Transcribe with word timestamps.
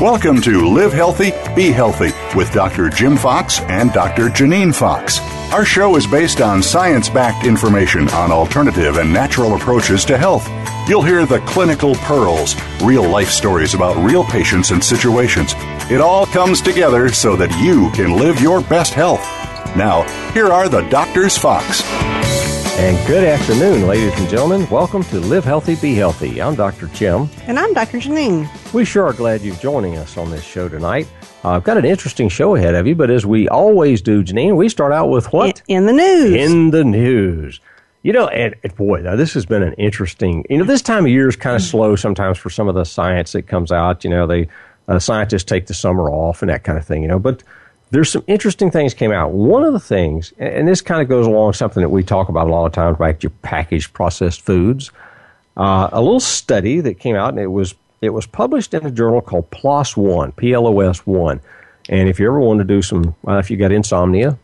Welcome 0.00 0.42
to 0.42 0.68
Live 0.68 0.92
Healthy, 0.92 1.32
Be 1.54 1.72
Healthy 1.72 2.10
with 2.36 2.52
Dr. 2.52 2.90
Jim 2.90 3.16
Fox 3.16 3.60
and 3.60 3.90
Dr. 3.94 4.28
Janine 4.28 4.74
Fox. 4.74 5.20
Our 5.54 5.64
show 5.64 5.96
is 5.96 6.06
based 6.06 6.42
on 6.42 6.62
science 6.62 7.08
backed 7.08 7.46
information 7.46 8.06
on 8.10 8.30
alternative 8.30 8.98
and 8.98 9.10
natural 9.10 9.54
approaches 9.54 10.04
to 10.04 10.18
health. 10.18 10.46
You'll 10.86 11.00
hear 11.00 11.24
the 11.24 11.40
clinical 11.40 11.94
pearls, 11.94 12.56
real 12.82 13.08
life 13.08 13.30
stories 13.30 13.72
about 13.72 13.96
real 13.96 14.22
patients 14.22 14.70
and 14.70 14.84
situations. 14.84 15.54
It 15.90 16.02
all 16.02 16.26
comes 16.26 16.60
together 16.60 17.08
so 17.08 17.34
that 17.36 17.58
you 17.58 17.90
can 17.92 18.18
live 18.18 18.38
your 18.38 18.60
best 18.60 18.92
health. 18.92 19.22
Now, 19.76 20.02
here 20.34 20.48
are 20.48 20.68
the 20.68 20.82
Doctors 20.90 21.38
Fox. 21.38 21.80
And 22.78 23.06
good 23.06 23.24
afternoon, 23.24 23.86
ladies 23.86 24.12
and 24.20 24.28
gentlemen. 24.28 24.68
Welcome 24.68 25.02
to 25.04 25.18
Live 25.18 25.44
Healthy, 25.46 25.76
Be 25.76 25.94
Healthy. 25.94 26.42
I'm 26.42 26.54
Dr. 26.54 26.88
Jim. 26.88 27.26
And 27.46 27.58
I'm 27.58 27.72
Dr. 27.72 27.96
Janine. 27.96 28.46
We 28.74 28.84
sure 28.84 29.06
are 29.06 29.14
glad 29.14 29.40
you're 29.40 29.56
joining 29.56 29.96
us 29.96 30.18
on 30.18 30.30
this 30.30 30.44
show 30.44 30.68
tonight. 30.68 31.08
Uh, 31.42 31.52
I've 31.52 31.64
got 31.64 31.78
an 31.78 31.86
interesting 31.86 32.28
show 32.28 32.54
ahead 32.54 32.74
of 32.74 32.86
you, 32.86 32.94
but 32.94 33.10
as 33.10 33.24
we 33.24 33.48
always 33.48 34.02
do, 34.02 34.22
Janine, 34.22 34.56
we 34.56 34.68
start 34.68 34.92
out 34.92 35.08
with 35.08 35.32
what? 35.32 35.62
In, 35.68 35.78
in 35.78 35.86
the 35.86 35.92
news. 35.94 36.34
In 36.34 36.70
the 36.70 36.84
news. 36.84 37.60
You 38.02 38.12
know, 38.12 38.28
and, 38.28 38.54
and 38.62 38.76
boy, 38.76 39.00
now 39.00 39.16
this 39.16 39.32
has 39.32 39.46
been 39.46 39.62
an 39.62 39.72
interesting. 39.74 40.44
You 40.50 40.58
know, 40.58 40.64
this 40.64 40.82
time 40.82 41.06
of 41.06 41.10
year 41.10 41.28
is 41.28 41.36
kind 41.36 41.56
of 41.56 41.62
slow 41.62 41.96
sometimes 41.96 42.36
for 42.36 42.50
some 42.50 42.68
of 42.68 42.74
the 42.74 42.84
science 42.84 43.32
that 43.32 43.46
comes 43.46 43.72
out. 43.72 44.04
You 44.04 44.10
know, 44.10 44.26
they 44.26 44.48
uh, 44.86 44.98
scientists 44.98 45.44
take 45.44 45.66
the 45.66 45.74
summer 45.74 46.10
off 46.10 46.42
and 46.42 46.50
that 46.50 46.62
kind 46.62 46.76
of 46.76 46.84
thing. 46.84 47.00
You 47.00 47.08
know, 47.08 47.18
but 47.18 47.42
there's 47.96 48.10
some 48.10 48.24
interesting 48.26 48.70
things 48.70 48.92
came 48.92 49.10
out. 49.10 49.32
One 49.32 49.64
of 49.64 49.72
the 49.72 49.80
things, 49.80 50.34
and 50.36 50.68
this 50.68 50.82
kind 50.82 51.00
of 51.00 51.08
goes 51.08 51.26
along 51.26 51.54
something 51.54 51.80
that 51.80 51.88
we 51.88 52.02
talk 52.02 52.28
about 52.28 52.46
a 52.46 52.50
lot 52.50 52.66
of 52.66 52.72
times 52.72 52.96
about 52.96 53.22
your 53.22 53.30
packaged 53.40 53.94
processed 53.94 54.42
foods. 54.42 54.90
Uh, 55.56 55.88
a 55.92 56.02
little 56.02 56.20
study 56.20 56.80
that 56.80 56.98
came 56.98 57.16
out, 57.16 57.30
and 57.30 57.38
it 57.38 57.46
was 57.46 57.74
it 58.02 58.10
was 58.10 58.26
published 58.26 58.74
in 58.74 58.84
a 58.84 58.90
journal 58.90 59.22
called 59.22 59.50
PLOS 59.50 59.96
One, 59.96 60.32
P 60.32 60.52
L 60.52 60.66
O 60.66 60.80
S 60.80 61.06
One. 61.06 61.40
And 61.88 62.06
if 62.06 62.20
you 62.20 62.26
ever 62.26 62.38
want 62.38 62.58
to 62.58 62.64
do 62.64 62.82
some, 62.82 63.14
uh, 63.26 63.38
if 63.38 63.50
you 63.50 63.56
got 63.56 63.72
insomnia, 63.72 64.36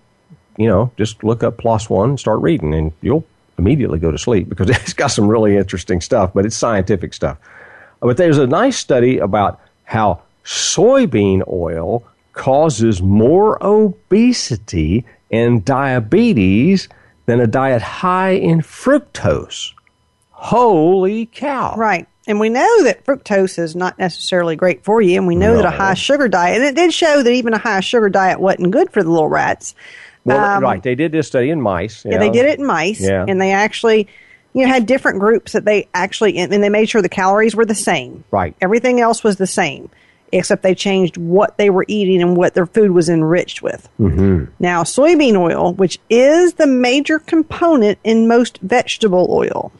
you 0.56 0.66
know, 0.66 0.90
just 0.96 1.22
look 1.22 1.42
up 1.42 1.58
PLOS 1.58 1.90
One 1.90 2.16
start 2.16 2.40
reading, 2.40 2.72
and 2.72 2.90
you'll 3.02 3.26
immediately 3.58 3.98
go 3.98 4.10
to 4.10 4.16
sleep 4.16 4.48
because 4.48 4.70
it's 4.70 4.94
got 4.94 5.08
some 5.08 5.28
really 5.28 5.58
interesting 5.58 6.00
stuff, 6.00 6.32
but 6.32 6.46
it's 6.46 6.56
scientific 6.56 7.12
stuff. 7.12 7.36
But 8.00 8.16
there's 8.16 8.38
a 8.38 8.46
nice 8.46 8.78
study 8.78 9.18
about 9.18 9.60
how 9.84 10.22
soybean 10.42 11.46
oil 11.46 12.02
causes 12.32 13.02
more 13.02 13.58
obesity 13.64 15.04
and 15.30 15.64
diabetes 15.64 16.88
than 17.26 17.40
a 17.40 17.46
diet 17.46 17.82
high 17.82 18.30
in 18.30 18.60
fructose. 18.60 19.72
Holy 20.30 21.26
cow. 21.26 21.76
Right. 21.76 22.06
And 22.26 22.38
we 22.38 22.48
know 22.48 22.84
that 22.84 23.04
fructose 23.04 23.58
is 23.58 23.74
not 23.74 23.98
necessarily 23.98 24.54
great 24.54 24.84
for 24.84 25.02
you, 25.02 25.16
and 25.16 25.26
we 25.26 25.34
know 25.34 25.54
no. 25.54 25.56
that 25.56 25.64
a 25.64 25.70
high 25.70 25.94
sugar 25.94 26.28
diet, 26.28 26.56
and 26.56 26.64
it 26.64 26.76
did 26.76 26.92
show 26.94 27.22
that 27.22 27.30
even 27.30 27.52
a 27.52 27.58
high 27.58 27.80
sugar 27.80 28.08
diet 28.08 28.38
wasn't 28.38 28.70
good 28.70 28.92
for 28.92 29.02
the 29.02 29.10
little 29.10 29.28
rats. 29.28 29.74
Well, 30.24 30.38
um, 30.38 30.62
right. 30.62 30.80
They 30.80 30.94
did 30.94 31.10
this 31.10 31.26
study 31.26 31.50
in 31.50 31.60
mice. 31.60 32.04
Yeah, 32.04 32.18
they 32.18 32.30
did 32.30 32.46
it 32.46 32.60
in 32.60 32.64
mice, 32.64 33.00
yeah. 33.00 33.24
and 33.26 33.40
they 33.40 33.50
actually, 33.50 34.06
you 34.52 34.64
know, 34.64 34.72
had 34.72 34.86
different 34.86 35.18
groups 35.18 35.52
that 35.52 35.64
they 35.64 35.88
actually, 35.94 36.38
and 36.38 36.52
they 36.52 36.68
made 36.68 36.88
sure 36.88 37.02
the 37.02 37.08
calories 37.08 37.56
were 37.56 37.66
the 37.66 37.74
same. 37.74 38.22
Right. 38.30 38.54
Everything 38.60 39.00
else 39.00 39.24
was 39.24 39.36
the 39.36 39.46
same 39.48 39.90
except 40.32 40.62
they 40.62 40.74
changed 40.74 41.16
what 41.16 41.58
they 41.58 41.70
were 41.70 41.84
eating 41.88 42.22
and 42.22 42.36
what 42.36 42.54
their 42.54 42.66
food 42.66 42.90
was 42.92 43.08
enriched 43.08 43.62
with. 43.62 43.88
Mm-hmm. 44.00 44.46
Now, 44.58 44.82
soybean 44.82 45.36
oil, 45.36 45.74
which 45.74 45.98
is 46.10 46.54
the 46.54 46.66
major 46.66 47.18
component 47.18 47.98
in 48.02 48.26
most 48.26 48.58
vegetable 48.58 49.28
oil 49.30 49.72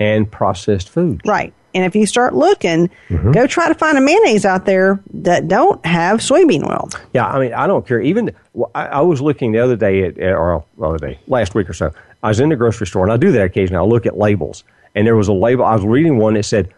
and 0.00 0.30
processed 0.30 0.88
food. 0.88 1.20
Right. 1.24 1.52
And 1.74 1.84
if 1.84 1.94
you 1.94 2.06
start 2.06 2.34
looking, 2.34 2.88
mm-hmm. 3.08 3.32
go 3.32 3.46
try 3.46 3.68
to 3.68 3.74
find 3.74 3.98
a 3.98 4.00
mayonnaise 4.00 4.44
out 4.44 4.64
there 4.64 5.00
that 5.12 5.48
don't 5.48 5.84
have 5.84 6.20
soybean 6.20 6.68
oil. 6.68 6.88
Yeah, 7.12 7.26
I 7.26 7.38
mean, 7.38 7.52
I 7.52 7.66
don't 7.66 7.86
care. 7.86 8.00
Even 8.00 8.34
I, 8.74 8.86
I 8.86 9.00
was 9.02 9.20
looking 9.20 9.52
the 9.52 9.58
other 9.58 9.76
day, 9.76 10.04
at, 10.04 10.18
or 10.18 10.64
the 10.78 10.84
other 10.84 10.98
day, 10.98 11.20
last 11.26 11.54
week 11.54 11.68
or 11.68 11.74
so. 11.74 11.92
I 12.22 12.28
was 12.28 12.40
in 12.40 12.48
the 12.48 12.56
grocery 12.56 12.86
store, 12.86 13.04
and 13.04 13.12
I 13.12 13.16
do 13.16 13.30
that 13.32 13.44
occasionally. 13.44 13.84
I 13.84 13.86
look 13.86 14.06
at 14.06 14.16
labels, 14.16 14.64
and 14.94 15.06
there 15.06 15.14
was 15.14 15.28
a 15.28 15.32
label. 15.32 15.64
I 15.64 15.74
was 15.74 15.84
reading 15.84 16.16
one 16.16 16.34
that 16.34 16.44
said 16.44 16.74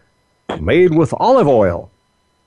"made 0.59 0.93
with 0.93 1.13
olive 1.17 1.47
oil," 1.47 1.89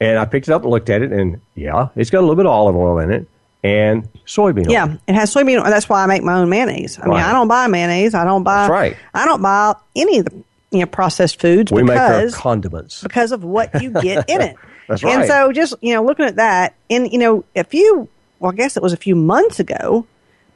And 0.00 0.18
I 0.18 0.24
picked 0.24 0.48
it 0.48 0.52
up 0.52 0.62
and 0.62 0.70
looked 0.70 0.90
at 0.90 1.02
it, 1.02 1.12
and 1.12 1.40
yeah, 1.54 1.88
it's 1.96 2.10
got 2.10 2.18
a 2.18 2.22
little 2.22 2.36
bit 2.36 2.46
of 2.46 2.52
olive 2.52 2.76
oil 2.76 2.98
in 2.98 3.12
it 3.12 3.26
and 3.64 4.12
soybean 4.26 4.66
oil. 4.66 4.72
Yeah, 4.72 4.96
it 5.08 5.14
has 5.14 5.34
soybean 5.34 5.58
oil. 5.58 5.64
That's 5.64 5.88
why 5.88 6.04
I 6.04 6.06
make 6.06 6.22
my 6.22 6.34
own 6.34 6.50
mayonnaise. 6.50 6.98
I 7.02 7.06
mean, 7.06 7.16
I 7.16 7.32
don't 7.32 7.48
buy 7.48 7.66
mayonnaise. 7.66 8.14
I 8.14 8.24
don't 8.24 8.44
buy. 8.44 8.68
That's 8.68 8.70
right. 8.70 8.96
I 9.14 9.24
don't 9.24 9.42
buy 9.42 9.74
any 9.96 10.18
of 10.18 10.26
the 10.26 10.44
you 10.70 10.80
know 10.80 10.86
processed 10.86 11.40
foods. 11.40 11.72
We 11.72 11.82
because, 11.82 12.32
make 12.32 12.36
our 12.36 12.42
condiments 12.42 13.02
because 13.02 13.32
of 13.32 13.42
what 13.42 13.82
you 13.82 13.90
get 13.90 14.28
in 14.28 14.40
it. 14.42 14.56
That's 14.86 15.02
right. 15.02 15.20
And 15.20 15.26
so, 15.26 15.50
just 15.50 15.74
you 15.80 15.94
know, 15.94 16.04
looking 16.04 16.26
at 16.26 16.36
that, 16.36 16.74
and 16.90 17.10
you 17.10 17.18
know, 17.18 17.44
a 17.56 17.64
few, 17.64 18.06
well, 18.38 18.52
I 18.52 18.54
guess 18.54 18.76
it 18.76 18.82
was 18.82 18.92
a 18.92 18.98
few 18.98 19.16
months 19.16 19.58
ago 19.58 20.06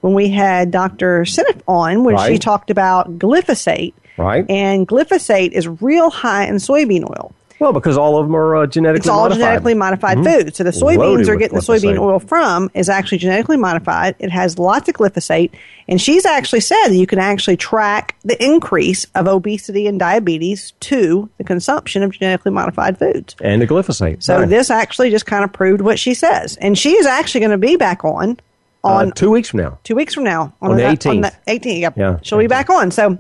when 0.03 0.12
we 0.12 0.28
had 0.28 0.71
Dr. 0.71 1.22
Seneff 1.22 1.62
on, 1.66 2.04
when 2.04 2.15
right. 2.15 2.31
she 2.31 2.38
talked 2.38 2.71
about 2.71 3.19
glyphosate. 3.19 3.94
Right. 4.19 4.44
And 4.50 4.87
glyphosate 4.87 5.53
is 5.53 5.66
real 5.66 6.10
high 6.10 6.44
in 6.44 6.56
soybean 6.56 7.09
oil. 7.09 7.32
Well, 7.61 7.73
because 7.73 7.99
all 7.99 8.19
of 8.19 8.27
them 8.27 8.37
are 8.37 8.57
uh, 8.57 8.67
genetically 8.67 9.01
it's 9.01 9.09
all 9.09 9.23
modified. 9.23 9.41
genetically 9.41 9.75
modified 9.75 10.19
mm-hmm. 10.19 10.45
food. 10.45 10.57
So 10.57 10.65
the 10.65 10.71
soybeans 10.71 11.29
are 11.29 11.37
getting 11.37 11.57
the 11.57 11.63
soybean 11.63 11.99
oil 11.99 12.21
from 12.21 12.71
is 12.75 12.89
actually 12.89 13.19
genetically 13.19 13.57
modified. 13.57 14.15
It 14.19 14.31
has 14.31 14.59
lots 14.59 14.89
of 14.89 14.95
glyphosate, 14.95 15.51
and 15.89 16.01
she's 16.01 16.25
actually 16.25 16.61
said 16.61 16.89
that 16.89 16.97
you 16.97 17.07
can 17.07 17.19
actually 17.19 17.57
track 17.57 18.17
the 18.23 18.43
increase 18.43 19.07
of 19.15 19.27
obesity 19.27 19.87
and 19.87 19.99
diabetes 19.99 20.73
to 20.81 21.29
the 21.39 21.45
consumption 21.45 22.03
of 22.03 22.13
genetically 22.13 22.53
modified 22.53 22.99
foods 22.99 23.35
and 23.41 23.61
the 23.61 23.67
glyphosate. 23.67 24.23
So 24.23 24.41
right. 24.41 24.49
this 24.49 24.71
actually 24.71 25.11
just 25.11 25.27
kind 25.27 25.43
of 25.43 25.53
proved 25.53 25.81
what 25.81 25.99
she 25.99 26.15
says, 26.15 26.57
and 26.59 26.79
she 26.79 26.93
is 26.93 27.07
actually 27.07 27.41
going 27.41 27.51
to 27.51 27.59
be 27.59 27.77
back 27.77 28.05
on 28.05 28.39
uh, 28.85 28.89
on 28.89 29.09
uh, 29.09 29.15
two 29.15 29.31
weeks 29.31 29.49
from 29.49 29.61
now. 29.61 29.79
Two 29.83 29.97
weeks 29.97 30.15
from 30.15 30.25
now 30.25 30.55
on, 30.63 30.73
on 30.73 30.77
the 30.77 30.89
eighteenth. 30.89 31.37
Eighteenth. 31.49 31.81
Yep. 31.81 31.97
Yeah, 31.97 32.19
she'll 32.23 32.39
18th. 32.39 32.43
be 32.43 32.47
back 32.47 32.71
on. 32.71 32.91
So 32.93 33.19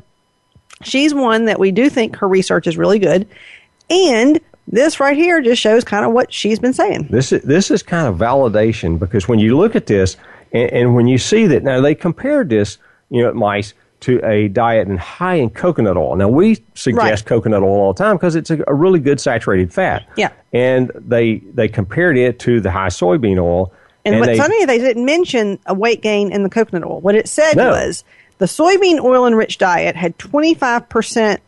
she's 0.82 1.12
one 1.12 1.46
that 1.46 1.58
we 1.58 1.72
do 1.72 1.90
think 1.90 2.16
her 2.16 2.28
research 2.28 2.66
is 2.66 2.76
really 2.76 2.98
good. 2.98 3.28
And 3.90 4.40
this 4.66 5.00
right 5.00 5.16
here 5.16 5.40
just 5.40 5.60
shows 5.60 5.84
kind 5.84 6.04
of 6.04 6.12
what 6.12 6.32
she's 6.32 6.58
been 6.58 6.74
saying. 6.74 7.08
This 7.10 7.32
is, 7.32 7.42
this 7.42 7.70
is 7.70 7.82
kind 7.82 8.06
of 8.06 8.16
validation 8.16 8.98
because 8.98 9.26
when 9.26 9.38
you 9.38 9.56
look 9.56 9.74
at 9.74 9.86
this 9.86 10.16
and, 10.52 10.70
and 10.72 10.94
when 10.94 11.06
you 11.06 11.18
see 11.18 11.46
that 11.46 11.62
now 11.62 11.80
they 11.80 11.94
compared 11.94 12.50
this, 12.50 12.78
you 13.10 13.22
know, 13.22 13.32
mice 13.32 13.74
to 14.00 14.20
a 14.24 14.48
diet 14.48 14.86
and 14.86 14.98
high 14.98 15.34
in 15.34 15.50
coconut 15.50 15.96
oil. 15.96 16.14
Now 16.16 16.28
we 16.28 16.58
suggest 16.74 17.24
right. 17.24 17.26
coconut 17.26 17.62
oil 17.62 17.80
all 17.80 17.92
the 17.92 18.02
time 18.02 18.16
because 18.16 18.36
it's 18.36 18.50
a, 18.50 18.62
a, 18.68 18.74
really 18.74 19.00
good 19.00 19.20
saturated 19.20 19.72
fat. 19.72 20.06
Yeah. 20.16 20.30
And 20.52 20.92
they 20.94 21.38
they 21.38 21.68
compared 21.68 22.16
it 22.16 22.38
to 22.40 22.60
the 22.60 22.70
high 22.70 22.88
soybean 22.88 23.42
oil. 23.42 23.72
And, 24.04 24.14
and 24.14 24.24
what's 24.24 24.38
funny, 24.38 24.64
they 24.66 24.78
didn't 24.78 25.04
mention 25.04 25.58
a 25.66 25.74
weight 25.74 26.00
gain 26.00 26.30
in 26.30 26.42
the 26.42 26.48
coconut 26.48 26.88
oil. 26.88 27.00
What 27.00 27.16
it 27.16 27.28
said 27.28 27.56
no. 27.56 27.70
was 27.70 28.04
the 28.38 28.46
soybean 28.46 29.00
oil 29.00 29.26
enriched 29.26 29.60
diet 29.60 29.96
had 29.96 30.16
25% 30.18 31.38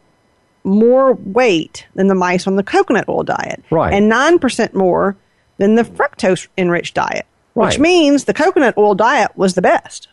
more 0.65 1.15
weight 1.15 1.87
than 1.95 2.07
the 2.07 2.15
mice 2.15 2.47
on 2.47 2.57
the 2.57 2.63
coconut 2.63 3.09
oil 3.09 3.23
diet. 3.23 3.63
Right. 3.71 3.93
And 3.93 4.11
9% 4.11 4.75
more 4.75 5.17
than 5.59 5.75
the 5.75 5.83
fructose 5.83 6.49
enriched 6.57 6.95
diet. 6.95 7.27
Right. 7.55 7.67
Which 7.67 7.79
means 7.79 8.25
the 8.25 8.35
coconut 8.35 8.77
oil 8.77 8.95
diet 8.95 9.37
was 9.37 9.55
the 9.55 9.63
best. 9.63 10.09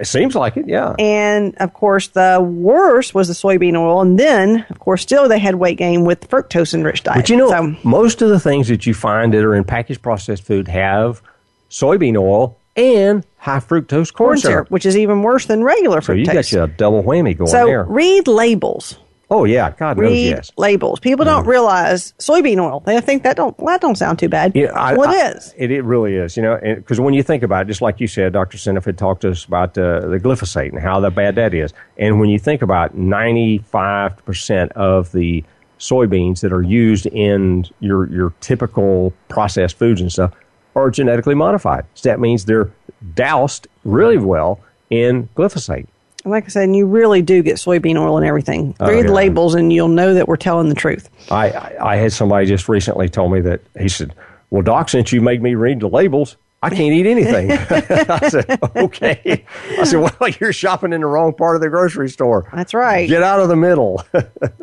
It 0.00 0.06
seems 0.06 0.34
like 0.34 0.56
it, 0.56 0.68
yeah. 0.68 0.94
And 0.98 1.54
of 1.56 1.74
course, 1.74 2.08
the 2.08 2.40
worst 2.40 3.14
was 3.14 3.28
the 3.28 3.34
soybean 3.34 3.76
oil. 3.76 4.00
And 4.00 4.18
then, 4.18 4.66
of 4.70 4.78
course, 4.78 5.02
still 5.02 5.28
they 5.28 5.38
had 5.38 5.56
weight 5.56 5.78
gain 5.78 6.04
with 6.04 6.28
fructose 6.28 6.74
enriched 6.74 7.04
diet. 7.04 7.18
But 7.18 7.30
you 7.30 7.36
know, 7.36 7.50
so, 7.50 7.76
most 7.84 8.22
of 8.22 8.30
the 8.30 8.40
things 8.40 8.68
that 8.68 8.86
you 8.86 8.94
find 8.94 9.32
that 9.34 9.44
are 9.44 9.54
in 9.54 9.64
packaged 9.64 10.02
processed 10.02 10.44
food 10.44 10.68
have 10.68 11.22
soybean 11.70 12.20
oil 12.20 12.58
and 12.74 13.24
high 13.36 13.58
fructose 13.58 14.12
corn, 14.12 14.28
corn 14.28 14.38
syrup, 14.38 14.70
which 14.70 14.86
is 14.86 14.96
even 14.96 15.22
worse 15.22 15.46
than 15.46 15.62
regular 15.62 16.00
fructose. 16.00 16.06
So 16.06 16.12
you 16.14 16.26
got 16.26 16.52
you 16.52 16.62
a 16.62 16.68
double 16.68 17.02
whammy 17.02 17.36
going 17.36 17.50
so 17.50 17.66
there. 17.66 17.84
read 17.84 18.26
labels 18.26 18.98
Oh 19.34 19.44
yeah, 19.44 19.70
God 19.78 19.96
Read 19.96 20.10
knows 20.10 20.18
yes. 20.18 20.52
labels. 20.58 21.00
People 21.00 21.24
don't 21.24 21.46
realize 21.46 22.12
soybean 22.18 22.58
oil. 22.58 22.80
They 22.80 23.00
think 23.00 23.22
that 23.22 23.34
don't 23.34 23.58
well, 23.58 23.68
that 23.68 23.80
don't 23.80 23.96
sound 23.96 24.18
too 24.18 24.28
bad. 24.28 24.52
Yeah, 24.54 24.72
I, 24.72 24.92
well, 24.92 25.10
it 25.10 25.16
I- 25.16 25.30
is. 25.30 25.54
It, 25.56 25.70
it 25.70 25.80
really 25.84 26.16
is. 26.16 26.36
You 26.36 26.42
know, 26.42 26.60
because 26.62 27.00
when 27.00 27.14
you 27.14 27.22
think 27.22 27.42
about 27.42 27.62
it, 27.62 27.68
just 27.68 27.80
like 27.80 27.98
you 27.98 28.06
said, 28.06 28.34
Dr. 28.34 28.58
Seneff 28.58 28.84
had 28.84 28.98
talked 28.98 29.22
to 29.22 29.30
us 29.30 29.46
about 29.46 29.78
uh, 29.78 30.00
the 30.00 30.18
glyphosate 30.18 30.68
and 30.68 30.78
how 30.78 31.00
that 31.00 31.14
bad 31.14 31.36
that 31.36 31.54
is. 31.54 31.72
And 31.96 32.20
when 32.20 32.28
you 32.28 32.38
think 32.38 32.60
about 32.60 32.94
95% 32.94 34.68
of 34.72 35.12
the 35.12 35.42
soybeans 35.78 36.40
that 36.40 36.52
are 36.52 36.62
used 36.62 37.06
in 37.06 37.64
your, 37.80 38.10
your 38.10 38.34
typical 38.42 39.14
processed 39.30 39.78
foods 39.78 40.02
and 40.02 40.12
stuff 40.12 40.32
are 40.76 40.90
genetically 40.90 41.34
modified. 41.34 41.86
So 41.94 42.10
that 42.10 42.20
means 42.20 42.44
they're 42.44 42.70
doused 43.14 43.66
really 43.84 44.18
well 44.18 44.60
in 44.90 45.30
glyphosate. 45.34 45.86
Like 46.24 46.44
I 46.44 46.48
said, 46.48 46.64
and 46.64 46.76
you 46.76 46.86
really 46.86 47.20
do 47.22 47.42
get 47.42 47.56
soybean 47.56 47.96
oil 48.00 48.16
and 48.16 48.26
everything. 48.26 48.74
Oh, 48.78 48.88
Read 48.88 49.06
yeah. 49.06 49.10
labels, 49.10 49.54
and 49.54 49.72
you'll 49.72 49.88
know 49.88 50.14
that 50.14 50.28
we're 50.28 50.36
telling 50.36 50.68
the 50.68 50.74
truth. 50.74 51.08
I, 51.30 51.50
I, 51.50 51.92
I 51.92 51.96
had 51.96 52.12
somebody 52.12 52.46
just 52.46 52.68
recently 52.68 53.08
told 53.08 53.32
me 53.32 53.40
that 53.40 53.60
he 53.78 53.88
said, 53.88 54.14
Well, 54.50 54.62
Doc, 54.62 54.88
since 54.88 55.12
you 55.12 55.20
made 55.20 55.42
me 55.42 55.54
read 55.56 55.80
the 55.80 55.88
labels, 55.88 56.36
I 56.62 56.70
can't 56.70 56.92
eat 56.94 57.06
anything. 57.06 57.50
I 58.08 58.28
said, 58.28 58.58
Okay. 58.76 59.44
I 59.78 59.82
said, 59.84 59.98
Well, 59.98 60.30
you're 60.40 60.52
shopping 60.52 60.92
in 60.92 61.00
the 61.00 61.08
wrong 61.08 61.32
part 61.34 61.56
of 61.56 61.62
the 61.62 61.68
grocery 61.68 62.08
store. 62.08 62.48
That's 62.54 62.72
right. 62.72 63.08
Get 63.08 63.24
out 63.24 63.40
of 63.40 63.48
the 63.48 63.56
middle. 63.56 64.04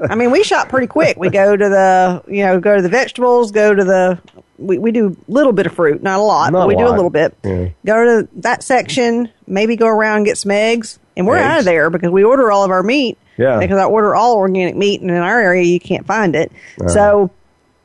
I 0.10 0.16
mean, 0.16 0.32
we 0.32 0.44
shop 0.44 0.70
pretty 0.70 0.88
quick. 0.88 1.18
We 1.18 1.30
go 1.30 1.58
to 1.58 1.70
the, 1.70 2.24
you 2.34 2.46
know, 2.46 2.60
go 2.62 2.78
to 2.78 2.82
the 2.82 2.88
vegetables, 2.90 3.52
go 3.52 3.74
to 3.76 3.84
the, 3.84 4.18
we, 4.58 4.78
we 4.78 4.92
do 4.92 5.18
a 5.28 5.32
little 5.32 5.52
bit 5.52 5.66
of 5.66 5.74
fruit, 5.74 6.02
not 6.02 6.20
a 6.20 6.24
lot, 6.24 6.54
Not 6.54 6.62
but 6.62 6.68
we 6.70 6.76
do 6.78 6.88
a 6.88 6.96
little 6.96 7.10
bit. 7.10 7.36
Yeah. 7.44 7.70
Go 7.86 8.04
to 8.06 8.30
that 8.38 8.64
section, 8.64 9.30
maybe 9.48 9.76
go 9.76 9.88
around 9.88 10.18
and 10.18 10.26
get 10.26 10.38
some 10.38 10.52
eggs, 10.52 10.99
and 11.18 11.28
we're 11.28 11.38
out 11.38 11.60
of 11.60 11.66
there 11.66 11.90
because 11.90 12.12
we 12.12 12.24
order 12.24 12.52
all 12.52 12.64
of 12.64 12.72
our 12.72 12.84
meat. 12.84 13.18
Yeah. 13.38 13.60
Because 13.60 13.78
I 13.78 13.86
order 13.86 14.16
all 14.16 14.36
organic 14.36 14.76
meat, 14.76 15.02
and 15.02 15.10
in 15.10 15.18
our 15.18 15.40
area 15.40 15.64
you 15.64 15.80
can't 15.80 16.06
find 16.06 16.36
it. 16.36 16.52
Uh-huh. 16.80 16.90
So 16.90 17.32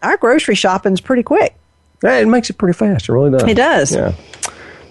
our 0.03 0.17
grocery 0.17 0.55
shopping's 0.57 1.01
pretty 1.01 1.23
quick. 1.23 1.55
Yeah, 2.03 2.19
it 2.19 2.27
makes 2.27 2.51
it 2.51 2.59
pretty 2.59 2.77
fast. 2.77 3.09
It 3.09 3.13
really 3.13 3.31
does. 3.31 3.43
It 3.49 3.55
does. 3.55 3.95
Yeah. 3.95 4.15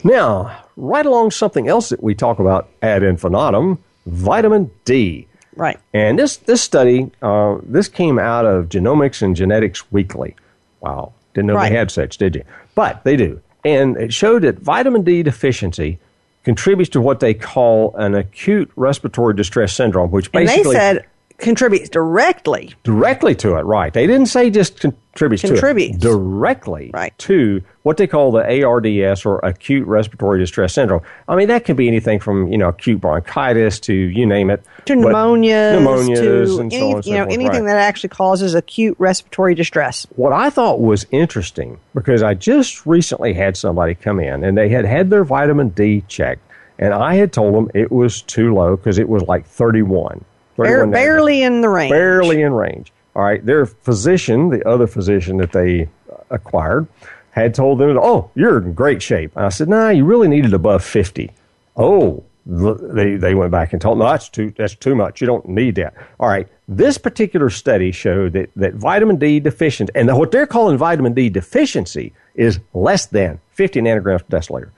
Now, 0.03 0.63
right 0.75 1.05
along 1.05 1.31
something 1.31 1.67
else 1.67 1.89
that 1.89 2.01
we 2.01 2.15
talk 2.15 2.39
about 2.39 2.69
ad 2.81 3.03
infinitum 3.03 3.83
vitamin 4.05 4.71
D. 4.85 5.27
Right. 5.55 5.77
And 5.93 6.17
this 6.17 6.37
this 6.37 6.61
study, 6.61 7.11
uh, 7.21 7.57
this 7.63 7.87
came 7.87 8.17
out 8.17 8.45
of 8.45 8.69
Genomics 8.69 9.21
and 9.21 9.35
Genetics 9.35 9.91
Weekly. 9.91 10.35
Wow, 10.81 11.13
didn't 11.33 11.47
know 11.47 11.53
Right. 11.55 11.69
they 11.69 11.75
had 11.77 11.91
such, 11.91 12.17
did 12.17 12.35
you? 12.35 12.43
But 12.73 13.03
they 13.03 13.15
do, 13.15 13.39
and 13.63 13.95
it 13.97 14.11
showed 14.13 14.41
that 14.41 14.59
vitamin 14.59 15.03
D 15.03 15.21
deficiency 15.23 15.99
contributes 16.43 16.89
to 16.91 17.01
what 17.01 17.19
they 17.19 17.33
call 17.33 17.95
an 17.95 18.15
acute 18.15 18.71
respiratory 18.75 19.33
distress 19.33 19.73
syndrome, 19.73 20.11
which 20.11 20.29
And 20.33 20.47
they 20.47 20.55
basically 20.55 20.75
said 20.75 21.05
contributes 21.37 21.89
directly. 21.89 22.73
directly 22.83 23.35
to 23.35 23.55
it. 23.55 23.61
Right? 23.63 23.93
They 23.93 24.07
didn't 24.07 24.27
say 24.27 24.49
just 24.49 24.79
contributes, 24.79 25.43
Contributes. 25.43 25.97
to 25.99 26.07
it, 26.09 26.11
directly 26.11 26.91
Right. 26.93 27.13
to 27.19 27.61
what 27.83 27.97
they 27.97 28.07
call 28.07 28.31
the 28.31 28.63
ARDS 28.63 29.25
or 29.25 29.39
acute 29.43 29.85
respiratory 29.87 30.39
distress 30.39 30.73
syndrome. 30.73 31.01
I 31.27 31.35
mean, 31.35 31.47
that 31.49 31.65
could 31.65 31.75
be 31.75 31.87
anything 31.87 32.19
from 32.19 32.47
you 32.51 32.57
know 32.57 32.69
acute 32.69 33.01
bronchitis 33.01 33.79
to 33.81 33.93
you 33.93 34.25
name 34.25 34.49
it 34.49 34.63
To 34.85 34.95
pneumonias, 34.95 35.77
pneumonias, 35.79 36.15
to 36.55 36.59
and 36.61 36.71
so 36.71 36.77
any, 36.77 36.85
on 36.89 36.95
and 36.95 37.03
so 37.03 37.09
you 37.11 37.17
know 37.17 37.23
forth, 37.25 37.33
anything 37.33 37.65
right. 37.65 37.73
that 37.73 37.77
actually 37.77 38.09
causes 38.09 38.55
acute 38.55 38.95
respiratory 38.99 39.55
distress. 39.55 40.07
what 40.15 40.33
I 40.33 40.49
thought 40.49 40.79
was 40.79 41.05
interesting 41.11 41.77
because 41.93 42.23
I 42.23 42.33
just 42.33 42.85
recently 42.85 43.33
had 43.33 43.57
somebody 43.57 43.95
come 43.95 44.19
in 44.19 44.43
and 44.43 44.57
they 44.57 44.69
had 44.69 44.85
had 44.85 45.09
their 45.09 45.23
vitamin 45.23 45.69
D 45.69 46.03
checked, 46.07 46.41
and 46.79 46.93
I 46.93 47.15
had 47.15 47.31
told 47.33 47.53
them 47.53 47.69
it 47.73 47.91
was 47.91 48.21
too 48.21 48.53
low 48.53 48.75
because 48.77 48.97
it 48.97 49.07
was 49.09 49.23
like 49.23 49.45
31. 49.45 50.23
Bare, 50.57 50.81
31 50.85 50.91
barely 50.91 51.43
in 51.43 51.61
the 51.61 51.69
range. 51.69 51.91
barely 51.91 52.41
in 52.41 52.53
range. 52.53 52.91
All 53.15 53.23
right, 53.23 53.45
their 53.45 53.65
physician, 53.65 54.49
the 54.49 54.67
other 54.67 54.87
physician 54.87 55.37
that 55.37 55.51
they 55.51 55.83
uh, 56.11 56.17
acquired, 56.31 56.87
had 57.31 57.53
told 57.53 57.79
them, 57.79 57.97
"Oh, 58.01 58.29
you're 58.35 58.59
in 58.59 58.73
great 58.73 59.01
shape." 59.01 59.35
And 59.35 59.45
I 59.45 59.49
said, 59.49 59.67
"Nah, 59.69 59.89
you 59.89 60.05
really 60.05 60.27
needed 60.27 60.53
above 60.53 60.83
50." 60.83 61.31
Oh, 61.77 62.23
they 62.45 63.15
they 63.15 63.35
went 63.35 63.51
back 63.51 63.73
and 63.73 63.81
told, 63.81 63.99
"No, 63.99 64.05
oh, 64.05 64.09
that's 64.09 64.29
too 64.29 64.53
that's 64.57 64.75
too 64.75 64.95
much. 64.95 65.21
You 65.21 65.27
don't 65.27 65.47
need 65.47 65.75
that." 65.75 65.93
All 66.19 66.27
right, 66.27 66.47
this 66.67 66.97
particular 66.97 67.49
study 67.49 67.91
showed 67.91 68.33
that 68.33 68.49
that 68.55 68.73
vitamin 68.75 69.17
D 69.17 69.39
deficient, 69.39 69.89
and 69.95 70.15
what 70.17 70.31
they're 70.31 70.47
calling 70.47 70.77
vitamin 70.77 71.13
D 71.13 71.29
deficiency 71.29 72.13
is 72.35 72.59
less 72.73 73.05
than 73.07 73.39
50 73.51 73.81
nanograms 73.81 74.27
per 74.27 74.37
deciliter 74.37 74.69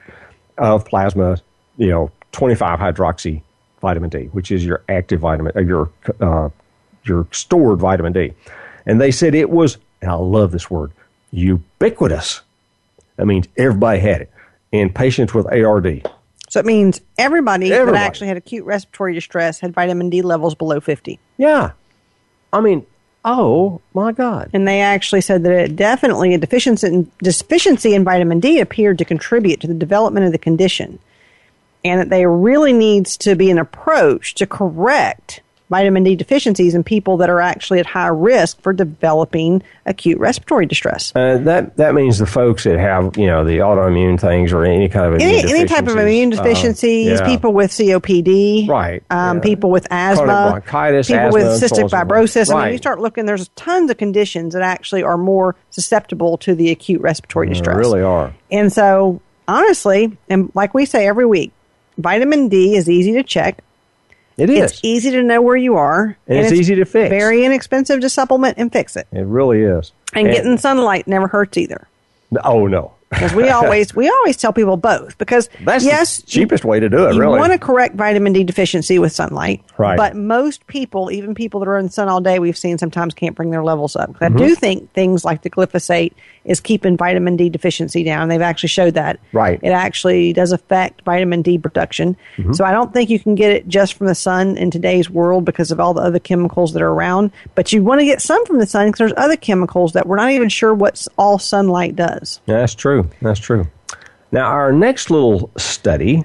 of 0.57 0.85
plasma, 0.85 1.37
you 1.77 1.87
know, 1.87 2.11
25 2.33 2.79
hydroxy 2.79 3.41
vitamin 3.85 4.09
D, 4.09 4.23
which 4.31 4.49
is 4.49 4.65
your 4.65 4.81
active 4.89 5.19
vitamin, 5.19 5.51
uh, 5.55 5.59
your 5.61 5.91
uh, 6.19 6.49
your 7.03 7.27
stored 7.31 7.77
vitamin 7.79 8.13
D. 8.13 8.33
And 8.87 8.99
they 8.99 9.11
said 9.11 9.35
it 9.35 9.51
was, 9.51 9.77
and 10.01 10.09
I 10.09 10.15
love 10.15 10.51
this 10.51 10.71
word, 10.71 10.91
ubiquitous. 11.29 12.41
That 13.17 13.27
means 13.27 13.47
everybody 13.57 13.99
had 13.99 14.21
it 14.21 14.31
in 14.71 14.91
patients 14.91 15.35
with 15.35 15.45
ARD. 15.45 16.09
So 16.49 16.59
it 16.59 16.65
means 16.65 16.99
everybody, 17.19 17.71
Everybody. 17.71 17.97
that 17.97 18.05
actually 18.07 18.27
had 18.27 18.37
acute 18.37 18.65
respiratory 18.65 19.13
distress 19.13 19.59
had 19.59 19.71
vitamin 19.73 20.09
D 20.09 20.23
levels 20.23 20.55
below 20.55 20.79
50. 20.79 21.19
Yeah. 21.37 21.71
I 22.51 22.61
mean, 22.61 22.85
oh 23.23 23.81
my 23.93 24.13
God. 24.13 24.49
And 24.51 24.67
they 24.67 24.81
actually 24.81 25.21
said 25.21 25.43
that 25.43 25.51
it 25.51 25.75
definitely 25.75 26.33
a 26.33 26.37
deficiency 26.39 26.87
in, 26.87 27.11
deficiency 27.21 27.93
in 27.93 28.03
vitamin 28.03 28.39
D 28.39 28.59
appeared 28.59 28.97
to 28.97 29.05
contribute 29.05 29.59
to 29.61 29.67
the 29.67 29.73
development 29.75 30.25
of 30.25 30.31
the 30.31 30.39
condition. 30.39 30.97
And 31.85 32.01
that 32.01 32.09
there 32.09 32.29
really 32.31 32.73
needs 32.73 33.15
to 33.17 33.35
be 33.35 33.49
an 33.51 33.57
approach 33.59 34.33
to 34.35 34.45
correct 34.47 35.41
vitamin 35.69 36.03
D 36.03 36.15
deficiencies 36.15 36.75
in 36.75 36.83
people 36.83 37.17
that 37.17 37.29
are 37.29 37.41
actually 37.41 37.79
at 37.79 37.87
high 37.87 38.07
risk 38.07 38.61
for 38.61 38.71
developing 38.71 39.63
acute 39.87 40.19
respiratory 40.19 40.65
distress. 40.67 41.11
Uh, 41.15 41.37
that 41.39 41.77
that 41.77 41.95
means 41.95 42.19
the 42.19 42.25
folks 42.27 42.65
that 42.65 42.77
have 42.77 43.17
you 43.17 43.25
know 43.25 43.43
the 43.43 43.57
autoimmune 43.59 44.19
things 44.19 44.51
or 44.53 44.63
any 44.63 44.87
kind 44.89 45.13
of 45.15 45.19
Any, 45.21 45.39
any 45.39 45.65
type 45.65 45.79
of 45.79 45.95
deficiencies, 45.95 45.97
immune 45.97 46.33
uh, 46.33 46.43
deficiencies, 46.43 47.19
yeah. 47.19 47.25
people 47.25 47.51
with 47.53 47.71
COPD, 47.71 48.67
Right, 48.67 49.03
Um, 49.09 49.37
yeah. 49.37 49.43
people 49.43 49.71
with 49.71 49.87
asthma, 49.89 50.25
bronchitis, 50.51 51.07
people 51.07 51.25
asthma, 51.25 51.33
with 51.33 51.61
cystic 51.61 51.89
fibrosis. 51.89 52.53
I 52.53 52.65
mean, 52.65 52.71
you 52.73 52.77
start 52.77 52.99
looking. 52.99 53.25
There's 53.25 53.47
tons 53.49 53.89
of 53.89 53.97
conditions 53.97 54.53
that 54.53 54.61
actually 54.61 55.01
are 55.01 55.17
more 55.17 55.55
susceptible 55.71 56.37
to 56.39 56.53
the 56.53 56.69
acute 56.71 57.01
respiratory 57.01 57.47
They 57.47 57.53
distress. 57.53 57.75
really 57.77 58.01
are. 58.03 58.33
And 58.51 58.71
so, 58.71 59.19
honestly, 59.47 60.15
and 60.29 60.51
like 60.53 60.75
we 60.75 60.85
say 60.85 61.07
every 61.07 61.25
week, 61.25 61.53
vitamin 61.97 62.49
D 62.49 62.75
is 62.75 62.89
easy 62.89 63.13
to 63.13 63.23
check. 63.23 63.63
It 64.37 64.49
is. 64.49 64.71
It's 64.71 64.81
easy 64.83 65.11
to 65.11 65.23
know 65.23 65.41
where 65.41 65.55
you 65.55 65.75
are, 65.75 66.17
And 66.27 66.37
it's 66.39 66.51
easy 66.51 66.75
to 66.75 66.85
fix. 66.85 67.09
Very 67.09 67.45
inexpensive 67.45 68.01
to 68.01 68.09
supplement 68.09 68.57
and 68.57 68.71
fix 68.71 68.97
it. 68.97 69.07
it 69.13 69.21
really 69.21 69.61
is. 69.61 69.93
And, 70.13 70.27
getting 70.27 70.57
sunlight 70.57 71.07
never 71.07 71.27
hurts 71.27 71.57
either. 71.57 71.87
oh 72.43 72.67
no, 72.67 72.93
Because 73.09 73.33
we 73.33 73.49
always 73.49 73.95
we 73.95 74.09
always 74.09 74.35
tell 74.35 74.51
people 74.51 74.77
both. 74.77 75.17
Because 75.17 75.47
that's 75.61 75.85
yes, 75.85 76.17
the 76.17 76.27
cheapest 76.27 76.65
way 76.65 76.79
to 76.79 76.89
do 76.89 77.07
it. 77.07 77.13
you 77.13 77.21
really. 77.21 77.33
You 77.35 77.39
want 77.39 77.53
to 77.53 77.59
correct 77.59 77.95
vitamin 77.95 78.33
D 78.33 78.43
deficiency 78.43 78.99
with 78.99 79.11
sunlight, 79.11 79.63
Right. 79.77 79.95
But 79.97 80.15
most 80.15 80.65
people, 80.67 81.11
even 81.11 81.35
people 81.35 81.59
that 81.59 81.67
are 81.67 81.77
in 81.77 81.85
the 81.87 81.91
sun 81.91 82.07
all 82.09 82.19
day, 82.21 82.39
we've 82.39 82.57
seen 82.57 82.77
sometimes 82.77 83.13
can't 83.13 83.35
bring 83.35 83.51
their 83.51 83.63
levels 83.63 83.95
up. 83.95 84.15
I 84.21 84.27
Mm-hmm. 84.29 84.37
do 84.37 84.55
think 84.55 84.91
things 84.93 85.23
like 85.23 85.43
the 85.43 85.49
glyphosate 85.49 86.13
is 86.45 86.59
keeping 86.59 86.97
vitamin 86.97 87.35
D 87.37 87.49
deficiency 87.49 88.03
down. 88.03 88.27
They've 88.29 88.41
actually 88.41 88.69
showed 88.69 88.93
that. 88.95 89.19
Right. 89.33 89.59
It 89.61 89.69
actually 89.71 90.33
does 90.33 90.51
affect 90.51 91.01
vitamin 91.03 91.41
D 91.41 91.57
production. 91.57 92.15
Mm-hmm. 92.37 92.53
So 92.53 92.65
I 92.65 92.71
don't 92.71 92.91
think 92.93 93.09
you 93.09 93.19
can 93.19 93.35
get 93.35 93.51
it 93.51 93.67
just 93.67 93.93
from 93.95 94.07
the 94.07 94.15
sun 94.15 94.57
in 94.57 94.71
today's 94.71 95.09
world 95.09 95.45
because 95.45 95.71
of 95.71 95.79
all 95.79 95.93
the 95.93 96.01
other 96.01 96.19
chemicals 96.19 96.73
that 96.73 96.81
are 96.81 96.89
around. 96.91 97.31
But 97.55 97.71
you 97.73 97.83
want 97.83 97.99
to 98.01 98.05
get 98.05 98.21
some 98.21 98.45
from 98.45 98.59
the 98.59 98.65
sun 98.65 98.87
because 98.87 98.99
there's 98.99 99.13
other 99.17 99.35
chemicals 99.37 99.93
that 99.93 100.07
we're 100.07 100.15
not 100.17 100.31
even 100.31 100.49
sure 100.49 100.73
what 100.73 101.05
all 101.17 101.37
sunlight 101.39 101.95
does. 101.95 102.39
Yeah, 102.45 102.57
that's 102.59 102.75
true. 102.75 102.94
That's 103.21 103.39
true. 103.39 103.67
Now, 104.31 104.45
our 104.47 104.71
next 104.71 105.09
little 105.09 105.51
study, 105.57 106.23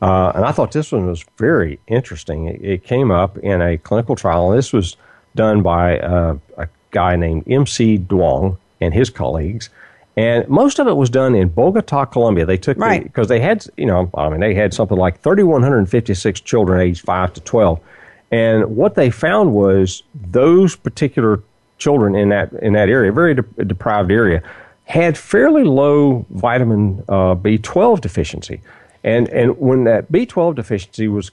uh, 0.00 0.32
and 0.34 0.44
I 0.44 0.52
thought 0.52 0.72
this 0.72 0.90
one 0.92 1.06
was 1.06 1.24
very 1.38 1.78
interesting. 1.86 2.46
It, 2.46 2.64
it 2.64 2.84
came 2.84 3.10
up 3.10 3.38
in 3.38 3.60
a 3.62 3.78
clinical 3.78 4.16
trial, 4.16 4.50
this 4.50 4.72
was 4.72 4.96
done 5.34 5.62
by 5.62 5.98
uh, 5.98 6.36
a 6.58 6.68
guy 6.90 7.16
named 7.16 7.44
M.C. 7.50 7.98
Duong 7.98 8.58
and 8.80 8.92
his 8.92 9.10
colleagues. 9.10 9.70
And 10.16 10.46
most 10.48 10.78
of 10.78 10.86
it 10.88 10.96
was 10.96 11.08
done 11.08 11.34
in 11.34 11.48
Bogota, 11.48 12.04
Colombia. 12.04 12.44
They 12.44 12.58
took 12.58 12.76
Right. 12.76 13.02
because 13.02 13.28
they 13.28 13.40
had, 13.40 13.64
you 13.78 13.86
know, 13.86 14.10
I 14.14 14.28
mean, 14.28 14.40
they 14.40 14.54
had 14.54 14.74
something 14.74 14.98
like 14.98 15.20
3,156 15.22 16.40
children 16.40 16.80
aged 16.80 17.00
5 17.02 17.32
to 17.34 17.40
12. 17.40 17.80
And 18.30 18.76
what 18.76 18.94
they 18.94 19.10
found 19.10 19.52
was 19.54 20.02
those 20.14 20.76
particular 20.76 21.40
children 21.78 22.14
in 22.14 22.28
that 22.28 22.52
in 22.54 22.74
that 22.74 22.88
area, 22.88 23.10
very 23.12 23.34
de- 23.34 23.64
deprived 23.64 24.10
area, 24.12 24.42
had 24.84 25.16
fairly 25.16 25.64
low 25.64 26.26
vitamin 26.30 27.04
uh, 27.08 27.34
B12 27.34 28.00
deficiency. 28.00 28.60
And 29.04 29.28
and 29.28 29.58
when 29.58 29.84
that 29.84 30.10
B12 30.12 30.54
deficiency 30.54 31.08
was 31.08 31.30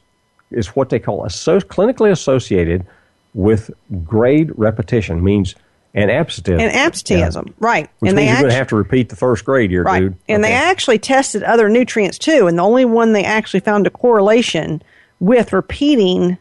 is 0.51 0.67
what 0.69 0.89
they 0.89 0.99
call 0.99 1.25
asso- 1.25 1.59
clinically 1.59 2.11
associated 2.11 2.85
with 3.33 3.69
grade 4.03 4.51
repetition 4.57 5.23
means 5.23 5.55
and 5.93 6.11
absenteeism. 6.11 6.61
And 6.67 6.75
absenteeism, 6.75 7.53
right. 7.59 7.89
Which 7.99 8.09
and 8.09 8.15
means 8.15 8.27
they 8.27 8.31
you're 8.31 8.41
going 8.41 8.51
to 8.51 8.57
have 8.57 8.67
to 8.69 8.75
repeat 8.75 9.09
the 9.09 9.15
first 9.15 9.43
grade 9.43 9.71
year, 9.71 9.83
Right. 9.83 9.99
dude. 10.01 10.15
And 10.27 10.43
they 10.43 10.53
actually 10.53 10.99
tested 10.99 11.41
other 11.43 11.67
nutrients 11.67 12.17
too. 12.19 12.45
And 12.47 12.57
the 12.59 12.63
only 12.63 12.85
one 12.85 13.13
they 13.13 13.23
actually 13.23 13.61
found 13.61 13.87
a 13.87 13.89
correlation 13.89 14.81
with 15.19 15.51
repeating 15.51 16.37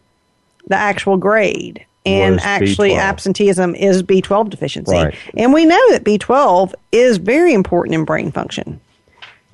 the 0.67 0.77
actual 0.77 1.17
grade 1.17 1.85
and 2.09 2.41
actually 2.41 2.91
B12. 2.91 2.99
absenteeism 2.99 3.75
is 3.75 4.03
B12 4.03 4.51
deficiency. 4.51 4.93
Right. 4.93 5.15
And 5.37 5.53
we 5.53 5.65
know 5.65 5.91
that 5.91 6.05
B12 6.05 6.75
is 6.93 7.19
very 7.19 7.55
important 7.55 7.95
in 7.95 8.05
brain 8.05 8.33
function. 8.33 8.81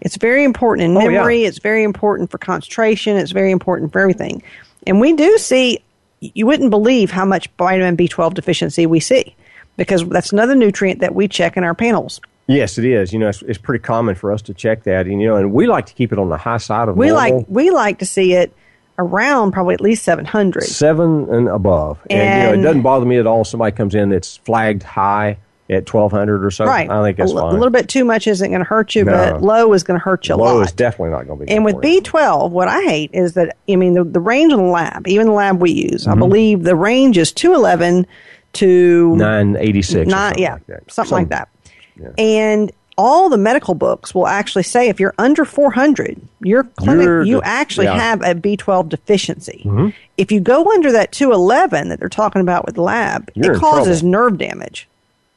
It's 0.00 0.16
very 0.16 0.44
important 0.44 0.84
in 0.84 0.94
memory, 0.94 1.16
oh, 1.16 1.42
yeah. 1.42 1.48
it's 1.48 1.58
very 1.58 1.82
important 1.82 2.30
for 2.30 2.38
concentration, 2.38 3.16
it's 3.16 3.32
very 3.32 3.50
important 3.50 3.92
for 3.92 4.00
everything. 4.00 4.42
And 4.86 5.00
we 5.00 5.14
do 5.14 5.38
see 5.38 5.82
you 6.20 6.46
wouldn't 6.46 6.70
believe 6.70 7.10
how 7.10 7.24
much 7.24 7.48
vitamin 7.58 7.96
B12 7.96 8.34
deficiency 8.34 8.86
we 8.86 9.00
see 9.00 9.34
because 9.76 10.06
that's 10.08 10.32
another 10.32 10.54
nutrient 10.54 11.00
that 11.00 11.14
we 11.14 11.28
check 11.28 11.56
in 11.56 11.64
our 11.64 11.74
panels. 11.74 12.20
Yes, 12.46 12.78
it 12.78 12.84
is. 12.84 13.12
You 13.12 13.18
know, 13.18 13.28
it's, 13.28 13.42
it's, 13.42 13.58
pretty 13.58 13.82
common 13.82 14.14
for 14.14 14.30
us 14.30 14.42
to 14.42 14.54
check 14.54 14.82
that, 14.82 15.06
and 15.06 15.20
you 15.20 15.28
know, 15.28 15.36
and 15.36 15.52
we 15.52 15.66
like 15.66 15.86
to 15.86 15.94
keep 15.94 16.12
it 16.12 16.18
on 16.18 16.28
the 16.28 16.36
high 16.36 16.58
side 16.58 16.88
of 16.88 16.96
we 16.96 17.08
normal. 17.08 17.38
like 17.38 17.46
we 17.48 17.70
like 17.70 18.00
to 18.00 18.06
see 18.06 18.34
it 18.34 18.54
around 18.98 19.52
probably 19.52 19.74
at 19.74 19.80
least 19.80 20.04
seven 20.04 20.24
hundred, 20.24 20.64
seven 20.64 21.28
and 21.32 21.48
above. 21.48 22.00
And, 22.10 22.20
and, 22.20 22.50
you 22.50 22.56
know, 22.56 22.60
it 22.60 22.62
doesn't 22.62 22.82
bother 22.82 23.06
me 23.06 23.18
at 23.18 23.26
all. 23.26 23.42
If 23.42 23.48
somebody 23.48 23.74
comes 23.76 23.94
in 23.94 24.10
that's 24.10 24.36
flagged 24.38 24.82
high 24.82 25.38
at 25.70 25.86
twelve 25.86 26.12
hundred 26.12 26.44
or 26.44 26.50
something. 26.50 26.70
Right, 26.70 26.90
I 26.90 27.02
think 27.02 27.16
that's 27.16 27.32
a, 27.32 27.34
fine. 27.34 27.50
A 27.50 27.52
little 27.52 27.70
bit 27.70 27.88
too 27.88 28.04
much 28.04 28.26
isn't 28.26 28.50
going 28.50 28.60
to 28.60 28.66
hurt 28.66 28.94
you, 28.94 29.04
no. 29.04 29.12
but 29.12 29.42
low 29.42 29.72
is 29.72 29.82
going 29.82 29.98
to 29.98 30.04
hurt 30.04 30.28
you 30.28 30.36
low 30.36 30.44
a 30.44 30.46
lot. 30.46 30.54
Low 30.54 30.60
is 30.60 30.72
definitely 30.72 31.10
not 31.10 31.26
going 31.26 31.38
to 31.38 31.46
be. 31.46 31.52
And 31.52 31.64
with 31.64 31.80
B 31.80 32.00
twelve, 32.02 32.52
what 32.52 32.68
I 32.68 32.82
hate 32.82 33.10
is 33.14 33.32
that 33.34 33.56
I 33.68 33.76
mean 33.76 33.94
the, 33.94 34.04
the 34.04 34.20
range 34.20 34.52
in 34.52 34.58
the 34.58 34.64
lab, 34.64 35.08
even 35.08 35.26
the 35.26 35.32
lab 35.32 35.62
we 35.62 35.70
use, 35.70 36.02
mm-hmm. 36.02 36.12
I 36.12 36.16
believe 36.16 36.64
the 36.64 36.76
range 36.76 37.16
is 37.16 37.32
two 37.32 37.54
eleven 37.54 38.06
to 38.54 39.16
nine 39.16 39.56
eighty 39.56 39.82
six. 39.82 40.08
Nine, 40.08 40.34
yeah, 40.36 40.52
like 40.52 40.60
something, 40.68 40.84
something 40.90 41.18
like 41.18 41.28
that. 41.30 41.48
Yeah. 41.96 42.10
And 42.18 42.72
all 42.96 43.28
the 43.28 43.38
medical 43.38 43.74
books 43.74 44.14
will 44.14 44.26
actually 44.26 44.62
say 44.62 44.88
if 44.88 45.00
you're 45.00 45.14
under 45.18 45.44
400, 45.44 46.20
your 46.40 46.64
clinic, 46.64 47.04
you're 47.04 47.22
you 47.24 47.42
actually 47.42 47.86
yeah. 47.86 47.98
have 47.98 48.20
a 48.22 48.34
B12 48.34 48.88
deficiency. 48.88 49.62
Mm-hmm. 49.64 49.88
If 50.16 50.30
you 50.30 50.40
go 50.40 50.70
under 50.72 50.92
that 50.92 51.12
211 51.12 51.88
that 51.88 51.98
they're 51.98 52.08
talking 52.08 52.40
about 52.40 52.66
with 52.66 52.78
lab, 52.78 53.30
you're 53.34 53.54
it 53.54 53.60
causes 53.60 54.02
nerve 54.02 54.38
damage. 54.38 54.88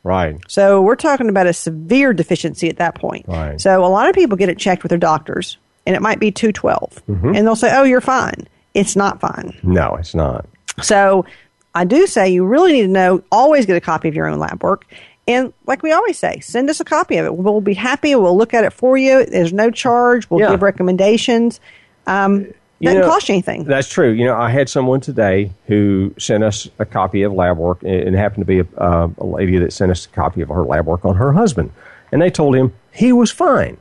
Right. 0.04 0.40
So 0.48 0.82
we're 0.82 0.96
talking 0.96 1.30
about 1.30 1.48
a 1.48 1.54
severe 1.54 2.14
deficiency 2.14 2.70
at 2.70 2.78
that 2.78 2.96
point. 2.96 3.26
Right. 3.28 3.60
So 3.60 3.84
a 3.84 3.88
lot 3.88 4.08
of 4.08 4.16
people 4.16 4.38
get 4.38 4.50
it 4.50 4.58
checked 4.58 4.84
with 4.84 4.90
their 4.90 5.00
doctors, 5.00 5.58
and 5.86 5.96
it 5.96 6.02
might 6.02 6.20
be 6.20 6.32
212. 6.32 7.02
Mm-hmm. 7.08 7.36
And 7.36 7.48
they'll 7.48 7.56
say, 7.56 7.76
oh, 7.76 7.84
you're 7.84 8.02
fine. 8.02 8.48
It's 8.74 8.96
not 8.96 9.20
fine. 9.20 9.58
No, 9.64 9.96
it's 9.96 10.16
not. 10.16 10.46
So 10.82 11.26
I 11.74 11.84
do 11.84 12.08
say 12.08 12.30
you 12.30 12.46
really 12.46 12.74
need 12.74 12.84
to 12.84 12.88
know, 12.88 13.24
always 13.32 13.66
get 13.66 13.76
a 13.76 13.82
copy 13.82 14.08
of 14.08 14.16
your 14.16 14.28
own 14.28 14.40
lab 14.40 14.64
work. 14.64 14.86
And 15.28 15.54
like 15.66 15.84
we 15.84 15.92
always 15.92 16.18
say, 16.18 16.40
send 16.40 16.70
us 16.70 16.80
a 16.80 16.86
copy 16.86 17.18
of 17.18 17.26
it. 17.26 17.36
We'll 17.36 17.62
be 17.62 17.74
happy. 17.74 18.16
We'll 18.16 18.38
look 18.38 18.54
at 18.54 18.64
it 18.64 18.72
for 18.72 18.98
you. 18.98 19.26
There's 19.26 19.52
no 19.52 19.70
charge. 19.70 20.30
We'll 20.30 20.40
yeah. 20.40 20.52
give 20.52 20.62
recommendations. 20.62 21.60
Um, 22.06 22.48
doesn't 22.82 23.02
know, 23.02 23.08
cost 23.08 23.28
you 23.28 23.34
anything. 23.34 23.64
That's 23.64 23.90
true. 23.90 24.12
You 24.12 24.26
know, 24.26 24.36
I 24.36 24.50
had 24.50 24.70
someone 24.70 25.02
today 25.02 25.52
who 25.66 26.14
sent 26.20 26.44
us 26.44 26.70
a 26.80 26.86
copy 26.86 27.24
of 27.24 27.34
lab 27.34 27.58
work, 27.58 27.82
and 27.82 27.92
it 27.92 28.14
happened 28.14 28.42
to 28.42 28.46
be 28.46 28.60
a, 28.60 28.68
uh, 28.78 29.10
a 29.18 29.26
lady 29.26 29.58
that 29.58 29.74
sent 29.74 29.92
us 29.92 30.06
a 30.06 30.10
copy 30.10 30.42
of 30.42 30.50
her 30.50 30.64
lab 30.64 30.86
work 30.86 31.04
on 31.04 31.16
her 31.16 31.34
husband. 31.34 31.72
And 32.12 32.22
they 32.22 32.30
told 32.30 32.56
him 32.56 32.74
he 32.94 33.12
was 33.12 33.32
fine. 33.32 33.78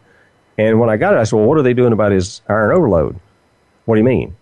And 0.58 0.80
when 0.80 0.88
I 0.88 0.96
got 0.96 1.14
it, 1.14 1.18
I 1.18 1.24
said, 1.24 1.36
Well, 1.36 1.44
what 1.46 1.58
are 1.58 1.62
they 1.62 1.74
doing 1.74 1.92
about 1.92 2.12
his 2.12 2.40
iron 2.48 2.72
overload? 2.72 3.20
What 3.84 3.96
do 3.96 4.00
you 4.00 4.04
mean? 4.04 4.34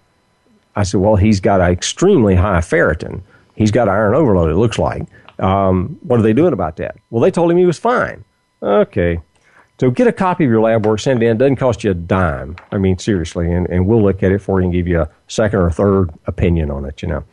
I 0.76 0.84
said, 0.84 1.00
Well, 1.00 1.16
he's 1.16 1.40
got 1.40 1.60
an 1.60 1.70
extremely 1.70 2.36
high 2.36 2.60
ferritin. 2.60 3.22
He's 3.56 3.72
got 3.72 3.88
iron 3.88 4.14
overload, 4.14 4.50
it 4.50 4.56
looks 4.56 4.78
like. 4.78 5.02
Um, 5.38 5.98
what 6.02 6.20
are 6.20 6.22
they 6.22 6.32
doing 6.32 6.52
about 6.52 6.76
that? 6.76 6.96
Well, 7.10 7.20
they 7.20 7.30
told 7.30 7.50
him 7.50 7.56
he 7.56 7.66
was 7.66 7.78
fine. 7.78 8.24
Okay. 8.62 9.20
So 9.80 9.90
get 9.90 10.06
a 10.06 10.12
copy 10.12 10.44
of 10.44 10.50
your 10.50 10.60
lab 10.60 10.86
work, 10.86 11.00
send 11.00 11.22
it 11.22 11.26
in. 11.26 11.36
Doesn't 11.36 11.56
cost 11.56 11.82
you 11.82 11.90
a 11.90 11.94
dime. 11.94 12.56
I 12.70 12.78
mean, 12.78 12.98
seriously, 12.98 13.52
and, 13.52 13.68
and 13.68 13.86
we'll 13.86 14.02
look 14.02 14.22
at 14.22 14.30
it 14.30 14.40
for 14.40 14.60
you 14.60 14.64
and 14.64 14.72
give 14.72 14.86
you 14.86 15.00
a 15.02 15.10
second 15.26 15.58
or 15.58 15.70
third 15.70 16.10
opinion 16.26 16.70
on 16.70 16.84
it, 16.84 17.02
you 17.02 17.08
know. 17.08 17.24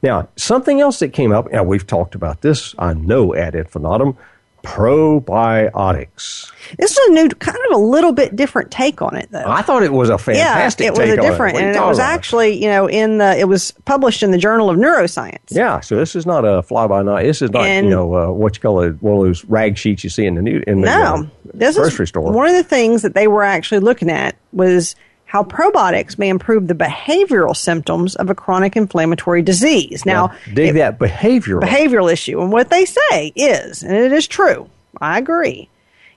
Now, 0.00 0.28
something 0.36 0.80
else 0.80 1.00
that 1.00 1.12
came 1.12 1.32
up, 1.32 1.48
and 1.50 1.66
we've 1.66 1.86
talked 1.86 2.14
about 2.14 2.42
this, 2.42 2.72
I 2.78 2.94
know, 2.94 3.34
ad 3.34 3.56
infinitum, 3.56 4.16
probiotics. 4.62 6.52
This 6.78 6.90
is 6.90 7.08
a 7.08 7.12
new, 7.12 7.28
kind 7.28 7.56
of 7.70 7.80
a 7.80 7.82
little 7.82 8.12
bit 8.12 8.36
different 8.36 8.70
take 8.70 9.00
on 9.00 9.16
it, 9.16 9.28
though. 9.30 9.44
I 9.46 9.62
thought 9.62 9.82
it 9.82 9.92
was 9.92 10.10
a 10.10 10.18
fantastic. 10.18 10.84
Yeah, 10.84 10.88
it 10.88 10.98
was 10.98 11.10
a 11.10 11.16
different, 11.16 11.56
it. 11.56 11.62
and 11.62 11.76
it 11.76 11.80
was 11.80 11.98
about? 11.98 12.12
actually, 12.12 12.62
you 12.62 12.68
know, 12.68 12.88
in 12.88 13.18
the 13.18 13.38
it 13.38 13.48
was 13.48 13.72
published 13.84 14.22
in 14.22 14.30
the 14.30 14.38
Journal 14.38 14.68
of 14.68 14.76
Neuroscience. 14.76 15.38
Yeah, 15.50 15.80
so 15.80 15.96
this 15.96 16.14
is 16.14 16.26
not 16.26 16.44
a 16.44 16.62
fly 16.62 16.86
by 16.86 17.02
night. 17.02 17.22
This 17.22 17.40
is 17.40 17.50
not, 17.50 17.66
and, 17.66 17.86
you 17.86 17.90
know, 17.90 18.14
uh, 18.14 18.30
what 18.32 18.56
you 18.56 18.60
call 18.60 18.80
it, 18.82 19.02
one 19.02 19.18
of 19.18 19.24
those 19.24 19.44
rag 19.44 19.78
sheets 19.78 20.04
you 20.04 20.10
see 20.10 20.26
in 20.26 20.34
the 20.34 20.42
new 20.42 20.62
in 20.66 20.82
the 20.82 20.86
no, 20.86 21.14
uh, 21.14 21.26
this 21.54 21.76
grocery 21.76 22.04
is 22.04 22.10
store. 22.10 22.30
One 22.30 22.46
of 22.48 22.54
the 22.54 22.64
things 22.64 23.02
that 23.02 23.14
they 23.14 23.28
were 23.28 23.44
actually 23.44 23.80
looking 23.80 24.10
at 24.10 24.36
was 24.52 24.94
how 25.28 25.44
probiotics 25.44 26.18
may 26.18 26.30
improve 26.30 26.68
the 26.68 26.74
behavioral 26.74 27.54
symptoms 27.54 28.16
of 28.16 28.30
a 28.30 28.34
chronic 28.34 28.76
inflammatory 28.76 29.42
disease. 29.42 30.06
Now, 30.06 30.28
now 30.28 30.34
dig 30.54 30.70
it, 30.70 30.72
that 30.78 30.98
behavioral 30.98 31.62
behavioral 31.62 32.10
issue, 32.10 32.40
and 32.40 32.50
what 32.50 32.70
they 32.70 32.86
say 32.86 33.32
is, 33.36 33.82
and 33.82 33.92
it 33.92 34.10
is 34.10 34.26
true 34.26 34.68
I 35.00 35.18
agree. 35.18 35.68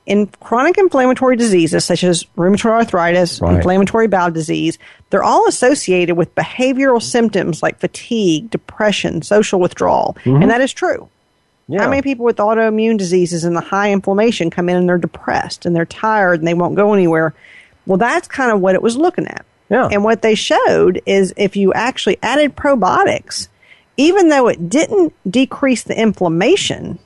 In 0.06 0.28
chronic 0.40 0.78
inflammatory 0.78 1.36
diseases 1.36 1.86
such 1.86 2.04
as 2.04 2.24
rheumatoid 2.36 2.72
arthritis, 2.72 3.40
right. 3.40 3.56
inflammatory 3.56 4.08
bowel 4.08 4.32
disease, 4.32 4.80
they're 5.10 5.24
all 5.24 5.48
associated 5.48 6.16
with 6.16 6.34
behavioral 6.34 7.02
symptoms 7.02 7.62
like 7.62 7.80
fatigue, 7.80 8.50
depression, 8.50 9.22
social 9.22 9.60
withdrawal. 9.60 10.18
Mm-hmm. 10.24 10.42
And 10.42 10.52
that 10.52 10.62
is 10.62 10.74
true. 10.74 11.08
Yeah. 11.68 11.84
How 11.84 11.90
many 11.90 12.02
people 12.02 12.26
with 12.26 12.38
autoimmune 12.38 12.98
diseases 12.98 13.44
and 13.44 13.56
the 13.56 13.62
high 13.62 13.92
inflammation 13.92 14.50
come 14.50 14.70
in 14.70 14.76
and 14.76 14.90
they're 14.90 14.98
depressed 14.98 15.66
and 15.66 15.76
they're 15.76 15.86
tired 15.86 16.40
and 16.40 16.48
they 16.48 16.56
won't 16.56 16.76
go 16.76 16.94
anywhere? 16.94 17.34
Well, 17.86 17.98
that's 17.98 18.28
kind 18.28 18.52
of 18.52 18.62
what 18.62 18.76
it 18.76 18.82
was 18.82 18.98
looking 18.98 19.28
at. 19.28 19.46
Yeah. 19.70 19.88
And 19.92 20.04
what 20.04 20.22
they 20.22 20.36
showed 20.36 21.02
is 21.06 21.34
if 21.38 21.56
you 21.56 21.74
actually 21.74 22.18
added 22.22 22.56
probiotics, 22.56 23.48
even 23.98 24.30
though 24.30 24.48
it 24.48 24.70
didn't 24.70 25.14
decrease 25.30 25.84
the 25.84 26.00
inflammation, 26.00 27.00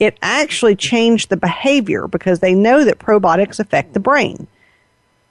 it 0.00 0.18
actually 0.20 0.74
changed 0.74 1.28
the 1.28 1.36
behavior 1.36 2.08
because 2.08 2.40
they 2.40 2.54
know 2.54 2.84
that 2.84 2.98
probiotics 2.98 3.60
affect 3.60 3.94
the 3.94 4.00
brain. 4.00 4.48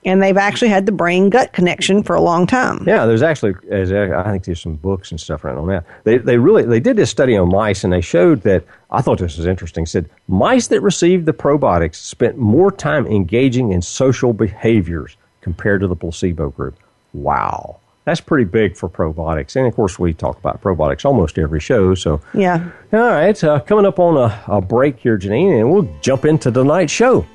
And 0.03 0.21
they've 0.21 0.37
actually 0.37 0.69
had 0.69 0.85
the 0.85 0.91
brain 0.91 1.29
gut 1.29 1.53
connection 1.53 2.01
for 2.01 2.15
a 2.15 2.21
long 2.21 2.47
time. 2.47 2.83
Yeah, 2.87 3.05
there's 3.05 3.21
actually, 3.21 3.53
I 3.71 4.31
think 4.31 4.45
there's 4.45 4.61
some 4.61 4.75
books 4.75 5.11
and 5.11 5.19
stuff 5.19 5.43
around 5.43 5.59
on 5.59 5.67
that. 5.67 5.85
They, 6.03 6.17
they 6.17 6.37
really, 6.37 6.63
they 6.63 6.79
did 6.79 6.97
this 6.97 7.11
study 7.11 7.37
on 7.37 7.49
mice 7.49 7.83
and 7.83 7.93
they 7.93 8.01
showed 8.01 8.41
that, 8.41 8.65
I 8.89 9.01
thought 9.01 9.19
this 9.19 9.37
was 9.37 9.45
interesting, 9.45 9.85
said 9.85 10.09
mice 10.27 10.67
that 10.67 10.81
received 10.81 11.27
the 11.27 11.33
probiotics 11.33 11.95
spent 11.95 12.37
more 12.37 12.71
time 12.71 13.05
engaging 13.05 13.71
in 13.71 13.81
social 13.81 14.33
behaviors 14.33 15.17
compared 15.41 15.81
to 15.81 15.87
the 15.87 15.95
placebo 15.95 16.49
group. 16.49 16.77
Wow 17.13 17.81
that's 18.05 18.21
pretty 18.21 18.45
big 18.45 18.75
for 18.75 18.89
probiotics. 18.89 19.55
And 19.55 19.67
of 19.67 19.75
course, 19.75 19.99
we 19.99 20.13
talk 20.13 20.37
about 20.39 20.61
probiotics 20.61 21.05
almost 21.05 21.37
every 21.37 21.59
show. 21.59 21.93
So, 21.93 22.19
yeah. 22.33 22.69
All 22.93 22.99
right. 22.99 23.41
Uh, 23.43 23.59
coming 23.59 23.85
up 23.85 23.99
on 23.99 24.17
a, 24.17 24.43
a 24.47 24.61
break 24.61 24.99
here, 24.99 25.17
Janine, 25.17 25.59
and 25.59 25.71
we'll 25.71 25.87
jump 26.01 26.25
into 26.25 26.51
tonight's 26.51 26.91
show. 26.91 27.25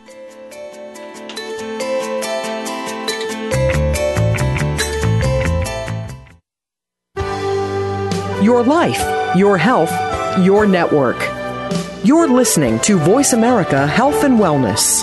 Your 8.56 8.64
life, 8.64 9.36
your 9.36 9.58
health, 9.58 9.92
your 10.42 10.64
network. 10.66 11.18
You're 12.02 12.26
listening 12.26 12.80
to 12.80 12.96
Voice 12.98 13.34
America 13.34 13.86
Health 13.86 14.24
and 14.24 14.38
Wellness. 14.38 15.02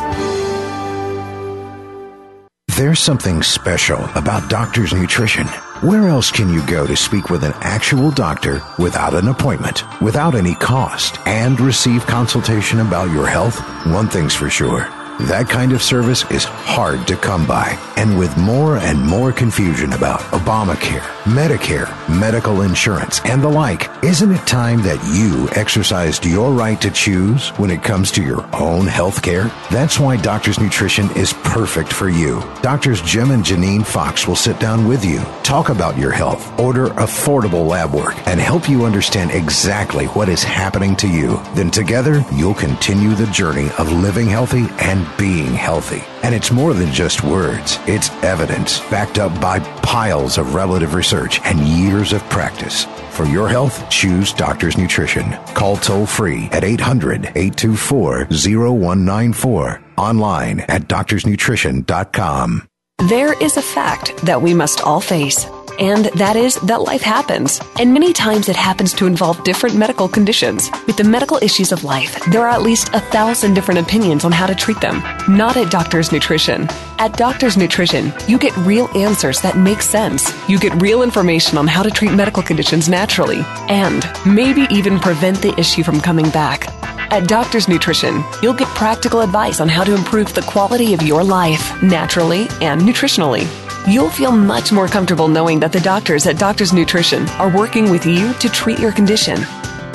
There's 2.75 3.00
something 3.00 3.43
special 3.43 4.03
about 4.15 4.50
Doctor's 4.50 4.91
Nutrition. 4.91 5.45
Where 5.88 6.07
else 6.07 6.31
can 6.31 6.51
you 6.51 6.65
go 6.65 6.88
to 6.88 6.95
speak 6.95 7.29
with 7.29 7.43
an 7.43 7.53
actual 7.57 8.10
doctor 8.10 8.60
without 8.79 9.13
an 9.13 9.27
appointment, 9.27 9.83
without 10.01 10.33
any 10.33 10.55
cost, 10.55 11.19
and 11.27 11.62
receive 11.62 12.07
consultation 12.07 12.79
about 12.79 13.12
your 13.12 13.27
health? 13.27 13.60
One 13.86 14.10
thing's 14.10 14.33
for 14.33 14.50
sure 14.50 14.91
that 15.22 15.48
kind 15.50 15.72
of 15.72 15.82
service 15.82 16.29
is 16.32 16.43
hard 16.43 17.08
to 17.08 17.15
come 17.15 17.46
by. 17.46 17.79
And 17.98 18.17
with 18.17 18.36
more 18.38 18.77
and 18.77 19.00
more 19.05 19.32
confusion 19.32 19.93
about 19.93 20.20
Obamacare, 20.32 21.01
Medicare, 21.24 21.88
medical 22.10 22.62
insurance, 22.62 23.22
and 23.24 23.41
the 23.41 23.48
like, 23.48 23.89
isn't 24.03 24.32
it 24.32 24.46
time 24.48 24.82
that 24.84 25.01
you 25.15 25.48
exercised 25.51 26.25
your 26.25 26.51
right 26.51 26.79
to 26.82 26.91
choose 26.91 27.50
when 27.51 27.70
it 27.70 27.84
comes 27.84 28.12
to 28.12 28.24
your 28.24 28.43
own 28.55 28.88
health 28.88 29.22
care? 29.22 29.51
That's 29.72 30.00
why 30.00 30.17
Doctor's 30.17 30.60
Nutrition 30.60 31.10
is 31.15 31.34
perfect 31.34 31.93
for 31.93 32.10
you. 32.10 32.41
Doctors 32.62 33.01
Jim 33.01 33.32
and 33.32 33.43
Janine 33.43 33.86
Fox 33.86 34.27
will 34.27 34.36
sit 34.36 34.60
down 34.60 34.88
with 34.88 35.05
you, 35.05 35.20
talk 35.43 35.70
about 35.70 35.98
your 35.98 36.12
health, 36.12 36.60
order 36.60 36.88
affordable 36.88 37.67
lab 37.67 37.93
work, 37.93 38.15
and 38.27 38.39
help 38.39 38.67
you 38.67 38.86
understand 38.86 39.32
exactly 39.32 40.08
what 40.08 40.27
is 40.27 40.43
happening 40.43 40.96
to 40.98 41.08
you. 41.08 41.39
Then 41.53 41.72
together, 41.72 42.25
you'll 42.34 42.53
continue 42.53 43.13
the 43.15 43.27
journey 43.27 43.70
of 43.77 43.91
living 43.91 44.27
healthy 44.27 44.65
and 44.79 45.02
being 45.17 45.53
healthy. 45.53 46.03
And 46.24 46.33
it's 46.33 46.51
more 46.51 46.74
than 46.74 46.91
just 46.91 47.24
words, 47.24 47.79
it's 47.88 48.10
evidence 48.24 48.79
backed 48.89 49.19
up 49.19 49.39
by 49.41 49.60
piles 49.81 50.38
of 50.38 50.55
relative 50.55 50.93
research 50.93 51.39
and 51.43 51.60
years 51.60 52.13
of 52.13 52.24
practice. 52.29 52.86
For 53.12 53.25
your 53.25 53.48
health, 53.48 53.89
choose 53.89 54.33
Doctor's 54.33 54.77
Nutrition. 54.77 55.31
Call 55.53 55.77
toll 55.77 56.05
free 56.05 56.50
at 56.51 56.63
800 56.63 57.25
824 57.36 58.27
0194. 58.31 59.83
Online 59.98 60.60
at 60.62 60.88
doctorsnutrition.com. 60.88 62.67
There 63.10 63.33
is 63.43 63.57
a 63.57 63.62
fact 63.62 64.15
that 64.17 64.41
we 64.41 64.53
must 64.53 64.81
all 64.81 65.01
face 65.01 65.45
And 65.80 66.06
that 66.15 66.36
is 66.36 66.56
that 66.62 66.82
life 66.82 67.01
happens. 67.01 67.60
And 67.80 67.94
many 67.94 68.13
times 68.13 68.50
it 68.50 68.56
happens 68.56 68.94
to 68.94 69.08
involve 69.08 69.44
different 69.44 69.75
medical 69.75 70.08
conditions. 70.08 70.70
With 70.88 70.98
the 70.98 71.03
medical 71.03 71.38
issues 71.38 71.72
of 71.72 71.84
life, 71.84 72.20
there 72.32 72.42
are 72.42 72.50
at 72.50 72.62
least 72.62 72.89
a 72.94 73.00
thousand 73.00 73.53
different 73.53 73.80
opinions 73.80 74.25
on 74.25 74.32
how 74.32 74.46
to 74.46 74.56
treat 74.56 74.80
them. 74.82 75.01
Not 75.27 75.58
at 75.58 75.72
Doctor's 75.72 76.12
Nutrition. 76.12 76.68
At 77.00 77.18
Doctor's 77.18 77.58
Nutrition, 77.58 78.13
you 78.27 78.38
get 78.38 78.56
real 78.58 78.88
answers 78.98 79.42
that 79.42 79.58
make 79.58 79.82
sense. 79.82 80.32
You 80.48 80.60
get 80.60 80.80
real 80.82 81.03
information 81.03 81.58
on 81.58 81.68
how 81.68 81.84
to 81.84 81.92
treat 81.92 82.12
medical 82.13 82.44
conditions 82.44 82.88
naturally 82.89 83.42
and 83.68 84.06
maybe 84.25 84.68
even 84.70 85.00
prevent 85.00 85.42
the 85.42 85.58
issue 85.60 85.84
from 85.84 86.01
coming 86.01 86.30
back. 86.30 86.82
At 87.12 87.27
Doctor's 87.27 87.67
Nutrition, 87.67 88.24
you'll 88.41 88.53
get 88.53 88.67
practical 88.69 89.22
advice 89.22 89.60
on 89.60 89.69
how 89.69 89.83
to 89.83 89.93
improve 89.93 90.33
the 90.33 90.41
quality 90.41 90.93
of 90.93 91.01
your 91.01 91.24
life 91.24 91.81
naturally 91.83 92.48
and 92.62 92.81
nutritionally. 92.81 93.48
You'll 93.91 94.10
feel 94.10 94.31
much 94.31 94.72
more 94.72 94.88
comfortable 94.88 95.27
knowing 95.27 95.60
that 95.60 95.72
the 95.72 95.79
doctors 95.79 96.25
at 96.25 96.39
Doctor's 96.39 96.74
Nutrition 96.74 97.27
are 97.39 97.55
working 97.55 97.91
with 97.91 98.05
you 98.05 98.33
to 98.36 98.50
treat 98.50 98.79
your 98.79 98.91
condition. 98.91 99.39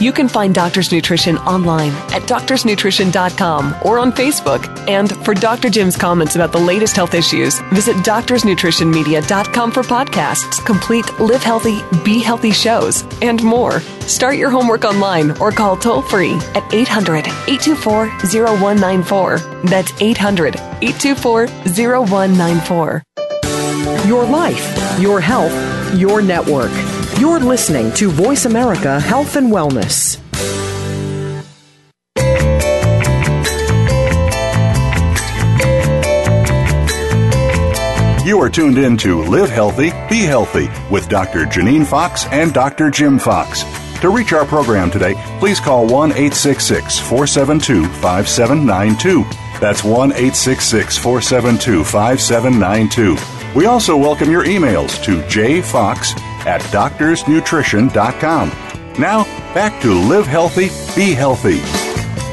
You 0.00 0.12
can 0.12 0.28
find 0.28 0.54
Doctor's 0.54 0.92
Nutrition 0.92 1.38
online 1.38 1.90
at 2.12 2.22
doctorsnutrition.com 2.22 3.74
or 3.84 3.98
on 3.98 4.12
Facebook. 4.12 4.66
And 4.88 5.10
for 5.24 5.34
Dr. 5.34 5.68
Jim's 5.70 5.96
comments 5.96 6.36
about 6.36 6.52
the 6.52 6.58
latest 6.58 6.94
health 6.94 7.14
issues, 7.14 7.58
visit 7.72 7.96
doctorsnutritionmedia.com 7.96 9.72
for 9.72 9.82
podcasts, 9.82 10.64
complete 10.64 11.04
Live 11.18 11.42
Healthy, 11.42 11.80
Be 12.04 12.20
Healthy 12.20 12.52
shows, 12.52 13.04
and 13.22 13.42
more. 13.42 13.80
Start 14.06 14.36
your 14.36 14.50
homework 14.50 14.84
online 14.84 15.32
or 15.38 15.50
call 15.50 15.76
toll 15.76 16.02
free 16.02 16.34
at 16.54 16.72
800 16.72 17.26
824 17.26 18.06
0194. 18.06 19.38
That's 19.64 19.92
800 20.00 20.56
824 20.56 21.46
0194. 21.48 23.02
Your 24.06 24.24
life, 24.24 25.00
your 25.00 25.20
health, 25.20 25.98
your 25.98 26.22
network. 26.22 26.70
You're 27.18 27.40
listening 27.40 27.92
to 27.94 28.10
Voice 28.12 28.44
America 28.44 29.00
Health 29.00 29.34
and 29.34 29.50
Wellness. 29.50 30.20
You 38.24 38.38
are 38.40 38.48
tuned 38.48 38.78
in 38.78 38.96
to 38.98 39.24
Live 39.24 39.50
Healthy, 39.50 39.90
Be 40.08 40.20
Healthy 40.20 40.68
with 40.92 41.08
Dr. 41.08 41.44
Janine 41.44 41.84
Fox 41.84 42.26
and 42.26 42.54
Dr. 42.54 42.88
Jim 42.88 43.18
Fox. 43.18 43.64
To 44.00 44.10
reach 44.10 44.32
our 44.32 44.46
program 44.46 44.88
today, 44.88 45.14
please 45.40 45.58
call 45.58 45.88
1 45.88 46.12
866 46.12 47.00
472 47.00 47.84
5792. 47.94 49.24
That's 49.58 49.82
1 49.82 50.12
866 50.12 50.96
472 50.98 51.82
5792. 51.82 53.58
We 53.58 53.66
also 53.66 53.96
welcome 53.96 54.30
your 54.30 54.44
emails 54.44 55.02
to 55.02 55.20
jfox 55.22 56.27
at 56.48 56.60
doctorsnutrition.com. 56.62 58.48
Now, 58.98 59.24
back 59.54 59.80
to 59.82 59.92
Live 59.92 60.26
Healthy, 60.26 60.70
Be 60.96 61.12
Healthy. 61.12 61.60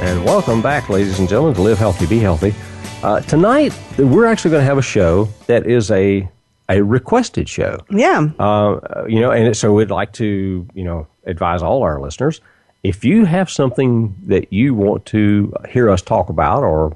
And 0.04 0.24
welcome 0.26 0.62
back, 0.62 0.90
ladies 0.90 1.20
and 1.20 1.30
gentlemen, 1.30 1.54
to 1.56 1.62
Live 1.62 1.78
Healthy, 1.78 2.08
Be 2.08 2.20
Healthy. 2.20 2.56
Uh, 3.04 3.20
tonight, 3.22 3.78
we're 4.00 4.26
actually 4.26 4.52
going 4.52 4.62
to 4.62 4.66
have 4.66 4.78
a 4.78 4.82
show 4.82 5.26
that 5.48 5.68
is 5.68 5.92
a 5.92 6.28
a 6.68 6.82
requested 6.82 7.48
show. 7.48 7.78
Yeah. 7.92 8.30
Uh, 8.40 9.06
you 9.08 9.20
know, 9.20 9.30
and 9.30 9.56
so 9.56 9.72
we'd 9.72 9.92
like 9.92 10.14
to, 10.14 10.68
you 10.74 10.84
know, 10.84 11.06
advise 11.26 11.62
all 11.62 11.84
our 11.84 12.00
listeners 12.02 12.42
if 12.86 13.04
you 13.04 13.26
have 13.26 13.50
something 13.50 14.16
that 14.28 14.54
you 14.54 14.76
want 14.76 15.08
to 15.08 15.52
hear 15.68 15.90
us 15.90 16.04
talk 16.04 16.30
about 16.30 16.62
or 16.62 16.96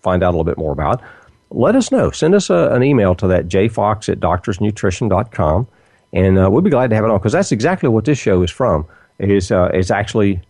find 0.00 0.22
out 0.22 0.28
a 0.28 0.34
little 0.36 0.44
bit 0.44 0.56
more 0.56 0.72
about, 0.72 1.02
let 1.50 1.74
us 1.74 1.90
know. 1.90 2.12
Send 2.12 2.32
us 2.32 2.48
a, 2.48 2.68
an 2.70 2.84
email 2.84 3.16
to 3.16 3.26
that 3.26 3.48
jfox 3.48 4.08
at 4.08 4.20
doctorsnutrition.com, 4.20 5.66
and 6.16 6.38
uh, 6.38 6.48
we'll 6.50 6.62
be 6.62 6.70
glad 6.70 6.88
to 6.88 6.96
have 6.96 7.04
it 7.04 7.10
on 7.10 7.18
because 7.18 7.32
that's 7.32 7.52
exactly 7.52 7.90
what 7.90 8.06
this 8.06 8.18
show 8.18 8.42
is 8.42 8.50
from. 8.50 8.86
It 9.18 9.30
is 9.30 9.52
uh, 9.52 9.70
it's 9.74 9.90
actually 9.90 10.40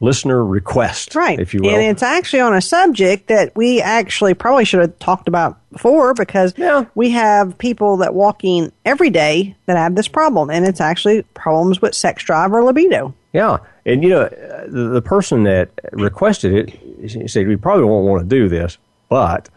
listener 0.00 0.44
request, 0.44 1.14
right? 1.14 1.40
If 1.40 1.54
you 1.54 1.62
will, 1.62 1.70
and 1.70 1.82
it's 1.82 2.02
actually 2.02 2.40
on 2.40 2.54
a 2.54 2.60
subject 2.60 3.28
that 3.28 3.56
we 3.56 3.80
actually 3.80 4.34
probably 4.34 4.66
should 4.66 4.80
have 4.80 4.98
talked 4.98 5.26
about 5.26 5.58
before 5.72 6.12
because 6.12 6.52
yeah. 6.58 6.84
we 6.94 7.10
have 7.10 7.56
people 7.56 7.96
that 7.98 8.14
walk 8.14 8.44
in 8.44 8.70
every 8.84 9.08
day 9.08 9.56
that 9.64 9.78
have 9.78 9.94
this 9.94 10.08
problem, 10.08 10.50
and 10.50 10.66
it's 10.66 10.80
actually 10.80 11.22
problems 11.34 11.80
with 11.80 11.94
sex 11.94 12.22
drive 12.22 12.52
or 12.52 12.62
libido. 12.62 13.14
Yeah, 13.32 13.58
and 13.86 14.02
you 14.02 14.10
know 14.10 14.28
the, 14.68 14.90
the 14.92 15.02
person 15.02 15.44
that 15.44 15.70
requested 15.92 16.78
it 17.00 17.30
said 17.30 17.48
we 17.48 17.56
probably 17.56 17.84
won't 17.84 18.06
want 18.06 18.28
to 18.28 18.28
do 18.28 18.46
this, 18.46 18.76
but 19.08 19.48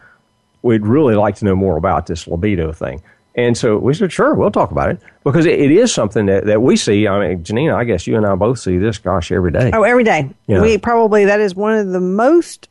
we'd 0.62 0.86
really 0.86 1.14
like 1.14 1.36
to 1.36 1.44
know 1.44 1.54
more 1.54 1.76
about 1.76 2.06
this 2.06 2.26
libido 2.26 2.72
thing. 2.72 3.02
And 3.38 3.56
so 3.56 3.78
we 3.78 3.94
said, 3.94 4.12
sure, 4.12 4.34
we'll 4.34 4.50
talk 4.50 4.72
about 4.72 4.90
it 4.90 5.00
because 5.30 5.46
it, 5.46 5.58
it 5.58 5.70
is 5.70 5.92
something 5.92 6.26
that, 6.26 6.46
that 6.46 6.62
we 6.62 6.76
see. 6.76 7.06
I 7.06 7.28
mean, 7.28 7.44
Janine, 7.44 7.74
I 7.74 7.84
guess 7.84 8.06
you 8.06 8.16
and 8.16 8.26
I 8.26 8.34
both 8.34 8.58
see 8.58 8.78
this, 8.78 8.98
gosh, 8.98 9.32
every 9.32 9.50
day. 9.50 9.70
Oh, 9.72 9.82
every 9.82 10.04
day. 10.04 10.30
We 10.46 10.78
probably, 10.78 11.26
that 11.26 11.40
is 11.40 11.54
one 11.54 11.74
of 11.74 11.88
the 11.88 12.00
most, 12.00 12.68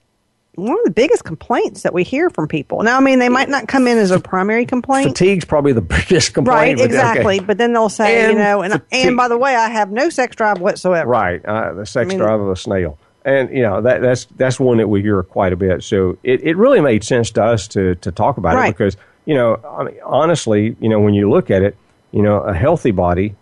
one 0.55 0.77
of 0.77 0.83
the 0.85 0.91
biggest 0.91 1.23
complaints 1.23 1.83
that 1.83 1.93
we 1.93 2.03
hear 2.03 2.29
from 2.29 2.47
people. 2.47 2.83
Now, 2.83 2.97
I 2.97 2.99
mean, 2.99 3.19
they 3.19 3.29
might 3.29 3.49
not 3.49 3.67
come 3.67 3.87
in 3.87 3.97
as 3.97 4.11
a 4.11 4.19
primary 4.19 4.65
complaint. 4.65 5.09
Fatigue's 5.09 5.45
probably 5.45 5.73
the 5.73 5.81
biggest 5.81 6.33
complaint. 6.33 6.79
Right, 6.79 6.85
exactly. 6.85 7.37
Okay. 7.37 7.45
But 7.45 7.57
then 7.57 7.73
they'll 7.73 7.89
say, 7.89 8.23
and 8.23 8.33
you 8.33 8.39
know, 8.39 8.61
and, 8.61 8.81
and 8.91 9.17
by 9.17 9.27
the 9.27 9.37
way, 9.37 9.55
I 9.55 9.69
have 9.69 9.91
no 9.91 10.09
sex 10.09 10.35
drive 10.35 10.59
whatsoever. 10.59 11.09
Right, 11.09 11.45
uh, 11.45 11.73
the 11.73 11.85
sex 11.85 12.07
I 12.07 12.09
mean, 12.09 12.17
drive 12.17 12.39
of 12.39 12.49
a 12.49 12.55
snail 12.55 12.97
and 13.27 13.49
you 13.49 13.61
know 13.61 13.81
that 13.81 14.01
that's 14.01 14.25
that's 14.37 14.57
one 14.57 14.77
that 14.77 14.87
we 14.87 15.01
hear 15.01 15.21
quite 15.21 15.51
a 15.51 15.57
bit. 15.57 15.83
So 15.83 16.17
it, 16.23 16.41
it 16.43 16.55
really 16.55 16.79
made 16.79 17.03
sense 17.03 17.29
to 17.31 17.43
us 17.43 17.67
to 17.69 17.95
to 17.95 18.11
talk 18.11 18.37
about 18.37 18.55
right. 18.55 18.69
it 18.69 18.77
because 18.77 18.95
you 19.25 19.35
know 19.35 19.59
I 19.69 19.83
mean, 19.83 19.97
honestly, 20.03 20.77
you 20.79 20.87
know 20.87 21.01
when 21.01 21.13
you 21.13 21.29
look 21.29 21.51
at 21.51 21.61
it, 21.61 21.75
you 22.11 22.21
know 22.21 22.39
a 22.41 22.53
healthy 22.53 22.91
body 22.91 23.35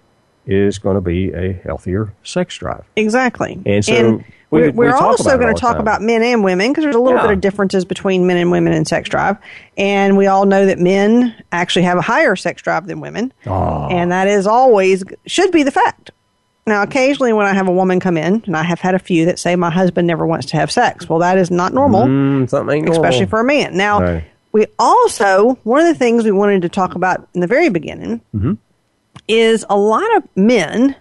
is 0.46 0.78
going 0.78 0.96
to 0.96 1.02
be 1.02 1.32
a 1.32 1.54
healthier 1.54 2.14
sex 2.24 2.58
drive. 2.58 2.86
Exactly, 2.96 3.60
and 3.66 3.84
so. 3.84 3.94
And 3.94 4.26
we, 4.52 4.62
we're, 4.62 4.72
we're 4.72 4.86
we 4.86 4.92
also 4.92 5.38
going 5.38 5.54
to 5.54 5.60
talk 5.60 5.78
about 5.78 6.02
men 6.02 6.22
and 6.22 6.44
women 6.44 6.72
because 6.72 6.84
there's 6.84 6.96
a 6.96 7.00
little 7.00 7.20
yeah. 7.20 7.28
bit 7.28 7.34
of 7.34 7.42
differences 7.42 7.84
between 7.84 8.28
men 8.28 8.38
and 8.38 8.52
women 8.52 8.74
in 8.74 8.86
sex 8.86 9.10
drive, 9.10 9.38
and 9.76 10.18
we 10.18 10.28
all 10.28 10.46
know 10.46 10.66
that 10.66 10.80
men 10.80 11.36
actually 11.52 11.84
have 11.84 11.98
a 11.98 12.02
higher 12.02 12.36
sex 12.36 12.62
drive 12.62 12.88
than 12.88 13.00
women, 13.00 13.34
oh. 13.48 13.88
and 13.90 14.12
that 14.12 14.28
is 14.28 14.48
always 14.48 15.04
should 15.26 15.52
be 15.52 15.64
the 15.64 15.72
fact. 15.72 16.12
Now, 16.68 16.82
occasionally 16.82 17.32
when 17.32 17.46
I 17.46 17.54
have 17.54 17.68
a 17.68 17.72
woman 17.72 18.00
come 18.00 18.18
in, 18.18 18.44
and 18.46 18.58
I 18.58 18.64
have 18.64 18.80
had 18.80 18.96
a 18.96 19.00
few 19.00 19.26
that 19.26 19.38
say 19.38 19.56
my 19.56 19.70
husband 19.70 20.08
never 20.08 20.26
wants 20.26 20.48
to 20.48 20.58
have 20.58 20.72
sex. 20.72 21.08
Well, 21.08 21.20
that 21.20 21.38
is 21.38 21.52
not 21.52 21.74
normal, 21.74 22.04
mm, 22.04 22.50
something 22.50 22.90
especially 22.90 23.28
for 23.28 23.40
a 23.40 23.44
man. 23.44 23.78
Now, 23.78 24.02
right. 24.02 24.24
We 24.56 24.66
also 24.80 25.56
one 25.64 25.82
of 25.82 25.88
the 25.88 26.00
things 26.00 26.24
we 26.24 26.32
wanted 26.32 26.62
to 26.62 26.70
talk 26.70 26.96
about 26.96 27.28
in 27.34 27.42
the 27.42 27.48
very 27.48 27.68
beginning 27.68 28.22
mm-hmm. 28.34 28.54
is 29.28 29.66
a 29.70 29.78
lot 29.78 30.16
of 30.16 30.24
men 30.38 30.96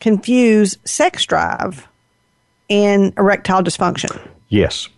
confuse 0.00 0.76
sex 0.84 1.24
drive 1.24 1.86
and 2.68 3.12
erectile 3.16 3.62
dysfunction. 3.62 4.20
Yes, 4.48 4.88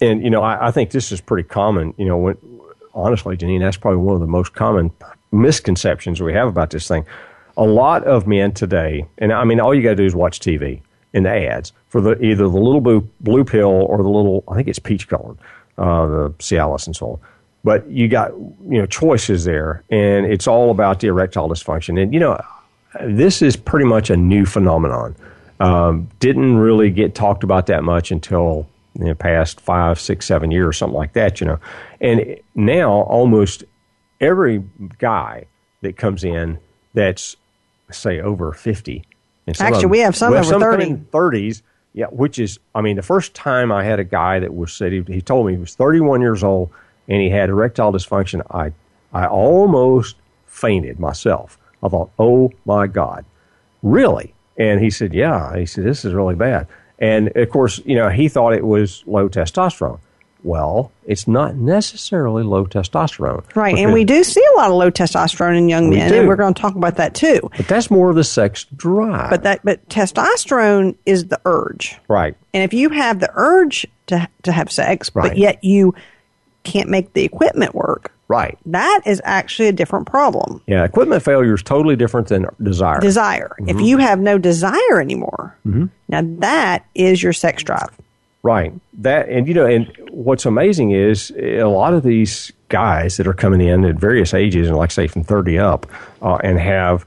and 0.00 0.24
you 0.24 0.30
know 0.30 0.42
I, 0.42 0.68
I 0.68 0.70
think 0.70 0.92
this 0.92 1.12
is 1.12 1.20
pretty 1.20 1.46
common. 1.46 1.92
You 1.98 2.06
know, 2.06 2.16
when, 2.16 2.38
honestly, 2.94 3.36
Janine, 3.36 3.60
that's 3.60 3.76
probably 3.76 4.00
one 4.00 4.14
of 4.14 4.22
the 4.22 4.26
most 4.26 4.54
common 4.54 4.92
misconceptions 5.30 6.22
we 6.22 6.32
have 6.32 6.48
about 6.48 6.70
this 6.70 6.88
thing 6.88 7.04
a 7.54 7.64
lot 7.64 8.02
of 8.04 8.26
men 8.26 8.52
today, 8.52 9.06
and 9.18 9.30
I 9.30 9.44
mean, 9.44 9.60
all 9.60 9.74
you 9.74 9.82
got 9.82 9.90
to 9.90 9.96
do 9.96 10.06
is 10.06 10.14
watch 10.14 10.40
TV 10.40 10.80
and 11.12 11.26
the 11.26 11.30
ads 11.30 11.74
for 11.88 12.00
the 12.00 12.18
either 12.24 12.44
the 12.44 12.56
little 12.56 12.80
blue, 12.80 13.06
blue 13.20 13.44
pill 13.44 13.68
or 13.68 13.98
the 13.98 14.08
little, 14.08 14.42
I 14.48 14.54
think 14.54 14.68
it's 14.68 14.78
peach 14.78 15.08
colored, 15.08 15.36
uh, 15.78 16.06
the 16.06 16.30
Cialis 16.38 16.86
and 16.86 16.94
so 16.94 17.12
on. 17.12 17.18
But 17.64 17.88
you 17.88 18.08
got 18.08 18.32
you 18.32 18.78
know 18.78 18.86
choices 18.86 19.44
there, 19.44 19.84
and 19.90 20.26
it's 20.26 20.46
all 20.46 20.70
about 20.70 21.00
the 21.00 21.08
erectile 21.08 21.48
dysfunction. 21.48 22.00
And 22.02 22.12
you 22.12 22.20
know, 22.20 22.40
this 23.04 23.40
is 23.40 23.56
pretty 23.56 23.86
much 23.86 24.10
a 24.10 24.16
new 24.16 24.46
phenomenon. 24.46 25.14
Um, 25.60 26.08
didn't 26.18 26.56
really 26.56 26.90
get 26.90 27.14
talked 27.14 27.44
about 27.44 27.66
that 27.66 27.84
much 27.84 28.10
until 28.10 28.68
you 28.98 29.04
know, 29.04 29.14
past 29.14 29.60
five, 29.60 30.00
six, 30.00 30.26
seven 30.26 30.50
years, 30.50 30.76
something 30.76 30.96
like 30.96 31.12
that. 31.12 31.40
You 31.40 31.46
know, 31.46 31.58
and 32.00 32.36
now 32.56 32.90
almost 33.02 33.64
every 34.20 34.64
guy 34.98 35.46
that 35.82 35.96
comes 35.96 36.24
in 36.24 36.58
that's 36.94 37.36
say 37.90 38.20
over 38.20 38.52
50. 38.52 39.04
Actually, 39.58 39.86
we 39.86 39.98
have 40.00 40.16
some 40.16 40.30
we 40.30 40.36
have 40.36 40.46
over 40.46 40.52
some 40.52 40.60
30. 40.60 40.96
30s. 41.12 41.62
Yeah, 41.94 42.06
which 42.06 42.38
is, 42.38 42.58
I 42.74 42.80
mean, 42.80 42.96
the 42.96 43.02
first 43.02 43.34
time 43.34 43.70
I 43.70 43.84
had 43.84 44.00
a 44.00 44.04
guy 44.04 44.38
that 44.40 44.54
was 44.54 44.72
said, 44.72 44.92
he, 44.92 45.02
he 45.06 45.20
told 45.20 45.46
me 45.46 45.52
he 45.52 45.58
was 45.58 45.74
31 45.74 46.22
years 46.22 46.42
old 46.42 46.70
and 47.08 47.20
he 47.20 47.28
had 47.28 47.50
erectile 47.50 47.92
dysfunction. 47.92 48.40
I, 48.50 48.72
I 49.12 49.26
almost 49.26 50.16
fainted 50.46 50.98
myself. 50.98 51.58
I 51.82 51.88
thought, 51.88 52.10
oh 52.18 52.50
my 52.64 52.86
God, 52.86 53.24
really? 53.82 54.34
And 54.56 54.80
he 54.80 54.90
said, 54.90 55.12
yeah. 55.12 55.56
He 55.56 55.66
said, 55.66 55.84
this 55.84 56.04
is 56.04 56.14
really 56.14 56.34
bad. 56.34 56.66
And 56.98 57.36
of 57.36 57.50
course, 57.50 57.80
you 57.84 57.96
know, 57.96 58.08
he 58.08 58.28
thought 58.28 58.54
it 58.54 58.64
was 58.64 59.02
low 59.06 59.28
testosterone. 59.28 59.98
Well, 60.44 60.90
it's 61.06 61.28
not 61.28 61.54
necessarily 61.56 62.42
low 62.42 62.66
testosterone. 62.66 63.44
Right, 63.54 63.76
and 63.76 63.92
we 63.92 64.04
do 64.04 64.24
see 64.24 64.44
a 64.54 64.56
lot 64.56 64.70
of 64.70 64.76
low 64.76 64.90
testosterone 64.90 65.56
in 65.56 65.68
young 65.68 65.90
men, 65.90 66.10
do. 66.10 66.18
and 66.18 66.28
we're 66.28 66.36
going 66.36 66.54
to 66.54 66.60
talk 66.60 66.74
about 66.74 66.96
that 66.96 67.14
too. 67.14 67.50
But 67.56 67.68
that's 67.68 67.90
more 67.90 68.10
of 68.10 68.16
the 68.16 68.24
sex 68.24 68.66
drive. 68.76 69.30
But 69.30 69.42
that, 69.44 69.60
but 69.62 69.88
testosterone 69.88 70.96
is 71.06 71.26
the 71.26 71.40
urge, 71.44 71.96
right? 72.08 72.36
And 72.54 72.64
if 72.64 72.72
you 72.72 72.88
have 72.90 73.20
the 73.20 73.30
urge 73.34 73.86
to 74.08 74.28
to 74.42 74.52
have 74.52 74.70
sex, 74.70 75.10
Right. 75.14 75.28
but 75.28 75.38
yet 75.38 75.62
you 75.62 75.94
can't 76.64 76.88
make 76.88 77.12
the 77.12 77.24
equipment 77.24 77.74
work, 77.74 78.12
Right. 78.32 78.56
That 78.64 79.02
is 79.04 79.20
actually 79.24 79.68
a 79.68 79.72
different 79.72 80.06
problem. 80.06 80.62
Yeah, 80.66 80.84
equipment 80.84 81.22
failure 81.22 81.52
is 81.52 81.62
totally 81.62 81.96
different 81.96 82.28
than 82.28 82.46
desire. 82.62 82.98
Desire. 82.98 83.54
Mm-hmm. 83.60 83.68
If 83.68 83.80
you 83.82 83.98
have 83.98 84.20
no 84.20 84.38
desire 84.38 85.02
anymore, 85.02 85.54
mm-hmm. 85.66 85.86
now 86.08 86.22
that 86.40 86.86
is 86.94 87.22
your 87.22 87.34
sex 87.34 87.62
drive. 87.62 87.90
Right. 88.42 88.72
That 88.94 89.28
and 89.28 89.46
you 89.46 89.54
know, 89.54 89.66
and 89.66 89.92
what's 90.10 90.46
amazing 90.46 90.90
is 90.90 91.30
a 91.36 91.64
lot 91.64 91.94
of 91.94 92.02
these 92.02 92.52
guys 92.68 93.16
that 93.18 93.26
are 93.26 93.34
coming 93.34 93.60
in 93.60 93.84
at 93.84 93.96
various 93.96 94.34
ages, 94.34 94.68
and 94.68 94.76
like 94.76 94.90
say 94.90 95.06
from 95.06 95.22
thirty 95.22 95.58
up, 95.58 95.86
uh, 96.20 96.36
and 96.42 96.58
have 96.58 97.06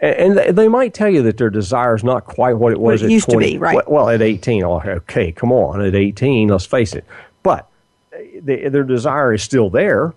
and 0.00 0.38
they 0.38 0.68
might 0.68 0.94
tell 0.94 1.10
you 1.10 1.22
that 1.22 1.36
their 1.36 1.50
desire 1.50 1.94
is 1.94 2.02
not 2.02 2.24
quite 2.24 2.54
what 2.54 2.72
it 2.72 2.80
was 2.80 3.02
what 3.02 3.04
it 3.04 3.10
at 3.10 3.12
used 3.12 3.28
20, 3.28 3.46
to 3.46 3.52
be, 3.52 3.58
right? 3.58 3.90
Well, 3.90 4.08
at 4.08 4.22
18, 4.22 4.64
okay, 4.64 5.30
come 5.32 5.52
on, 5.52 5.82
at 5.82 5.94
18, 5.94 6.48
let's 6.48 6.64
face 6.64 6.94
it. 6.94 7.04
But 7.42 7.68
they, 8.40 8.68
their 8.68 8.82
desire 8.82 9.34
is 9.34 9.42
still 9.42 9.68
there. 9.68 10.14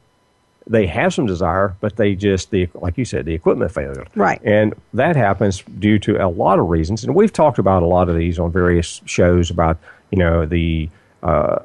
They 0.66 0.88
have 0.88 1.14
some 1.14 1.26
desire, 1.26 1.76
but 1.82 1.98
they 1.98 2.16
just 2.16 2.52
the 2.52 2.70
like 2.74 2.98
you 2.98 3.04
said, 3.04 3.26
the 3.26 3.34
equipment 3.34 3.74
failure, 3.74 4.08
right? 4.16 4.42
And 4.46 4.74
that 4.94 5.18
happens 5.18 5.62
due 5.80 6.00
to 6.00 6.26
a 6.26 6.30
lot 6.30 6.60
of 6.60 6.70
reasons, 6.70 7.04
and 7.04 7.14
we've 7.14 7.34
talked 7.34 7.60
about 7.60 7.84
a 7.84 7.86
lot 7.86 8.08
of 8.08 8.16
these 8.16 8.40
on 8.40 8.50
various 8.54 9.02
shows 9.04 9.50
about 9.52 9.78
you 10.14 10.20
know 10.20 10.46
the. 10.46 10.90
Uh, 11.22 11.60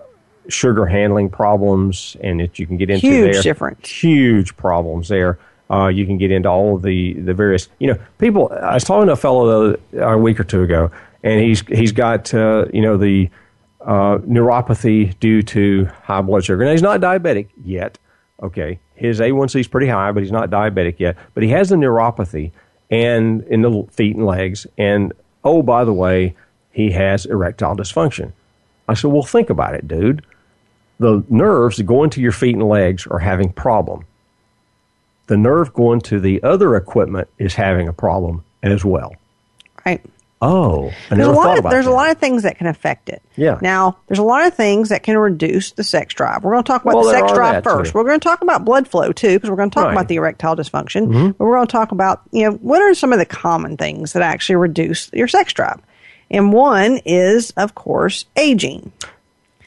sugar 0.49 0.87
handling 0.87 1.29
problems, 1.29 2.17
and 2.23 2.41
that 2.41 2.59
you 2.59 2.67
can 2.67 2.77
get 2.77 2.91
into 2.91 3.07
huge 3.07 3.35
there. 3.35 3.43
difference, 3.43 3.89
huge 3.89 4.57
problems 4.57 5.09
there. 5.09 5.39
Uh, 5.71 5.89
you 5.89 6.07
can 6.07 6.17
get 6.17 6.31
into 6.31 6.49
all 6.49 6.77
of 6.77 6.83
the, 6.83 7.13
the 7.15 7.35
various, 7.35 7.69
you 7.79 7.87
know, 7.87 7.99
people. 8.19 8.51
I 8.63 8.75
was 8.75 8.85
talking 8.85 9.07
to 9.07 9.13
a 9.13 9.17
fellow 9.17 9.77
a 9.99 10.17
week 10.17 10.41
or 10.41 10.45
two 10.45 10.63
ago, 10.63 10.91
and 11.23 11.41
he's 11.41 11.61
he's 11.69 11.93
got 11.93 12.33
uh, 12.33 12.67
you 12.73 12.81
know 12.81 12.97
the 12.97 13.29
uh, 13.83 14.19
neuropathy 14.19 15.19
due 15.21 15.43
to 15.43 15.87
high 16.03 16.23
blood 16.23 16.45
sugar. 16.45 16.65
Now 16.65 16.73
he's 16.73 16.83
not 16.83 17.01
diabetic 17.01 17.49
yet. 17.63 17.99
Okay, 18.43 18.79
his 18.95 19.21
A1C 19.21 19.61
is 19.61 19.69
pretty 19.69 19.89
high, 19.89 20.13
but 20.13 20.23
he's 20.23 20.33
not 20.33 20.49
diabetic 20.49 20.99
yet. 20.99 21.17
But 21.35 21.43
he 21.43 21.51
has 21.51 21.69
the 21.69 21.77
neuropathy 21.77 22.53
and 22.91 23.43
in 23.45 23.61
the 23.61 23.87
feet 23.91 24.17
and 24.17 24.25
legs, 24.25 24.67
and 24.79 25.13
oh 25.45 25.63
by 25.63 25.85
the 25.85 25.93
way, 25.93 26.35
he 26.71 26.93
has 26.93 27.27
erectile 27.27 27.77
dysfunction. 27.77 28.33
I 28.89 28.95
said, 28.95 29.11
well, 29.11 29.23
think 29.23 29.51
about 29.51 29.75
it, 29.75 29.87
dude. 29.87 30.25
The 30.99 31.23
nerves 31.29 31.77
that 31.77 31.85
go 31.85 32.03
into 32.03 32.21
your 32.21 32.33
feet 32.33 32.55
and 32.55 32.69
legs 32.69 33.07
are 33.07 33.19
having 33.19 33.53
problem 33.53 34.05
the 35.29 35.37
nerve 35.37 35.73
going 35.73 36.01
to 36.01 36.19
the 36.19 36.43
other 36.43 36.75
equipment 36.75 37.29
is 37.39 37.55
having 37.55 37.87
a 37.87 37.93
problem 37.93 38.45
as 38.63 38.85
well. 38.85 39.15
Right. 39.87 40.05
Oh, 40.41 40.93
there's 41.11 41.27
a 41.27 41.33
lot. 41.33 41.59
Of, 41.59 41.65
there's 41.69 41.87
that. 41.87 41.91
a 41.91 41.95
lot 41.95 42.11
of 42.11 42.19
things 42.19 42.45
that 42.45 42.59
can 42.59 42.69
affect 42.69 43.09
it. 43.09 43.21
Yeah. 43.37 43.59
Now, 43.61 43.99
there's 44.07 44.21
a 44.21 44.25
lot 44.25 44.47
of 44.47 44.55
things 44.55 44.91
that 44.91 45.03
can 45.03 45.19
reduce 45.19 45.73
the 45.73 45.83
sex 45.83 46.15
drive. 46.15 46.45
We're 46.45 46.53
going 46.53 46.63
to 46.63 46.69
talk 46.69 46.83
about 46.83 46.95
well, 46.95 47.05
the 47.07 47.11
sex 47.11 47.33
drive 47.33 47.65
first. 47.65 47.91
Too. 47.91 47.99
We're 47.99 48.05
going 48.05 48.21
to 48.21 48.25
talk 48.25 48.41
about 48.41 48.65
blood 48.65 48.87
flow 48.87 49.11
too, 49.11 49.35
because 49.35 49.51
we're 49.51 49.57
going 49.57 49.71
to 49.71 49.75
talk 49.75 49.87
right. 49.87 49.93
about 49.93 50.07
the 50.07 50.15
erectile 50.15 50.55
dysfunction. 50.55 51.09
Mm-hmm. 51.09 51.31
But 51.33 51.45
we're 51.45 51.57
going 51.57 51.67
to 51.67 51.73
talk 51.73 51.91
about 51.91 52.23
you 52.31 52.45
know 52.45 52.53
what 52.53 52.81
are 52.81 52.95
some 52.95 53.13
of 53.13 53.19
the 53.19 53.27
common 53.27 53.77
things 53.77 54.13
that 54.13 54.23
actually 54.23 54.57
reduce 54.57 55.13
your 55.13 55.27
sex 55.27 55.53
drive, 55.53 55.81
and 56.31 56.53
one 56.53 57.01
is 57.05 57.53
of 57.57 57.75
course 57.75 58.25
aging. 58.37 58.93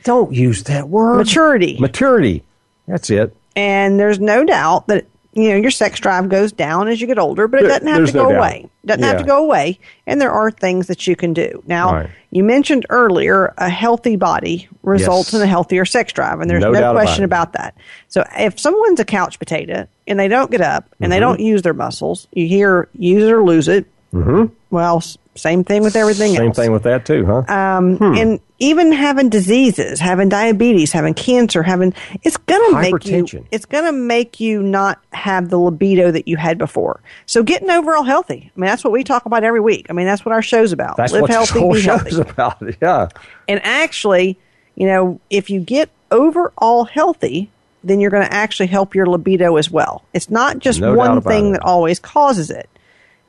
Don't 0.03 0.33
use 0.33 0.63
that 0.63 0.89
word. 0.89 1.17
Maturity. 1.17 1.77
Maturity. 1.79 2.43
That's 2.87 3.09
it. 3.09 3.35
And 3.55 3.99
there's 3.99 4.19
no 4.19 4.43
doubt 4.45 4.87
that 4.87 5.05
you 5.33 5.49
know, 5.49 5.55
your 5.55 5.71
sex 5.71 5.99
drive 5.99 6.27
goes 6.27 6.51
down 6.51 6.89
as 6.89 6.99
you 6.99 7.07
get 7.07 7.17
older, 7.17 7.47
but 7.47 7.63
it 7.63 7.67
doesn't 7.67 7.87
have 7.87 8.05
to 8.05 8.11
go 8.11 8.29
no 8.29 8.35
away. 8.35 8.69
Doesn't 8.85 9.01
yeah. 9.01 9.07
have 9.07 9.19
to 9.19 9.25
go 9.25 9.43
away. 9.43 9.79
And 10.05 10.19
there 10.19 10.31
are 10.31 10.51
things 10.51 10.87
that 10.87 11.07
you 11.07 11.15
can 11.15 11.31
do. 11.31 11.63
Now, 11.65 11.93
right. 11.93 12.09
you 12.31 12.43
mentioned 12.43 12.85
earlier 12.89 13.53
a 13.57 13.69
healthy 13.69 14.17
body 14.17 14.67
results 14.83 15.31
yes. 15.31 15.35
in 15.35 15.47
a 15.47 15.49
healthier 15.49 15.85
sex 15.85 16.11
drive, 16.11 16.41
and 16.41 16.49
there's 16.49 16.61
no, 16.61 16.71
no 16.71 16.91
question 16.91 17.23
about, 17.23 17.49
about, 17.49 17.53
that. 17.53 17.77
So 18.09 18.25
if 18.37 18.59
someone's 18.59 18.99
a 18.99 19.05
couch 19.05 19.39
potato 19.39 19.87
and 20.05 20.19
they 20.19 20.27
don't 20.27 20.51
get 20.51 20.61
up 20.61 20.83
and 20.99 21.05
mm-hmm. 21.05 21.11
they 21.11 21.19
don't 21.19 21.39
use 21.39 21.61
their 21.61 21.73
muscles, 21.73 22.27
you 22.33 22.47
hear 22.47 22.89
use 22.93 23.23
it 23.23 23.31
or 23.31 23.43
lose 23.43 23.69
it. 23.69 23.85
Mm-hmm. 24.13 24.53
Well, 24.69 25.01
same 25.35 25.63
thing 25.63 25.81
with 25.83 25.95
everything 25.95 26.35
Same 26.35 26.47
else. 26.47 26.57
thing 26.57 26.71
with 26.73 26.83
that 26.83 27.05
too, 27.05 27.25
huh? 27.25 27.53
Um, 27.53 27.97
hmm. 27.97 28.15
And 28.15 28.39
even 28.59 28.91
having 28.91 29.29
diseases, 29.29 29.99
having 29.99 30.27
diabetes, 30.27 30.91
having 30.91 31.13
cancer, 31.13 31.63
having 31.63 31.93
it's 32.23 32.35
gonna 32.37 32.81
make 32.81 33.05
you 33.05 33.45
it's 33.49 33.65
gonna 33.65 33.93
make 33.93 34.41
you 34.41 34.61
not 34.61 34.99
have 35.13 35.49
the 35.49 35.57
libido 35.57 36.11
that 36.11 36.27
you 36.27 36.35
had 36.35 36.57
before. 36.57 37.01
So 37.25 37.43
getting 37.43 37.69
overall 37.69 38.03
healthy. 38.03 38.51
I 38.55 38.59
mean, 38.59 38.67
that's 38.67 38.83
what 38.83 38.91
we 38.91 39.05
talk 39.05 39.25
about 39.25 39.43
every 39.45 39.61
week. 39.61 39.87
I 39.89 39.93
mean, 39.93 40.05
that's 40.05 40.25
what 40.25 40.33
our 40.33 40.41
show's 40.41 40.73
about. 40.73 40.97
That's 40.97 41.13
Live 41.13 41.21
what 41.21 41.31
healthy, 41.31 41.59
whole 41.59 41.73
be 41.73 41.81
show's 41.81 42.17
about. 42.17 42.61
Yeah. 42.81 43.09
And 43.47 43.61
actually, 43.63 44.37
you 44.75 44.87
know, 44.87 45.19
if 45.29 45.49
you 45.49 45.59
get 45.59 45.89
overall 46.09 46.83
healthy, 46.85 47.49
then 47.83 47.99
you're 47.99 48.11
going 48.11 48.25
to 48.25 48.33
actually 48.33 48.67
help 48.67 48.95
your 48.95 49.05
libido 49.05 49.57
as 49.57 49.69
well. 49.69 50.03
It's 50.13 50.29
not 50.29 50.59
just 50.59 50.79
no 50.79 50.93
one 50.93 51.21
thing 51.21 51.49
it. 51.49 51.51
that 51.53 51.63
always 51.63 51.99
causes 51.99 52.49
it. 52.49 52.69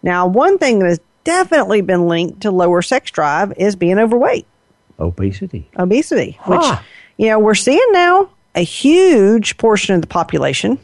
Now, 0.02 0.26
one 0.26 0.58
thing 0.58 0.80
that 0.80 0.88
has 0.88 1.00
definitely 1.24 1.80
been 1.80 2.08
linked 2.08 2.42
to 2.42 2.50
lower 2.50 2.82
sex 2.82 3.10
drive 3.10 3.52
is 3.56 3.76
being 3.76 3.98
overweight. 3.98 4.46
Obesity. 4.98 5.68
Obesity, 5.76 6.38
huh. 6.40 6.56
which, 6.56 6.78
you 7.16 7.28
know, 7.28 7.38
we're 7.38 7.54
seeing 7.54 7.86
now 7.90 8.30
a 8.54 8.62
huge 8.62 9.56
portion 9.56 9.94
of 9.94 10.00
the 10.00 10.06
population. 10.06 10.78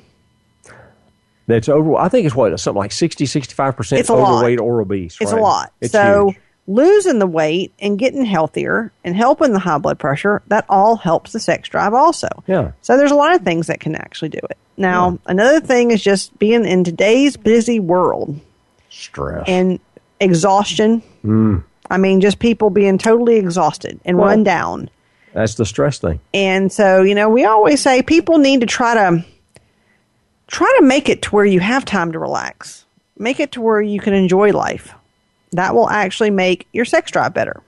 That's 1.46 1.68
over. 1.68 1.96
I 1.96 2.08
think 2.08 2.26
it's 2.26 2.34
what 2.34 2.58
something 2.60 2.78
like 2.78 2.92
60, 2.92 3.24
65 3.24 3.76
percent 3.76 4.10
overweight 4.10 4.60
lot. 4.60 4.64
or 4.64 4.80
obese. 4.82 5.16
It's 5.20 5.32
right? 5.32 5.40
a 5.40 5.42
lot. 5.42 5.72
It's 5.80 5.92
so 5.92 6.28
huge. 6.28 6.40
losing 6.66 7.18
the 7.18 7.26
weight 7.26 7.72
and 7.78 7.98
getting 7.98 8.24
healthier 8.24 8.92
and 9.02 9.16
helping 9.16 9.52
the 9.52 9.58
high 9.58 9.78
blood 9.78 9.98
pressure 9.98 10.42
that 10.48 10.66
all 10.68 10.96
helps 10.96 11.32
the 11.32 11.40
sex 11.40 11.70
drive 11.70 11.94
also. 11.94 12.28
Yeah. 12.46 12.72
So 12.82 12.98
there's 12.98 13.12
a 13.12 13.16
lot 13.16 13.34
of 13.34 13.42
things 13.42 13.68
that 13.68 13.80
can 13.80 13.94
actually 13.94 14.28
do 14.28 14.40
it. 14.50 14.58
Now 14.76 15.12
yeah. 15.12 15.16
another 15.26 15.60
thing 15.60 15.90
is 15.90 16.02
just 16.02 16.38
being 16.38 16.66
in 16.66 16.84
today's 16.84 17.38
busy 17.38 17.80
world. 17.80 18.38
Stress 18.90 19.44
and 19.46 19.80
exhaustion. 20.20 21.02
Mm. 21.24 21.64
I 21.90 21.96
mean, 21.96 22.20
just 22.20 22.38
people 22.38 22.70
being 22.70 22.98
totally 22.98 23.36
exhausted 23.36 23.98
and 24.04 24.18
well, 24.18 24.26
run 24.26 24.44
down. 24.44 24.90
That's 25.32 25.54
the 25.54 25.64
stress 25.64 25.98
thing. 25.98 26.20
And 26.34 26.72
so, 26.72 27.02
you 27.02 27.14
know, 27.14 27.28
we 27.28 27.44
always 27.44 27.80
say 27.80 28.02
people 28.02 28.38
need 28.38 28.60
to 28.60 28.66
try 28.66 28.94
to 28.94 29.24
try 30.46 30.74
to 30.78 30.84
make 30.84 31.08
it 31.08 31.22
to 31.22 31.30
where 31.30 31.44
you 31.44 31.60
have 31.60 31.84
time 31.84 32.12
to 32.12 32.18
relax. 32.18 32.84
Make 33.18 33.40
it 33.40 33.52
to 33.52 33.60
where 33.60 33.80
you 33.80 34.00
can 34.00 34.14
enjoy 34.14 34.52
life. 34.52 34.94
That 35.52 35.74
will 35.74 35.88
actually 35.88 36.30
make 36.30 36.68
your 36.72 36.84
sex 36.84 37.10
drive 37.10 37.34
better. 37.34 37.62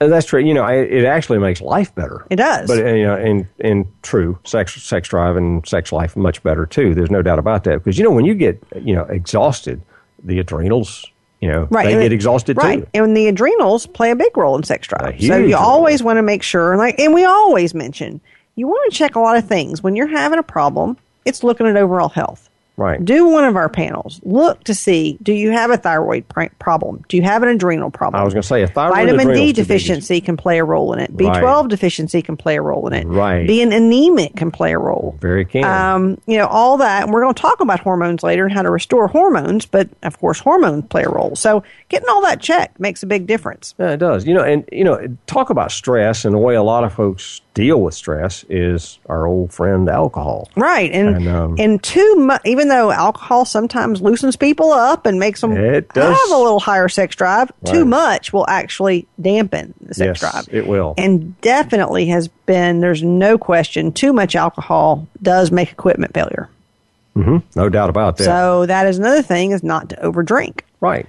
And 0.00 0.12
that's 0.12 0.26
true. 0.26 0.40
You 0.40 0.54
know, 0.54 0.66
it 0.66 1.04
actually 1.04 1.38
makes 1.38 1.60
life 1.60 1.94
better. 1.94 2.26
It 2.28 2.36
does. 2.36 2.68
But 2.68 2.78
you 2.78 3.04
know, 3.04 3.16
in 3.16 3.48
in 3.58 3.88
true 4.02 4.38
sex 4.44 4.82
sex 4.82 5.08
drive 5.08 5.36
and 5.36 5.66
sex 5.66 5.92
life 5.92 6.16
much 6.16 6.42
better 6.42 6.66
too. 6.66 6.94
There's 6.94 7.10
no 7.10 7.22
doubt 7.22 7.38
about 7.38 7.64
that. 7.64 7.78
Because 7.78 7.96
you 7.96 8.04
know, 8.04 8.10
when 8.10 8.24
you 8.24 8.34
get 8.34 8.62
you 8.82 8.94
know 8.94 9.04
exhausted, 9.04 9.80
the 10.22 10.38
adrenals 10.40 11.06
you 11.44 11.50
know, 11.50 11.68
right. 11.70 11.84
they 11.84 12.02
get 12.02 12.10
exhausted 12.10 12.56
right. 12.56 12.80
too. 12.80 12.88
And 12.94 13.14
the 13.14 13.28
adrenals 13.28 13.86
play 13.86 14.10
a 14.10 14.16
big 14.16 14.34
role 14.34 14.56
in 14.56 14.62
sex 14.62 14.88
drive. 14.88 15.20
So 15.20 15.36
you 15.36 15.56
role. 15.56 15.62
always 15.62 16.02
want 16.02 16.16
to 16.16 16.22
make 16.22 16.42
sure, 16.42 16.74
like, 16.78 16.98
and 16.98 17.12
we 17.12 17.26
always 17.26 17.74
mention, 17.74 18.22
you 18.56 18.66
want 18.66 18.90
to 18.90 18.96
check 18.96 19.14
a 19.14 19.20
lot 19.20 19.36
of 19.36 19.46
things 19.46 19.82
when 19.82 19.94
you're 19.94 20.06
having 20.06 20.38
a 20.38 20.42
problem. 20.42 20.96
It's 21.26 21.44
looking 21.44 21.66
at 21.66 21.76
overall 21.76 22.08
health. 22.08 22.43
Right. 22.76 23.04
Do 23.04 23.28
one 23.28 23.44
of 23.44 23.54
our 23.54 23.68
panels. 23.68 24.20
Look 24.24 24.64
to 24.64 24.74
see 24.74 25.16
do 25.22 25.32
you 25.32 25.52
have 25.52 25.70
a 25.70 25.76
thyroid 25.76 26.28
pr- 26.28 26.46
problem? 26.58 27.04
Do 27.08 27.16
you 27.16 27.22
have 27.22 27.44
an 27.44 27.48
adrenal 27.48 27.90
problem? 27.90 28.20
I 28.20 28.24
was 28.24 28.34
going 28.34 28.42
to 28.42 28.48
say 28.48 28.62
a 28.62 28.66
thyroid 28.66 28.96
vitamin 28.96 29.32
D 29.32 29.52
deficiency 29.52 30.20
can 30.20 30.36
play 30.36 30.58
a 30.58 30.64
role 30.64 30.92
in 30.92 30.98
it. 30.98 31.16
B 31.16 31.24
twelve 31.24 31.66
right. 31.66 31.70
deficiency 31.70 32.20
can 32.20 32.36
play 32.36 32.56
a 32.56 32.62
role 32.62 32.88
in 32.88 32.92
it. 32.92 33.06
Right. 33.06 33.46
Being 33.46 33.72
anemic 33.72 34.34
can 34.34 34.50
play 34.50 34.72
a 34.72 34.78
role. 34.78 35.16
Very 35.20 35.44
can. 35.44 35.64
Um, 35.64 36.20
you 36.26 36.36
know 36.36 36.48
all 36.48 36.78
that, 36.78 37.04
and 37.04 37.12
we're 37.12 37.22
going 37.22 37.34
to 37.34 37.40
talk 37.40 37.60
about 37.60 37.78
hormones 37.78 38.24
later 38.24 38.44
and 38.44 38.52
how 38.52 38.62
to 38.62 38.70
restore 38.70 39.06
hormones. 39.06 39.66
But 39.66 39.88
of 40.02 40.18
course, 40.18 40.40
hormones 40.40 40.86
play 40.88 41.04
a 41.04 41.08
role. 41.08 41.36
So 41.36 41.62
getting 41.88 42.08
all 42.08 42.22
that 42.22 42.40
checked 42.40 42.80
makes 42.80 43.04
a 43.04 43.06
big 43.06 43.28
difference. 43.28 43.74
Yeah, 43.78 43.92
it 43.92 43.98
does. 43.98 44.26
You 44.26 44.34
know, 44.34 44.42
and 44.42 44.68
you 44.72 44.82
know, 44.82 45.16
talk 45.26 45.50
about 45.50 45.70
stress 45.70 46.24
and 46.24 46.34
the 46.34 46.38
way 46.38 46.56
a 46.56 46.62
lot 46.62 46.82
of 46.82 46.92
folks 46.92 47.40
deal 47.54 47.80
with 47.80 47.94
stress 47.94 48.44
is 48.48 48.98
our 49.06 49.26
old 49.26 49.52
friend 49.52 49.88
alcohol. 49.88 50.50
Right, 50.56 50.90
and 50.92 51.16
and, 51.16 51.28
um, 51.28 51.56
and 51.58 51.82
too 51.82 52.16
much. 52.16 52.42
Even 52.44 52.68
though 52.68 52.90
alcohol 52.90 53.44
sometimes 53.44 54.02
loosens 54.02 54.36
people 54.36 54.72
up 54.72 55.06
and 55.06 55.18
makes 55.18 55.40
them 55.40 55.54
have 55.54 55.86
a 55.94 56.36
little 56.36 56.60
higher 56.60 56.88
sex 56.88 57.16
drive, 57.16 57.50
right. 57.62 57.72
too 57.72 57.84
much 57.84 58.32
will 58.32 58.46
actually 58.48 59.06
dampen 59.20 59.72
the 59.80 59.94
sex 59.94 60.20
yes, 60.20 60.32
drive. 60.32 60.48
It 60.52 60.66
will, 60.66 60.94
and 60.98 61.40
definitely 61.40 62.06
has 62.06 62.28
been. 62.28 62.80
There's 62.80 63.02
no 63.02 63.38
question. 63.38 63.92
Too 63.92 64.12
much 64.12 64.36
alcohol 64.36 65.06
does 65.22 65.50
make 65.50 65.70
equipment 65.70 66.12
failure. 66.12 66.50
Mm-hmm. 67.16 67.38
No 67.54 67.68
doubt 67.68 67.90
about 67.90 68.16
that. 68.16 68.24
So 68.24 68.66
that 68.66 68.86
is 68.86 68.98
another 68.98 69.22
thing: 69.22 69.52
is 69.52 69.62
not 69.62 69.90
to 69.90 69.96
overdrink. 69.96 70.60
Right. 70.80 71.06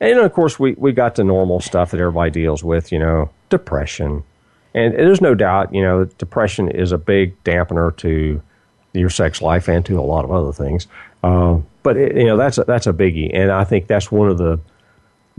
And 0.00 0.18
of 0.18 0.32
course, 0.32 0.58
we, 0.58 0.74
we 0.74 0.92
got 0.92 1.16
the 1.16 1.24
normal 1.24 1.60
stuff 1.60 1.90
that 1.90 2.00
everybody 2.00 2.30
deals 2.30 2.62
with, 2.62 2.92
you 2.92 2.98
know, 2.98 3.30
depression, 3.50 4.22
and 4.74 4.94
there's 4.94 5.20
no 5.20 5.34
doubt, 5.34 5.74
you 5.74 5.82
know, 5.82 6.04
depression 6.04 6.70
is 6.70 6.92
a 6.92 6.98
big 6.98 7.42
dampener 7.44 7.96
to 7.98 8.42
your 8.92 9.10
sex 9.10 9.40
life 9.42 9.68
and 9.68 9.84
to 9.86 9.98
a 9.98 10.02
lot 10.02 10.24
of 10.24 10.30
other 10.30 10.52
things. 10.52 10.86
Uh, 11.22 11.58
but 11.82 11.96
it, 11.96 12.16
you 12.16 12.24
know, 12.24 12.36
that's 12.36 12.58
a, 12.58 12.64
that's 12.64 12.86
a 12.86 12.92
biggie, 12.92 13.30
and 13.32 13.50
I 13.50 13.64
think 13.64 13.86
that's 13.86 14.12
one 14.12 14.28
of 14.28 14.38
the 14.38 14.60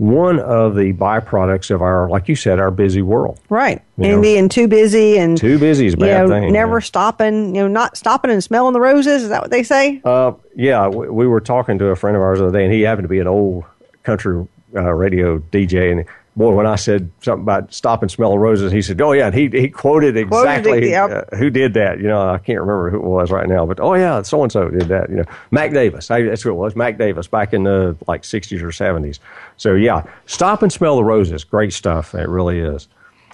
one 0.00 0.40
of 0.40 0.76
the 0.76 0.94
byproducts 0.94 1.70
of 1.70 1.82
our, 1.82 2.08
like 2.08 2.26
you 2.26 2.34
said, 2.34 2.58
our 2.58 2.70
busy 2.70 3.02
world. 3.02 3.38
Right. 3.50 3.82
You 3.98 4.04
and 4.04 4.14
know? 4.14 4.22
being 4.22 4.48
too 4.48 4.66
busy 4.66 5.18
and 5.18 5.36
too 5.36 5.58
busy 5.58 5.88
is 5.88 5.92
a 5.92 5.98
bad 5.98 6.22
you 6.22 6.28
know, 6.28 6.40
thing. 6.40 6.52
Never 6.54 6.76
yeah. 6.76 6.84
stopping, 6.84 7.54
you 7.54 7.60
know, 7.60 7.68
not 7.68 7.98
stopping 7.98 8.30
and 8.30 8.42
smelling 8.42 8.72
the 8.72 8.80
roses. 8.80 9.24
Is 9.24 9.28
that 9.28 9.42
what 9.42 9.50
they 9.50 9.62
say? 9.62 10.00
Uh, 10.02 10.32
yeah. 10.56 10.88
We, 10.88 11.10
we, 11.10 11.26
were 11.26 11.42
talking 11.42 11.78
to 11.78 11.88
a 11.88 11.96
friend 11.96 12.16
of 12.16 12.22
ours 12.22 12.38
the 12.38 12.46
other 12.46 12.58
day, 12.58 12.64
and 12.64 12.72
he 12.72 12.80
happened 12.80 13.04
to 13.04 13.10
be 13.10 13.18
an 13.18 13.26
old 13.26 13.64
country 14.02 14.48
uh, 14.74 14.90
radio 14.90 15.38
DJ, 15.38 15.92
and 15.92 16.06
boy, 16.36 16.52
when 16.52 16.66
I 16.66 16.76
said 16.76 17.10
something 17.22 17.42
about 17.42 17.72
stop 17.72 18.02
and 18.02 18.10
smell 18.10 18.30
the 18.30 18.38
roses, 18.38 18.72
he 18.72 18.82
said, 18.82 19.00
"Oh 19.00 19.12
yeah," 19.12 19.26
and 19.26 19.34
he 19.34 19.48
he 19.48 19.68
quoted 19.68 20.16
exactly 20.16 20.72
quoted 20.72 20.88
yep. 20.88 21.28
uh, 21.32 21.36
who 21.36 21.50
did 21.50 21.74
that. 21.74 21.98
You 21.98 22.08
know, 22.08 22.28
I 22.28 22.38
can't 22.38 22.60
remember 22.60 22.90
who 22.90 22.96
it 22.96 23.04
was 23.04 23.30
right 23.30 23.48
now, 23.48 23.66
but 23.66 23.80
oh 23.80 23.94
yeah, 23.94 24.22
so 24.22 24.42
and 24.42 24.52
so 24.52 24.68
did 24.68 24.88
that. 24.88 25.10
You 25.10 25.16
know, 25.16 25.24
Mac 25.50 25.72
Davis. 25.72 26.10
I, 26.10 26.22
that's 26.22 26.42
who 26.42 26.50
it 26.50 26.54
was. 26.54 26.76
Mac 26.76 26.98
Davis 26.98 27.26
back 27.26 27.52
in 27.52 27.64
the 27.64 27.96
like 28.06 28.22
'60s 28.22 28.62
or 28.62 28.68
'70s. 28.68 29.18
So 29.56 29.74
yeah, 29.74 30.04
stop 30.26 30.62
and 30.62 30.72
smell 30.72 30.96
the 30.96 31.04
roses. 31.04 31.44
Great 31.44 31.72
stuff. 31.72 32.14
It 32.14 32.28
really 32.28 32.60
is. 32.60 32.88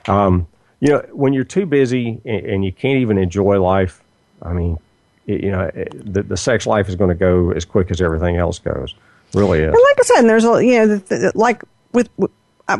Um, 0.08 0.46
you 0.80 0.88
know, 0.88 1.04
when 1.12 1.32
you're 1.32 1.44
too 1.44 1.66
busy 1.66 2.20
and, 2.24 2.46
and, 2.46 2.64
you 2.64 2.70
can't 2.70 2.98
even 2.98 3.18
enjoy 3.18 3.60
life, 3.60 4.02
I 4.42 4.52
mean, 4.52 4.78
it, 5.26 5.42
you 5.42 5.50
know, 5.50 5.70
it, 5.74 5.90
the, 6.12 6.22
the 6.22 6.36
sex 6.36 6.66
life 6.66 6.88
is 6.88 6.94
going 6.94 7.08
to 7.08 7.16
go 7.16 7.50
as 7.50 7.64
quick 7.64 7.90
as 7.90 8.00
everything 8.00 8.36
else 8.36 8.58
goes. 8.58 8.94
Really 9.34 9.60
is. 9.60 9.68
And 9.68 9.72
like 9.72 9.98
I 9.98 10.02
said, 10.02 10.22
there's 10.22 10.44
a 10.44 10.64
you 10.64 10.78
know, 10.78 10.86
the, 10.96 11.16
the, 11.16 11.32
like 11.34 11.62
with 11.92 12.08
uh, 12.22 12.26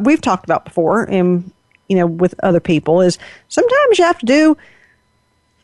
we've 0.01 0.21
talked 0.21 0.45
about 0.45 0.65
before, 0.65 1.05
and 1.05 1.51
you 1.89 1.97
know, 1.97 2.07
with 2.07 2.35
other 2.43 2.61
people, 2.61 3.01
is 3.01 3.19
sometimes 3.49 3.99
you 3.99 4.05
have 4.05 4.19
to 4.19 4.27
do 4.27 4.57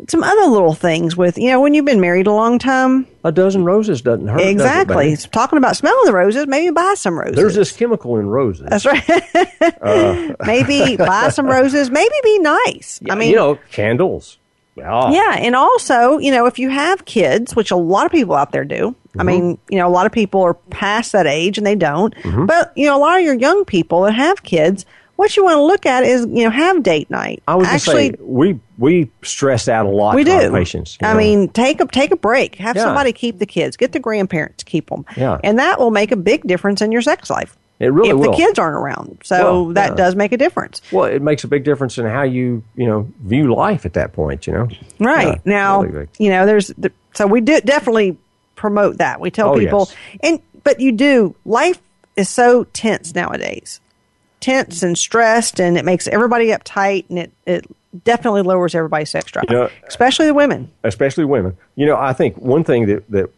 some 0.09 0.23
other 0.25 0.47
little 0.51 0.75
things 0.75 1.17
with 1.17 1.39
you 1.39 1.49
know 1.49 1.61
when 1.61 1.75
you've 1.75 1.85
been 1.85 2.01
married 2.01 2.27
a 2.27 2.33
long 2.33 2.59
time. 2.59 3.07
A 3.25 3.33
dozen 3.33 3.65
roses 3.65 4.03
doesn't 4.03 4.27
hurt. 4.29 4.41
Exactly. 4.41 5.11
Does 5.11 5.27
Talking 5.27 5.59
about 5.59 5.77
smelling 5.77 6.05
the 6.07 6.13
roses, 6.13 6.47
maybe 6.47 6.73
buy 6.73 6.95
some 6.97 7.19
roses. 7.19 7.37
There's 7.37 7.55
this 7.55 7.73
chemical 7.73 8.17
in 8.17 8.27
roses. 8.27 8.67
That's 8.69 8.87
right. 8.87 9.09
uh. 9.81 10.35
maybe 10.47 10.97
buy 10.97 11.29
some 11.29 11.47
roses. 11.47 11.91
Maybe 11.91 12.15
be 12.23 12.39
nice. 12.39 13.01
Yeah, 13.03 13.15
I 13.15 13.17
mean, 13.17 13.31
you 13.31 13.37
know, 13.37 13.59
candles. 13.71 14.39
Yeah. 14.75 15.11
Yeah, 15.11 15.37
and 15.39 15.55
also, 15.55 16.19
you 16.19 16.31
know, 16.31 16.47
if 16.47 16.59
you 16.59 16.71
have 16.71 17.05
kids, 17.05 17.55
which 17.55 17.71
a 17.71 17.77
lot 17.77 18.07
of 18.07 18.13
people 18.13 18.35
out 18.35 18.53
there 18.53 18.65
do, 18.65 18.97
Mm-hmm. 19.13 19.21
I 19.21 19.25
mean, 19.25 19.59
you 19.69 19.79
know, 19.79 19.87
a 19.87 19.91
lot 19.91 20.07
of 20.07 20.13
people 20.13 20.41
are 20.41 20.55
past 20.55 21.13
that 21.13 21.27
age 21.27 21.59
and 21.59 21.67
they 21.67 21.75
don't. 21.75 22.15
Mm-hmm. 22.17 22.47
But, 22.47 22.73
you 22.77 22.87
know, 22.87 22.97
a 22.97 23.01
lot 23.01 23.19
of 23.19 23.25
your 23.25 23.35
young 23.35 23.67
people 23.67 24.03
that 24.03 24.13
have 24.13 24.43
kids, 24.43 24.87
what 25.17 25.37
you 25.37 25.45
want 25.45 25.59
to 25.59 25.63
look 25.63 25.85
at 25.85 26.03
is, 26.05 26.23
you 26.23 26.45
know, 26.45 26.51
have 26.51 26.83
date 26.83 27.11
night. 27.11 27.43
I 27.47 27.57
was 27.57 27.69
Actually, 27.69 28.13
say 28.13 28.17
we 28.21 28.59
we 28.79 29.11
stress 29.23 29.69
out 29.69 29.85
a 29.85 29.91
lot. 29.91 30.15
We 30.15 30.25
do. 30.25 30.51
Patients, 30.51 30.97
I 31.03 31.13
know? 31.13 31.19
mean, 31.19 31.49
take 31.51 31.81
a 31.83 31.87
take 31.87 32.11
a 32.11 32.17
break. 32.17 32.55
Have 32.55 32.75
yeah. 32.75 32.85
somebody 32.85 33.13
keep 33.13 33.39
the 33.39 33.47
kids. 33.47 33.77
Get 33.77 33.93
the 33.93 34.01
grandparents 34.01 34.59
to 34.59 34.65
keep 34.65 34.89
them. 34.89 35.05
Yeah. 35.15 35.39
and 35.45 35.59
that 35.59 35.79
will 35.79 35.91
make 35.91 36.11
a 36.11 36.17
big 36.17 36.47
difference 36.47 36.81
in 36.81 36.91
your 36.91 37.03
sex 37.03 37.29
life. 37.29 37.57
It 37.83 37.89
really 37.89 38.11
if 38.11 38.17
will. 38.17 38.31
the 38.31 38.37
kids 38.37 38.61
aren't 38.61 38.77
around. 38.77 39.19
So 39.25 39.65
well, 39.65 39.73
that 39.73 39.91
yeah. 39.91 39.95
does 39.97 40.15
make 40.15 40.31
a 40.31 40.37
difference. 40.37 40.81
Well, 40.93 41.07
it 41.07 41.21
makes 41.21 41.43
a 41.43 41.49
big 41.49 41.65
difference 41.65 41.99
in 41.99 42.07
how 42.07 42.23
you 42.23 42.63
you 42.77 42.87
know 42.87 43.13
view 43.23 43.53
life 43.53 43.85
at 43.85 43.95
that 43.95 44.13
point. 44.13 44.47
You 44.47 44.53
know. 44.53 44.69
Right 45.01 45.27
yeah, 45.27 45.39
now, 45.45 45.83
really 45.83 46.09
you 46.17 46.31
know, 46.31 46.47
there's 46.47 46.69
the, 46.69 46.93
so 47.13 47.27
we 47.27 47.41
do 47.41 47.61
definitely 47.61 48.17
promote 48.55 48.99
that. 48.99 49.21
We 49.21 49.33
tell 49.33 49.51
oh, 49.51 49.59
people, 49.59 49.89
yes. 49.89 49.97
and 50.23 50.43
but 50.63 50.79
you 50.79 50.93
do. 50.93 51.35
Life 51.45 51.83
is 52.15 52.29
so 52.29 52.65
tense 52.73 53.17
nowadays, 53.17 53.81
tense 54.39 54.85
and 54.85 54.97
stressed, 54.97 55.61
and 55.61 55.77
it 55.77 55.85
makes 55.85 56.07
everybody 56.07 56.51
uptight, 56.51 57.07
and 57.09 57.19
it 57.19 57.33
it 57.47 57.67
definitely 58.05 58.43
lowers 58.43 58.77
everybody's 58.77 59.11
sex 59.11 59.33
drive, 59.33 59.47
you 59.51 59.57
know, 59.57 59.69
especially 59.89 60.27
the 60.27 60.35
women. 60.35 60.71
Especially 60.85 61.25
women. 61.25 61.57
You 61.75 61.87
know, 61.87 61.97
I 61.97 62.13
think 62.13 62.39
one 62.39 62.63
thing 62.63 62.87
that 62.87 63.11
that 63.11 63.29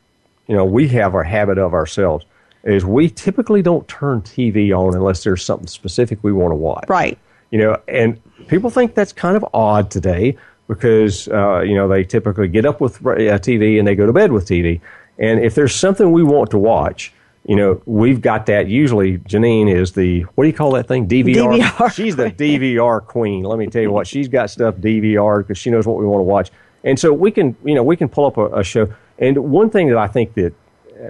you 0.48 0.54
know 0.54 0.66
we 0.66 0.88
have 0.88 1.14
our 1.14 1.24
habit 1.24 1.57
of 1.57 1.72
ourselves 1.72 2.26
is 2.64 2.85
we 2.85 3.09
typically 3.11 3.62
don't 3.62 3.87
turn 3.88 4.22
TV 4.22 4.77
on 4.77 4.94
unless 4.94 5.22
there's 5.22 5.44
something 5.44 5.66
specific 5.66 6.18
we 6.22 6.33
want 6.33 6.53
to 6.53 6.57
watch. 6.57 6.88
Right. 6.88 7.18
You 7.50 7.59
know, 7.59 7.81
and 7.87 8.20
people 8.48 8.70
think 8.70 8.94
that's 8.94 9.12
kind 9.12 9.37
of 9.37 9.44
odd 9.55 9.90
today 9.90 10.37
because 10.66 11.29
uh, 11.29 11.61
you 11.61 11.74
know 11.74 11.88
they 11.88 12.05
typically 12.05 12.48
get 12.48 12.64
up 12.64 12.81
with 12.81 12.96
uh, 13.07 13.38
TV 13.38 13.79
and 13.79 13.87
they 13.87 13.94
go 13.94 14.07
to 14.07 14.12
bed 14.12 14.33
with 14.33 14.46
TV. 14.46 14.81
And 15.18 15.40
if 15.44 15.55
there's 15.55 15.74
something 15.74 16.11
we 16.11 16.24
want 16.24 16.50
to 16.50 16.59
watch, 16.59 17.12
you 17.46 17.55
know, 17.55 17.81
we've 17.85 18.20
got 18.20 18.46
that. 18.46 18.68
Usually, 18.68 19.18
Janine 19.18 19.72
is 19.72 19.92
the 19.92 20.22
what 20.22 20.44
do 20.44 20.48
you 20.48 20.55
call 20.55 20.72
that 20.72 20.88
thing? 20.88 21.07
DVR. 21.07 21.61
DVR. 21.61 21.92
She's 21.94 22.16
the 22.16 22.31
DVR 22.31 23.05
queen. 23.07 23.44
Let 23.44 23.59
me 23.59 23.66
tell 23.66 23.83
you 23.83 23.92
what, 23.92 24.07
she's 24.07 24.29
got 24.29 24.50
stuff 24.50 24.77
DVR 24.77 25.38
because 25.38 25.59
she 25.59 25.70
knows 25.70 25.87
what 25.87 25.98
we 25.98 26.07
want 26.07 26.20
to 26.20 26.24
watch. 26.24 26.50
And 26.83 26.98
so 26.98 27.12
we 27.12 27.31
can, 27.31 27.57
you 27.64 27.74
know, 27.74 27.83
we 27.83 27.96
can 27.96 28.09
pull 28.09 28.27
up 28.27 28.37
a, 28.37 28.46
a 28.59 28.64
show. 28.64 28.92
And 29.18 29.38
one 29.38 29.70
thing 29.70 29.88
that 29.88 29.98
I 29.98 30.07
think 30.07 30.35
that 30.35 30.55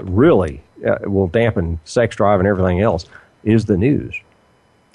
really 0.02 0.63
uh, 0.86 0.98
will 1.02 1.28
dampen 1.28 1.80
sex 1.84 2.16
drive 2.16 2.40
and 2.40 2.48
everything 2.48 2.80
else 2.80 3.06
is 3.42 3.66
the 3.66 3.76
news. 3.76 4.14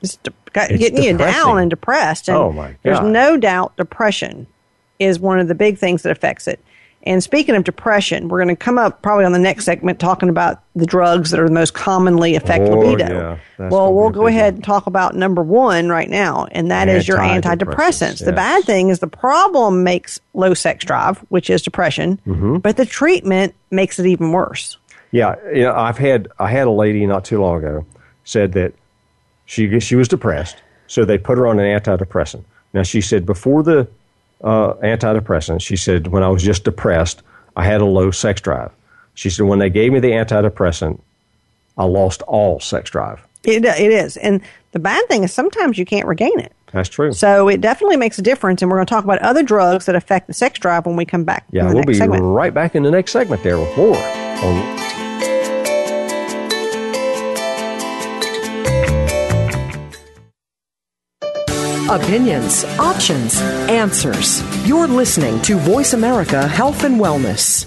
It's, 0.01 0.17
de- 0.17 0.33
it's 0.55 0.77
getting 0.77 0.77
depressing. 0.77 1.09
you 1.09 1.17
down 1.17 1.59
and 1.59 1.69
depressed. 1.69 2.29
And 2.29 2.37
oh 2.37 2.51
my 2.51 2.69
God. 2.69 2.77
There's 2.83 3.01
no 3.01 3.37
doubt 3.37 3.75
depression 3.77 4.47
is 4.97 5.19
one 5.19 5.39
of 5.39 5.47
the 5.47 5.55
big 5.55 5.77
things 5.77 6.03
that 6.03 6.11
affects 6.11 6.47
it. 6.47 6.59
And 7.03 7.23
speaking 7.23 7.55
of 7.55 7.63
depression, 7.63 8.27
we're 8.27 8.39
going 8.39 8.53
to 8.53 8.61
come 8.61 8.77
up 8.77 9.01
probably 9.01 9.23
on 9.23 9.31
the 9.31 9.39
next 9.39 9.63
segment 9.63 9.99
talking 9.99 10.27
about 10.27 10.61
the 10.75 10.85
drugs 10.85 11.31
that 11.31 11.39
are 11.39 11.47
the 11.47 11.53
most 11.53 11.73
commonly 11.73 12.35
affect 12.35 12.65
oh, 12.65 12.77
libido. 12.77 13.39
Yeah, 13.57 13.69
well, 13.69 13.93
we'll 13.93 14.09
go 14.09 14.27
ahead 14.27 14.55
and 14.55 14.63
talk 14.63 14.85
about 14.85 15.15
number 15.15 15.41
one 15.41 15.87
right 15.87 16.09
now, 16.09 16.47
and 16.51 16.71
that 16.71 16.89
is 16.89 17.07
your 17.07 17.17
antidepressants. 17.17 18.19
Yes. 18.19 18.19
The 18.19 18.33
bad 18.33 18.65
thing 18.65 18.89
is 18.89 18.99
the 18.99 19.07
problem 19.07 19.83
makes 19.83 20.19
low 20.33 20.53
sex 20.53 20.83
drive, 20.83 21.19
which 21.29 21.49
is 21.49 21.61
depression, 21.61 22.19
mm-hmm. 22.27 22.57
but 22.57 22.75
the 22.75 22.85
treatment 22.85 23.55
makes 23.71 23.97
it 23.97 24.05
even 24.05 24.33
worse. 24.33 24.77
Yeah, 25.11 25.35
you 25.53 25.63
know, 25.63 25.75
I've 25.75 25.97
had 25.97 26.27
I 26.37 26.49
had 26.49 26.67
a 26.67 26.71
lady 26.71 27.05
not 27.05 27.25
too 27.25 27.41
long 27.41 27.57
ago 27.57 27.85
said 28.23 28.53
that 28.53 28.73
she 29.45 29.79
she 29.79 29.95
was 29.95 30.07
depressed, 30.07 30.57
so 30.87 31.05
they 31.05 31.17
put 31.17 31.37
her 31.37 31.47
on 31.47 31.59
an 31.59 31.79
antidepressant. 31.79 32.43
Now 32.73 32.83
she 32.83 33.01
said 33.01 33.25
before 33.25 33.63
the 33.63 33.87
uh, 34.41 34.73
antidepressant. 34.75 35.61
She 35.61 35.75
said, 35.75 36.07
when 36.07 36.23
I 36.23 36.29
was 36.29 36.43
just 36.43 36.63
depressed, 36.63 37.23
I 37.55 37.65
had 37.65 37.81
a 37.81 37.85
low 37.85 38.11
sex 38.11 38.41
drive. 38.41 38.71
She 39.13 39.29
said, 39.29 39.45
when 39.45 39.59
they 39.59 39.69
gave 39.69 39.91
me 39.91 39.99
the 39.99 40.11
antidepressant, 40.11 40.99
I 41.77 41.85
lost 41.85 42.21
all 42.23 42.59
sex 42.59 42.89
drive. 42.89 43.25
It, 43.43 43.65
it 43.65 43.91
is. 43.91 44.17
And 44.17 44.41
the 44.71 44.79
bad 44.79 45.05
thing 45.07 45.23
is 45.23 45.33
sometimes 45.33 45.77
you 45.77 45.85
can't 45.85 46.07
regain 46.07 46.39
it. 46.39 46.53
That's 46.71 46.89
true. 46.89 47.11
So 47.13 47.47
it 47.47 47.61
definitely 47.61 47.97
makes 47.97 48.19
a 48.19 48.21
difference. 48.21 48.61
And 48.61 48.69
we're 48.69 48.77
going 48.77 48.85
to 48.85 48.93
talk 48.93 49.03
about 49.03 49.19
other 49.19 49.43
drugs 49.43 49.85
that 49.85 49.95
affect 49.95 50.27
the 50.27 50.33
sex 50.33 50.59
drive 50.59 50.85
when 50.85 50.95
we 50.95 51.05
come 51.05 51.23
back. 51.23 51.45
Yeah, 51.51 51.71
we'll 51.73 51.83
be 51.83 51.93
segment. 51.93 52.23
right 52.23 52.53
back 52.53 52.75
in 52.75 52.83
the 52.83 52.91
next 52.91 53.11
segment 53.11 53.43
there 53.43 53.57
with 53.57 53.75
more 53.77 53.97
on 53.97 54.79
Opinions, 61.89 62.65
options, 62.77 63.41
answers. 63.67 64.43
You're 64.67 64.85
listening 64.87 65.41
to 65.41 65.57
Voice 65.57 65.93
America 65.93 66.47
Health 66.47 66.83
and 66.83 67.01
Wellness. 67.01 67.65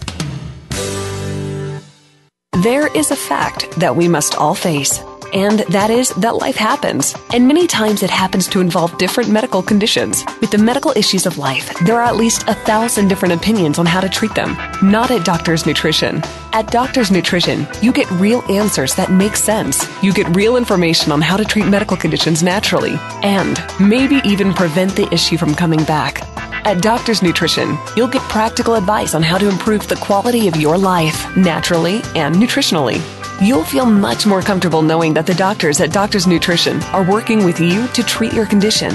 There 2.62 2.86
is 2.96 3.10
a 3.10 3.16
fact 3.16 3.68
that 3.80 3.96
we 3.96 4.06
must 4.06 4.36
all 4.36 4.54
face 4.54 5.02
and 5.32 5.60
that 5.70 5.90
is 5.90 6.10
that 6.16 6.36
life 6.36 6.56
happens. 6.56 7.14
And 7.32 7.48
many 7.48 7.66
times 7.66 8.02
it 8.02 8.10
happens 8.10 8.46
to 8.48 8.60
involve 8.60 8.96
different 8.98 9.30
medical 9.30 9.62
conditions. 9.62 10.24
With 10.40 10.50
the 10.50 10.58
medical 10.58 10.92
issues 10.92 11.26
of 11.26 11.38
life, 11.38 11.72
there 11.80 11.96
are 11.96 12.04
at 12.04 12.16
least 12.16 12.48
a 12.48 12.54
thousand 12.54 13.08
different 13.08 13.34
opinions 13.34 13.78
on 13.78 13.86
how 13.86 14.00
to 14.00 14.08
treat 14.08 14.34
them. 14.34 14.56
Not 14.82 15.10
at 15.10 15.24
Doctor's 15.24 15.66
Nutrition. 15.66 16.22
At 16.52 16.70
Doctor's 16.70 17.10
Nutrition, 17.10 17.66
you 17.80 17.92
get 17.92 18.10
real 18.12 18.42
answers 18.50 18.94
that 18.96 19.10
make 19.10 19.36
sense. 19.36 19.86
You 20.02 20.12
get 20.12 20.36
real 20.36 20.56
information 20.56 21.12
on 21.12 21.20
how 21.20 21.36
to 21.36 21.44
treat 21.44 21.66
medical 21.66 21.96
conditions 21.96 22.42
naturally 22.42 22.96
and 23.22 23.62
maybe 23.80 24.20
even 24.24 24.52
prevent 24.52 24.94
the 24.96 25.12
issue 25.12 25.38
from 25.38 25.54
coming 25.54 25.82
back. 25.84 26.20
At 26.64 26.80
Doctor's 26.80 27.22
Nutrition, 27.22 27.76
you'll 27.96 28.06
get 28.06 28.22
practical 28.22 28.74
advice 28.74 29.14
on 29.14 29.22
how 29.22 29.38
to 29.38 29.48
improve 29.48 29.88
the 29.88 29.96
quality 29.96 30.46
of 30.46 30.56
your 30.56 30.78
life 30.78 31.36
naturally 31.36 32.02
and 32.14 32.36
nutritionally. 32.36 33.00
You'll 33.42 33.64
feel 33.64 33.86
much 33.86 34.24
more 34.24 34.40
comfortable 34.40 34.82
knowing 34.82 35.14
that 35.14 35.26
the 35.26 35.34
doctors 35.34 35.80
at 35.80 35.92
Doctor's 35.92 36.28
Nutrition 36.28 36.80
are 36.94 37.02
working 37.02 37.44
with 37.44 37.58
you 37.58 37.88
to 37.88 38.02
treat 38.04 38.32
your 38.32 38.46
condition. 38.46 38.94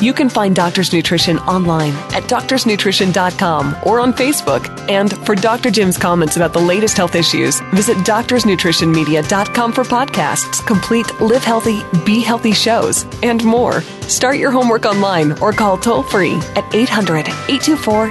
You 0.00 0.12
can 0.12 0.28
find 0.28 0.56
Doctor's 0.56 0.92
Nutrition 0.92 1.38
online 1.38 1.92
at 2.12 2.24
doctorsnutrition.com 2.24 3.76
or 3.86 4.00
on 4.00 4.12
Facebook. 4.12 4.68
And 4.90 5.16
for 5.24 5.36
Dr. 5.36 5.70
Jim's 5.70 5.96
comments 5.96 6.34
about 6.34 6.52
the 6.52 6.58
latest 6.58 6.96
health 6.96 7.14
issues, 7.14 7.60
visit 7.72 7.96
doctorsnutritionmedia.com 7.98 9.72
for 9.72 9.84
podcasts, 9.84 10.66
complete 10.66 11.08
Live 11.20 11.44
Healthy, 11.44 11.82
Be 12.04 12.20
Healthy 12.20 12.52
shows, 12.52 13.06
and 13.22 13.44
more. 13.44 13.82
Start 14.08 14.38
your 14.38 14.50
homework 14.50 14.86
online 14.86 15.38
or 15.38 15.52
call 15.52 15.78
toll 15.78 16.02
free 16.02 16.34
at 16.56 16.74
800 16.74 17.28
824 17.28 18.08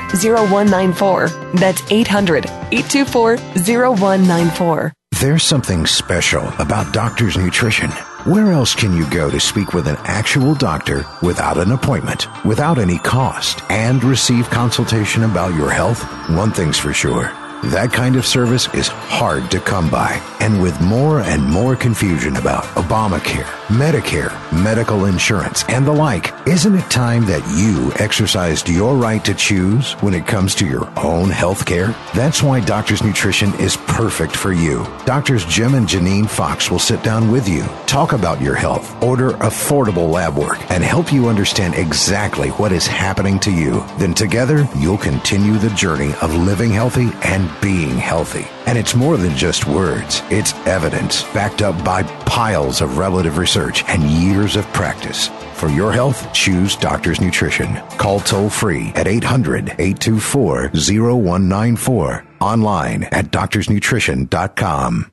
0194. 0.48 1.28
That's 1.56 1.92
800 1.92 2.46
824 2.46 3.36
0194. 3.38 4.94
There's 5.24 5.44
something 5.44 5.86
special 5.86 6.50
about 6.60 6.92
Doctor's 6.92 7.38
Nutrition. 7.38 7.90
Where 8.26 8.52
else 8.52 8.76
can 8.76 8.92
you 8.92 9.10
go 9.10 9.32
to 9.32 9.40
speak 9.40 9.74
with 9.74 9.88
an 9.88 9.96
actual 10.04 10.54
doctor 10.54 11.06
without 11.22 11.58
an 11.58 11.72
appointment, 11.72 12.28
without 12.44 12.78
any 12.78 12.98
cost, 12.98 13.62
and 13.72 14.04
receive 14.04 14.50
consultation 14.50 15.24
about 15.24 15.56
your 15.56 15.70
health? 15.70 16.02
One 16.30 16.52
thing's 16.52 16.78
for 16.78 16.92
sure 16.92 17.32
That 17.72 17.94
kind 17.94 18.18
of 18.18 18.26
service 18.26 18.68
is 18.74 18.90
hard 18.90 19.50
to 19.52 19.62
come 19.62 19.90
by. 19.90 20.22
And 20.42 20.62
with 20.62 20.82
more 20.82 21.22
and 21.22 21.42
more 21.42 21.78
confusion 21.78 22.36
about 22.36 22.66
Obamacare, 22.76 23.48
Medicare, 23.74 24.32
medical 24.54 25.06
insurance, 25.06 25.64
and 25.68 25.84
the 25.84 25.92
like, 25.92 26.32
isn't 26.48 26.76
it 26.76 26.92
time 26.92 27.26
that 27.26 27.42
you 27.58 27.92
exercised 27.96 28.70
your 28.70 28.96
right 28.96 29.26
to 29.26 29.34
choose 29.34 29.94
when 29.94 30.14
it 30.14 30.28
comes 30.28 30.54
to 30.54 30.68
your 30.68 30.88
own 31.00 31.32
health 31.32 31.66
care? 31.66 31.88
That's 32.14 32.44
why 32.44 32.60
Doctor's 32.60 33.02
Nutrition 33.02 33.52
is 33.56 33.76
perfect 33.76 34.36
for 34.36 34.54
you. 34.54 34.86
Doctors 35.06 35.44
Jim 35.46 35.74
and 35.74 35.88
Janine 35.88 36.30
Fox 36.30 36.70
will 36.70 36.78
sit 36.78 37.02
down 37.02 37.32
with 37.32 37.50
you, 37.50 37.64
talk 37.88 38.14
about 38.14 38.40
your 38.40 38.54
health, 38.54 39.02
order 39.02 39.32
affordable 39.32 40.08
lab 40.08 40.38
work, 40.38 40.60
and 40.70 40.84
help 40.84 41.12
you 41.12 41.28
understand 41.28 41.74
exactly 41.74 42.50
what 42.50 42.72
is 42.72 42.86
happening 42.86 43.40
to 43.40 43.52
you. 43.52 43.84
Then 43.98 44.14
together, 44.14 44.68
you'll 44.76 45.00
continue 45.00 45.58
the 45.58 45.72
journey 45.72 46.14
of 46.22 46.36
living 46.36 46.70
healthy 46.70 47.10
and 47.24 47.50
being 47.60 47.98
healthy. 47.98 48.46
And 48.68 48.78
it's 48.78 48.94
more 48.94 49.18
than 49.18 49.36
just 49.36 49.66
words, 49.66 50.22
it's 50.30 50.54
evidence 50.68 51.24
backed 51.34 51.64
up 51.64 51.84
by 51.84 52.04
piles 52.26 52.80
of 52.80 52.98
relative 53.00 53.38
research 53.38 53.63
and 53.72 54.04
years 54.04 54.56
of 54.56 54.66
practice. 54.74 55.30
For 55.54 55.70
your 55.70 55.92
health, 55.92 56.34
choose 56.34 56.76
Doctor's 56.76 57.22
Nutrition. 57.22 57.76
Call 57.98 58.20
toll 58.20 58.50
free 58.50 58.92
at 58.96 59.08
800 59.08 59.70
824 59.80 60.72
0194. 60.74 62.26
Online 62.42 63.04
at 63.04 63.32
doctorsnutrition.com. 63.32 65.12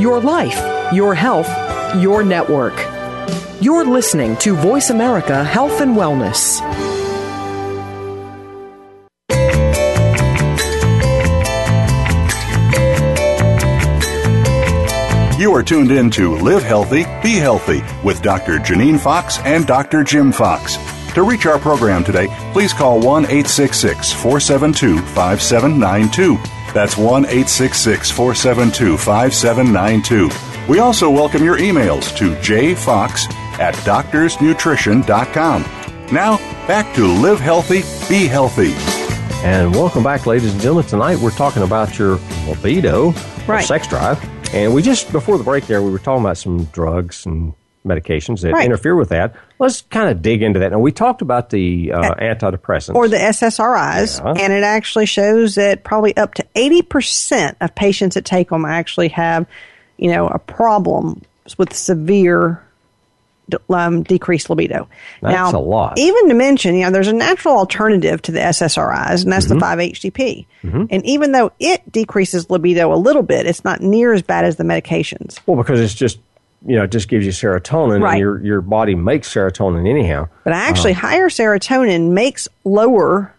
Your 0.00 0.20
life, 0.20 0.92
your 0.92 1.14
health, 1.14 1.48
your 1.96 2.22
network. 2.22 2.74
You're 3.60 3.84
listening 3.84 4.36
to 4.38 4.54
Voice 4.54 4.90
America 4.90 5.44
Health 5.44 5.80
and 5.80 5.96
Wellness. 5.96 6.60
You 15.40 15.54
are 15.54 15.62
tuned 15.62 15.90
in 15.90 16.10
to 16.10 16.36
Live 16.36 16.62
Healthy, 16.62 17.04
Be 17.22 17.36
Healthy 17.36 17.82
with 18.04 18.20
Dr. 18.20 18.58
Janine 18.58 19.00
Fox 19.00 19.38
and 19.38 19.66
Dr. 19.66 20.04
Jim 20.04 20.32
Fox. 20.32 20.76
To 21.14 21.22
reach 21.22 21.46
our 21.46 21.58
program 21.58 22.04
today, 22.04 22.26
please 22.52 22.74
call 22.74 23.00
1 23.00 23.24
866 23.24 24.12
472 24.12 24.98
5792. 24.98 26.36
That's 26.74 26.98
1 26.98 27.24
866 27.24 28.10
472 28.10 28.98
5792. 28.98 30.28
We 30.70 30.80
also 30.80 31.08
welcome 31.08 31.42
your 31.42 31.56
emails 31.56 32.14
to 32.18 32.34
jfox 32.34 33.32
at 33.58 33.74
doctorsnutrition.com. 33.76 35.62
Now, 36.12 36.36
back 36.66 36.94
to 36.96 37.06
Live 37.06 37.40
Healthy, 37.40 37.80
Be 38.10 38.26
Healthy. 38.26 38.74
And 39.42 39.74
welcome 39.74 40.02
back, 40.02 40.26
ladies 40.26 40.52
and 40.52 40.60
gentlemen. 40.60 40.84
Tonight 40.84 41.18
we're 41.18 41.30
talking 41.30 41.62
about 41.62 41.98
your 41.98 42.18
libido, 42.46 43.14
right. 43.46 43.64
sex 43.64 43.88
drive. 43.88 44.22
And 44.52 44.74
we 44.74 44.82
just, 44.82 45.12
before 45.12 45.38
the 45.38 45.44
break 45.44 45.66
there, 45.66 45.82
we 45.82 45.90
were 45.90 45.98
talking 45.98 46.24
about 46.24 46.36
some 46.38 46.64
drugs 46.66 47.24
and 47.24 47.54
medications 47.86 48.42
that 48.42 48.52
right. 48.52 48.64
interfere 48.66 48.96
with 48.96 49.10
that. 49.10 49.34
Let's 49.58 49.82
kind 49.82 50.10
of 50.10 50.22
dig 50.22 50.42
into 50.42 50.58
that. 50.58 50.72
Now, 50.72 50.80
we 50.80 50.92
talked 50.92 51.22
about 51.22 51.50
the 51.50 51.92
uh, 51.92 52.14
antidepressants. 52.16 52.94
Or 52.94 53.08
the 53.08 53.16
SSRIs, 53.16 54.18
Yeah. 54.18 54.42
and 54.42 54.52
it 54.52 54.64
actually 54.64 55.06
shows 55.06 55.54
that 55.54 55.84
probably 55.84 56.16
up 56.16 56.34
to 56.34 56.46
80% 56.54 57.56
of 57.60 57.74
patients 57.74 58.14
that 58.14 58.24
take 58.24 58.50
them 58.50 58.64
actually 58.64 59.08
have, 59.08 59.46
you 59.96 60.10
know, 60.10 60.28
a 60.28 60.38
problem 60.38 61.22
with 61.56 61.72
severe 61.74 62.62
um, 63.68 64.02
decreased 64.02 64.48
libido. 64.50 64.88
That's 65.22 65.52
now, 65.52 65.58
a 65.58 65.60
lot. 65.60 65.98
Even 65.98 66.28
to 66.28 66.34
mention, 66.34 66.74
you 66.74 66.84
know, 66.84 66.90
there's 66.90 67.08
a 67.08 67.12
natural 67.12 67.56
alternative 67.56 68.20
to 68.22 68.32
the 68.32 68.40
SSRIs, 68.40 69.22
and 69.24 69.32
that's 69.32 69.46
Mm-hmm. 69.46 69.58
the 69.58 69.64
5-HTP. 69.64 70.46
And 70.90 71.04
even 71.06 71.32
though 71.32 71.52
it 71.58 71.90
decreases 71.90 72.50
libido 72.50 72.92
a 72.92 72.96
little 72.96 73.22
bit, 73.22 73.46
it's 73.46 73.64
not 73.64 73.80
near 73.80 74.12
as 74.12 74.22
bad 74.22 74.44
as 74.44 74.56
the 74.56 74.64
medications. 74.64 75.38
well, 75.46 75.56
because 75.56 75.80
it's 75.80 75.94
just, 75.94 76.18
you 76.66 76.76
know, 76.76 76.84
it 76.84 76.90
just 76.90 77.08
gives 77.08 77.24
you 77.24 77.32
serotonin, 77.32 78.02
Right. 78.02 78.12
and 78.12 78.20
your, 78.20 78.44
your 78.44 78.60
body 78.60 78.94
makes 78.94 79.32
serotonin 79.32 79.88
anyhow. 79.88 80.28
But 80.44 80.52
actually, 80.52 80.92
Uh-huh. 80.92 81.06
higher 81.08 81.28
serotonin 81.30 82.10
makes 82.10 82.48
lower 82.64 83.32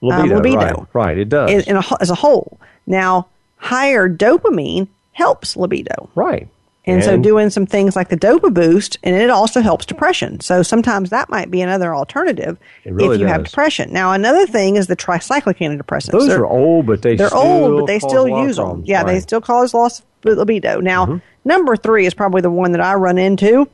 Libido, 0.00 0.36
libido. 0.36 0.58
Right, 0.92 1.06
right, 1.06 1.18
it 1.18 1.28
does. 1.28 1.50
in, 1.50 1.60
in 1.62 1.76
a, 1.76 1.82
as 2.00 2.10
a 2.10 2.14
whole. 2.14 2.58
Now, 2.86 3.28
higher 3.56 4.08
dopamine 4.08 4.88
helps 5.12 5.56
libido. 5.56 6.08
right. 6.14 6.48
And, 6.84 7.04
so 7.04 7.16
doing 7.16 7.48
some 7.50 7.64
things 7.64 7.94
like 7.94 8.08
the 8.08 8.16
dopa 8.16 8.52
boost, 8.52 8.98
and 9.04 9.14
it 9.14 9.30
also 9.30 9.60
helps 9.60 9.86
depression. 9.86 10.40
So 10.40 10.64
sometimes 10.64 11.10
that 11.10 11.30
might 11.30 11.48
be 11.48 11.60
another 11.60 11.94
alternative 11.94 12.58
really 12.84 13.14
if 13.14 13.20
you 13.20 13.26
have 13.28 13.44
depression. 13.44 13.92
Now, 13.92 14.10
another 14.12 14.46
thing 14.48 14.74
is 14.74 14.88
the 14.88 14.96
tricyclic 14.96 15.58
antidepressants. 15.58 16.10
Those 16.10 16.26
They're- 16.26 16.40
are 16.40 16.46
old, 16.46 16.86
but 16.86 17.02
they 17.02 17.14
they're 17.14 17.28
still 17.28 17.38
old, 17.40 17.80
but 17.82 17.86
they 17.86 18.00
cause 18.00 18.10
still 18.10 18.26
a 18.26 18.28
lot 18.28 18.40
of 18.42 18.46
use 18.48 18.56
them. 18.56 18.64
problems. 18.64 18.88
Yeah, 18.88 19.02
they 19.04 19.06
Right. 19.06 19.12
Mm-hmm. 19.18 19.22
still 19.22 19.40
cause 19.40 19.74
loss 19.74 20.00
of 20.00 20.04
libido. 20.24 20.80
Now, 20.80 21.20
number 21.44 21.76
three 21.76 22.04
is 22.04 22.14
probably 22.14 22.40
the 22.42 22.50
one 22.50 22.72
that 22.72 22.80
I 22.80 22.94
run 22.94 23.16
into 23.16 23.68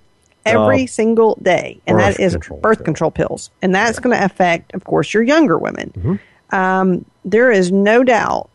every 0.44 0.84
Uh, 0.84 0.86
single 0.86 1.38
day, 1.42 1.80
and 1.86 1.98
that 1.98 2.20
is 2.20 2.34
birth 2.34 2.42
control 2.42 2.60
birth 2.60 2.76
pills. 2.78 2.84
control 2.84 3.10
pills, 3.10 3.50
and 3.62 3.74
that's 3.74 3.98
going 4.00 4.14
to 4.18 4.22
affect, 4.22 4.74
of 4.74 4.84
course, 4.84 5.14
your 5.14 5.22
younger 5.22 5.56
women. 5.56 5.92
Mm-hmm. 5.96 6.54
Um, 6.54 7.04
there 7.24 7.50
is 7.50 7.72
no 7.72 8.04
doubt 8.04 8.50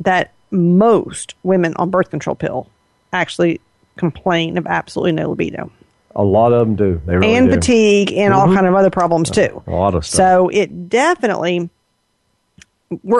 that 0.00 0.32
most 0.50 1.34
women 1.42 1.72
on 1.76 1.88
birth 1.88 2.10
control 2.10 2.36
pill 2.36 2.66
actually 3.14 3.60
complain 3.98 4.56
of 4.56 4.66
absolutely 4.66 5.12
no 5.12 5.28
libido 5.30 5.70
A 6.16 6.22
lot 6.24 6.52
of 6.52 6.60
them 6.60 6.76
do. 6.76 7.02
They 7.04 7.16
really 7.16 7.34
and 7.34 7.48
do. 7.48 7.54
fatigue 7.54 8.12
and 8.12 8.32
all 8.32 8.46
kind 8.46 8.66
of 8.66 8.74
other 8.74 8.90
problems 8.90 9.30
too. 9.30 9.62
A 9.66 9.70
lot 9.70 9.94
of 9.94 10.06
stuff. 10.06 10.16
So 10.16 10.48
it 10.48 10.88
definitely 10.88 11.68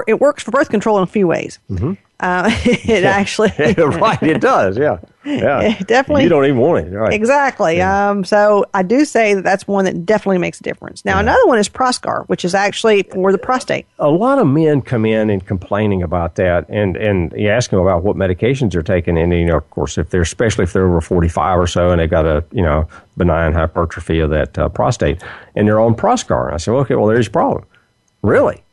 it 0.07 0.21
works 0.21 0.43
for 0.43 0.51
birth 0.51 0.71
control 0.71 0.97
in 0.97 1.03
a 1.03 1.07
few 1.07 1.27
ways. 1.27 1.59
Mm-hmm. 1.71 1.93
Uh, 2.21 2.51
it 2.65 3.05
actually 3.05 3.51
right, 3.59 4.21
it 4.23 4.41
does. 4.41 4.77
Yeah, 4.77 4.99
yeah. 5.25 5.79
Definitely- 5.87 6.25
You 6.25 6.29
don't 6.29 6.45
even 6.47 6.59
want 6.59 6.85
it. 6.87 6.91
Right. 6.91 7.13
exactly. 7.13 7.81
Um, 7.81 8.25
so 8.25 8.65
I 8.75 8.83
do 8.83 9.05
say 9.05 9.35
that 9.35 9.45
that's 9.45 9.69
one 9.69 9.85
that 9.85 10.05
definitely 10.05 10.39
makes 10.39 10.59
a 10.59 10.65
difference. 10.65 11.05
Now 11.05 11.21
another 11.21 11.47
one 11.47 11.61
is 11.61 11.69
Proscar, 11.69 12.27
which 12.27 12.45
is 12.45 12.57
actually 12.57 13.05
for 13.05 13.31
the 13.31 13.39
prostate. 13.39 13.87
a 14.01 14.09
lot 14.09 14.41
of 14.41 14.49
men 14.49 14.83
come 14.83 15.07
in 15.07 15.31
and 15.31 15.47
complaining 15.47 16.03
about 16.03 16.35
that, 16.37 16.69
and 16.69 16.97
and 16.97 17.33
you 17.37 17.49
ask 17.51 17.71
them 17.71 17.79
about 17.79 18.03
what 18.03 18.17
medications 18.17 18.73
they're 18.73 18.83
taking, 18.83 19.17
and 19.17 19.33
you 19.33 19.45
know, 19.47 19.59
of 19.59 19.71
course, 19.71 19.97
if 19.97 20.11
they're 20.11 20.23
especially 20.23 20.65
if 20.65 20.73
they're 20.73 20.87
over 20.89 21.01
forty 21.01 21.29
five 21.29 21.57
or 21.59 21.69
so, 21.69 21.91
and 21.91 22.01
they've 22.01 22.11
got 22.11 22.27
a 22.27 22.43
you 22.51 22.63
know 22.63 22.89
benign 23.17 23.53
hypertrophy 23.53 24.19
of 24.19 24.31
that 24.31 24.59
uh, 24.59 24.69
prostate, 24.69 25.23
and 25.55 25.69
they're 25.69 25.81
on 25.81 25.95
Proscar, 25.95 26.47
and 26.47 26.55
I 26.55 26.57
say, 26.59 26.73
okay, 26.73 26.97
well, 26.97 27.07
there's 27.07 27.27
your 27.27 27.33
problem. 27.33 27.65
Really? 28.23 28.65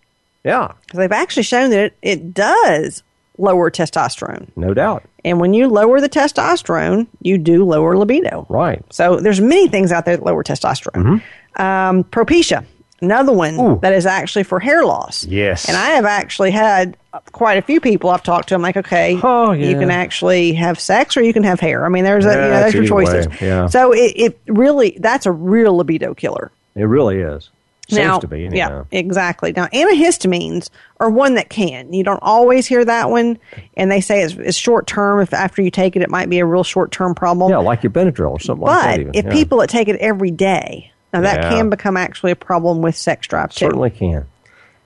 Yeah, 0.43 0.73
Because 0.81 0.97
they've 0.99 1.11
actually 1.11 1.43
shown 1.43 1.69
that 1.71 1.79
it, 1.85 1.97
it 2.03 2.33
does 2.33 3.03
lower 3.37 3.69
testosterone. 3.71 4.47
no 4.55 4.73
doubt. 4.73 5.03
And 5.23 5.39
when 5.39 5.53
you 5.53 5.67
lower 5.67 5.99
the 6.01 6.09
testosterone, 6.09 7.07
you 7.21 7.37
do 7.37 7.65
lower 7.65 7.97
libido. 7.97 8.45
Right. 8.49 8.81
So 8.93 9.19
there's 9.19 9.41
many 9.41 9.67
things 9.67 9.91
out 9.91 10.05
there 10.05 10.17
that 10.17 10.23
lower 10.25 10.43
testosterone. 10.43 11.21
Um, 11.57 12.03
Propecia, 12.05 12.65
another 13.01 13.31
one 13.33 13.53
Mm-hmm. 13.55 13.73
Ooh. 13.73 13.79
that 13.81 13.93
is 13.93 14.05
actually 14.05 14.43
for 14.43 14.59
hair 14.59 14.85
loss. 14.85 15.25
Yes. 15.25 15.67
And 15.67 15.75
I 15.77 15.91
have 15.91 16.05
actually 16.05 16.51
had 16.51 16.97
quite 17.31 17.57
a 17.57 17.61
few 17.61 17.79
people 17.81 18.09
I've 18.09 18.23
talked 18.23 18.49
to. 18.49 18.55
I'm 18.55 18.61
like, 18.61 18.77
okay, 18.77 19.19
Oh, 19.23 19.51
you 19.51 19.77
can 19.79 19.89
actually 19.91 20.53
have 20.53 20.79
sex 20.79 21.15
or 21.17 21.23
you 21.23 21.33
can 21.33 21.43
have 21.43 21.59
hair. 21.59 21.85
I 21.85 21.89
mean, 21.89 22.03
there's 22.03 22.25
a, 22.25 22.29
you 22.29 22.35
know, 22.35 22.49
there's 22.49 22.65
it's 22.75 22.75
your 22.75 22.85
choices. 22.87 23.27
way, 23.27 23.37
yeah. 23.41 23.67
So 23.67 23.93
it, 23.93 24.13
it 24.15 24.39
really 24.47 24.97
that's 24.99 25.25
a 25.25 25.31
real 25.31 25.75
libido 25.77 26.13
killer. 26.13 26.51
It 26.75 26.83
really 26.83 27.19
is. 27.19 27.49
Seems 27.87 27.97
now, 27.99 28.19
to 28.19 28.27
be. 28.27 28.41
yeah, 28.41 28.47
anyhow. 28.47 28.87
exactly. 28.91 29.51
Now, 29.51 29.67
antihistamines 29.67 30.69
are 30.99 31.09
one 31.09 31.35
that 31.35 31.49
can. 31.49 31.93
You 31.93 32.03
don't 32.03 32.19
always 32.23 32.65
hear 32.65 32.83
that 32.83 33.09
one, 33.11 33.37
and 33.77 33.91
they 33.91 34.01
say 34.01 34.23
it's, 34.23 34.33
it's 34.33 34.57
short 34.57 34.87
term. 34.87 35.19
If 35.19 35.33
after 35.33 35.61
you 35.61 35.69
take 35.69 35.95
it, 35.95 36.01
it 36.01 36.09
might 36.09 36.29
be 36.29 36.39
a 36.39 36.45
real 36.45 36.63
short 36.63 36.91
term 36.91 37.13
problem. 37.13 37.51
Yeah, 37.51 37.57
like 37.57 37.83
your 37.83 37.91
Benadryl 37.91 38.31
or 38.31 38.39
something 38.39 38.65
like 38.65 38.97
that. 38.97 39.05
but 39.07 39.15
if 39.15 39.25
yeah. 39.25 39.31
people 39.31 39.59
that 39.59 39.69
take 39.69 39.87
it 39.87 39.97
every 39.97 40.31
day, 40.31 40.91
now 41.13 41.21
that 41.21 41.43
Yeah. 41.43 41.49
can 41.49 41.69
become 41.69 41.95
actually 41.95 42.31
a 42.31 42.35
problem 42.35 42.81
with 42.81 42.95
sex 42.95 43.27
drive 43.27 43.51
too. 43.51 43.65
certainly 43.65 43.89
can, 43.91 44.25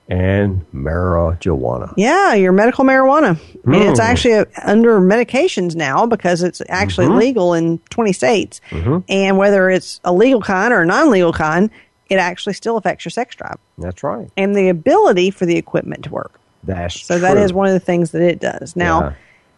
and 0.08 0.64
marijuana. 0.74 1.92
Yeah, 1.96 2.34
your 2.34 2.52
medical 2.52 2.84
marijuana. 2.84 3.38
I 3.66 3.70
mean, 3.70 3.82
it's 3.82 4.00
Mm. 4.00 4.04
actually 4.04 4.44
under 4.62 5.00
medications 5.00 5.74
now 5.74 6.06
because 6.06 6.42
it's 6.42 6.60
actually 6.68 7.06
Mm-hmm. 7.06 7.16
legal 7.18 7.54
in 7.54 7.78
20 7.90 8.12
states. 8.12 8.60
And 9.08 9.38
whether 9.38 9.70
it's 9.70 10.00
a 10.04 10.12
legal 10.12 10.40
kind 10.42 10.72
or 10.72 10.82
a 10.82 10.86
non 10.86 11.10
legal 11.10 11.32
kind, 11.32 11.70
it 12.10 12.16
actually 12.18 12.52
still 12.52 12.76
affects 12.76 13.04
your 13.04 13.10
sex 13.10 13.34
drive 13.36 13.56
That's 13.78 14.02
right. 14.02 14.28
and 14.36 14.54
the 14.54 14.68
ability 14.68 15.30
for 15.30 15.46
the 15.46 15.56
equipment 15.56 16.04
to 16.04 16.10
work. 16.10 16.38
That's 16.64 17.00
So 17.06 17.18
that 17.18 17.34
true. 17.34 17.42
is 17.42 17.52
one 17.54 17.66
of 17.68 17.72
the 17.72 17.80
things 17.80 18.10
that 18.10 18.20
it 18.20 18.38
does. 18.40 18.76
Now, 18.76 19.00
Yeah. 19.00 19.12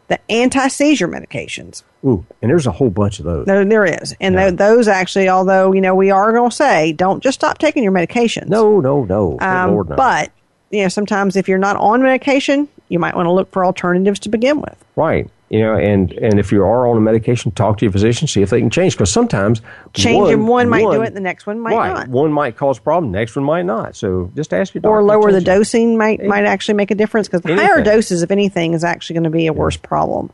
the 0.09 0.19
anti 0.31 0.69
seizure 0.69 1.09
medications, 1.09 1.83
Ooh, 2.05 2.25
and 2.41 2.51
there's 2.51 2.67
a 2.67 2.71
whole 2.73 2.91
bunch 2.91 3.19
of 3.19 3.25
those. 3.25 3.47
there, 3.47 3.65
there 3.65 3.85
is. 3.85 4.15
And 4.21 4.35
Yeah. 4.35 4.51
tho- 4.51 4.57
those 4.77 4.87
actually, 4.88 5.29
although, 5.29 5.73
you 5.73 5.81
know, 5.81 5.95
we 5.95 6.11
are 6.11 6.33
going 6.33 6.51
to 6.51 6.55
say 6.57 6.93
don't 6.93 7.23
just 7.23 7.41
stop 7.41 7.59
taking 7.59 7.83
your 7.83 7.93
medications. 7.93 8.49
No, 8.49 8.79
no, 8.81 9.05
no. 9.05 9.37
Um, 9.40 9.73
Lord, 9.73 9.88
no. 9.88 9.96
But, 9.96 10.31
you 10.71 10.83
know, 10.83 10.88
sometimes 10.88 11.35
if 11.37 11.48
you're 11.48 11.59
not 11.59 11.77
on 11.77 12.03
medication, 12.03 12.69
you 12.88 12.98
might 12.98 13.17
want 13.17 13.27
to 13.27 13.33
look 13.33 13.50
for 13.50 13.65
alternatives 13.65 14.21
to 14.21 14.29
begin 14.29 14.61
with. 14.61 14.77
right. 14.96 15.29
You 15.53 15.61
know, 15.61 15.75
and 15.75 16.11
and 16.13 16.40
if 16.40 16.50
you 16.50 16.63
are 16.63 16.87
on 16.87 16.96
a 16.96 17.00
medication, 17.00 17.53
talk 17.53 17.77
to 17.77 17.85
your 17.85 17.92
physician, 17.92 18.27
see 18.27 18.40
if 18.40 18.48
they 18.48 18.59
can 18.59 18.71
change. 18.71 18.94
Because 18.94 19.13
sometimes 19.13 19.61
changing 19.92 20.46
one, 20.46 20.48
one 20.48 20.69
might 20.71 20.85
one, 20.85 20.96
do 20.96 21.03
it, 21.03 21.13
the 21.13 21.21
next 21.21 21.46
one 21.46 21.61
might 21.61 21.77
right, 21.77 21.92
not. 21.92 22.09
One 22.09 22.33
might 22.33 22.57
cause 22.57 22.79
a 22.79 22.81
problem, 22.81 23.13
next 23.13 23.37
one 23.37 23.44
might 23.44 23.67
not. 23.67 23.94
So 23.94 24.31
just 24.35 24.55
ask 24.55 24.73
your 24.73 24.81
doctor. 24.81 24.94
Or 24.94 25.03
lower 25.03 25.31
the 25.31 25.42
dosing 25.42 25.98
might 25.98 26.25
might 26.25 26.46
actually 26.46 26.77
make 26.77 26.90
a 26.90 26.94
difference 26.94 27.29
because 27.29 27.42
the 27.42 27.55
higher 27.55 27.85
doses, 27.85 28.23
if 28.23 28.31
anything, 28.31 28.73
is 28.73 28.83
actually 28.83 29.13
going 29.13 29.25
to 29.25 29.31
be 29.31 29.46
a 29.46 29.53
worse 29.53 29.77
problem. 29.77 30.31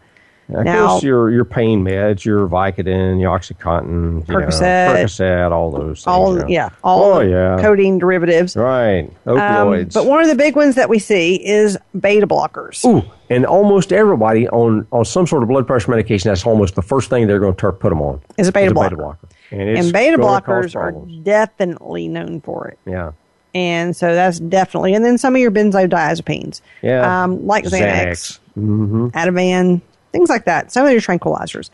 Of 0.50 0.64
now, 0.64 0.88
course, 0.88 1.02
your 1.02 1.30
your 1.30 1.44
pain 1.44 1.84
meds, 1.84 2.24
your 2.24 2.48
Vicodin, 2.48 3.20
your 3.20 3.38
OxyContin, 3.38 4.24
Percocet, 4.24 4.60
know, 4.60 4.94
Percocet, 4.94 5.50
all 5.52 5.70
those 5.70 5.98
things. 5.98 6.06
All 6.06 6.34
you 6.34 6.38
know. 6.40 6.48
yeah, 6.48 6.70
all 6.82 7.14
oh, 7.14 7.20
yeah. 7.20 7.58
codeine 7.60 7.98
derivatives. 7.98 8.56
Right, 8.56 9.10
opioids. 9.26 9.94
Um, 9.94 10.02
but 10.02 10.06
one 10.06 10.22
of 10.22 10.28
the 10.28 10.34
big 10.34 10.56
ones 10.56 10.74
that 10.76 10.88
we 10.88 10.98
see 10.98 11.34
is 11.46 11.76
beta 12.00 12.26
blockers. 12.26 12.82
Ooh, 12.86 13.06
and 13.28 13.44
almost 13.44 13.92
everybody 13.92 14.48
on 14.48 14.86
on 14.90 15.04
some 15.04 15.26
sort 15.26 15.42
of 15.42 15.50
blood 15.50 15.66
pressure 15.66 15.90
medication, 15.90 16.30
that's 16.30 16.46
almost 16.46 16.76
the 16.76 16.82
first 16.82 17.10
thing 17.10 17.26
they're 17.26 17.40
going 17.40 17.54
to 17.54 17.72
put 17.72 17.90
them 17.90 18.00
on. 18.00 18.18
Is 18.38 18.48
a 18.48 18.52
beta, 18.52 18.72
blocker. 18.72 18.86
A 18.86 18.90
beta 18.90 19.02
blocker. 19.02 19.28
And, 19.50 19.78
and 19.78 19.92
beta 19.92 20.16
blockers 20.16 20.74
are 20.74 20.92
definitely 21.22 22.08
known 22.08 22.40
for 22.40 22.68
it. 22.68 22.78
Yeah. 22.86 23.12
And 23.54 23.96
so 23.96 24.14
that's 24.14 24.38
definitely, 24.38 24.94
and 24.94 25.04
then 25.04 25.18
some 25.18 25.34
of 25.34 25.40
your 25.40 25.50
benzodiazepines, 25.50 26.60
yeah, 26.82 27.24
um, 27.24 27.46
like 27.46 27.64
Xanax, 27.64 27.70
Xanax. 27.70 28.38
Mm-hmm. 28.58 29.06
Ativan, 29.08 29.80
things 30.12 30.28
like 30.28 30.44
that. 30.44 30.72
Some 30.72 30.86
of 30.86 30.92
your 30.92 31.00
tranquilizers. 31.00 31.70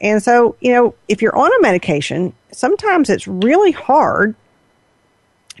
And 0.00 0.22
so, 0.22 0.56
you 0.60 0.72
know, 0.72 0.94
if 1.08 1.22
you're 1.22 1.36
on 1.36 1.50
a 1.50 1.62
medication, 1.62 2.32
sometimes 2.52 3.10
it's 3.10 3.26
really 3.26 3.72
hard 3.72 4.34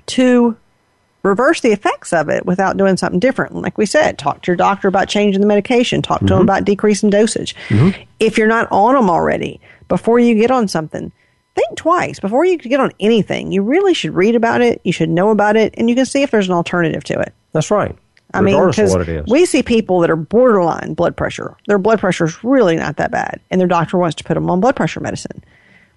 to 0.06 0.56
reverse 1.22 1.60
the 1.60 1.72
effects 1.72 2.12
of 2.12 2.28
it 2.28 2.46
without 2.46 2.76
doing 2.76 2.96
something 2.96 3.18
different. 3.18 3.54
Like 3.54 3.76
we 3.76 3.86
said, 3.86 4.18
talk 4.18 4.42
to 4.42 4.52
your 4.52 4.56
doctor 4.56 4.88
about 4.88 5.08
changing 5.08 5.40
the 5.40 5.46
medication, 5.46 6.02
talk 6.02 6.20
to 6.20 6.26
mm-hmm. 6.26 6.34
them 6.34 6.42
about 6.42 6.64
decreasing 6.64 7.10
dosage. 7.10 7.54
Mm-hmm. 7.68 8.00
If 8.20 8.38
you're 8.38 8.46
not 8.46 8.68
on 8.70 8.94
them 8.94 9.10
already, 9.10 9.60
before 9.88 10.18
you 10.18 10.34
get 10.34 10.50
on 10.50 10.68
something, 10.68 11.12
think 11.54 11.76
twice. 11.76 12.20
Before 12.20 12.44
you 12.44 12.56
get 12.56 12.80
on 12.80 12.92
anything, 13.00 13.50
you 13.52 13.62
really 13.62 13.94
should 13.94 14.14
read 14.14 14.36
about 14.36 14.60
it, 14.60 14.80
you 14.84 14.92
should 14.92 15.10
know 15.10 15.30
about 15.30 15.56
it, 15.56 15.74
and 15.76 15.90
you 15.90 15.96
can 15.96 16.06
see 16.06 16.22
if 16.22 16.30
there's 16.30 16.48
an 16.48 16.54
alternative 16.54 17.04
to 17.04 17.18
it. 17.18 17.34
That's 17.52 17.70
right. 17.70 17.96
I 18.34 18.42
mean, 18.42 18.66
because 18.66 18.94
we 19.26 19.46
see 19.46 19.62
people 19.62 20.00
that 20.00 20.10
are 20.10 20.16
borderline 20.16 20.94
blood 20.94 21.16
pressure. 21.16 21.56
Their 21.66 21.78
blood 21.78 21.98
pressure 21.98 22.26
is 22.26 22.44
really 22.44 22.76
not 22.76 22.96
that 22.96 23.10
bad, 23.10 23.40
and 23.50 23.60
their 23.60 23.68
doctor 23.68 23.96
wants 23.96 24.16
to 24.16 24.24
put 24.24 24.34
them 24.34 24.50
on 24.50 24.60
blood 24.60 24.76
pressure 24.76 25.00
medicine. 25.00 25.42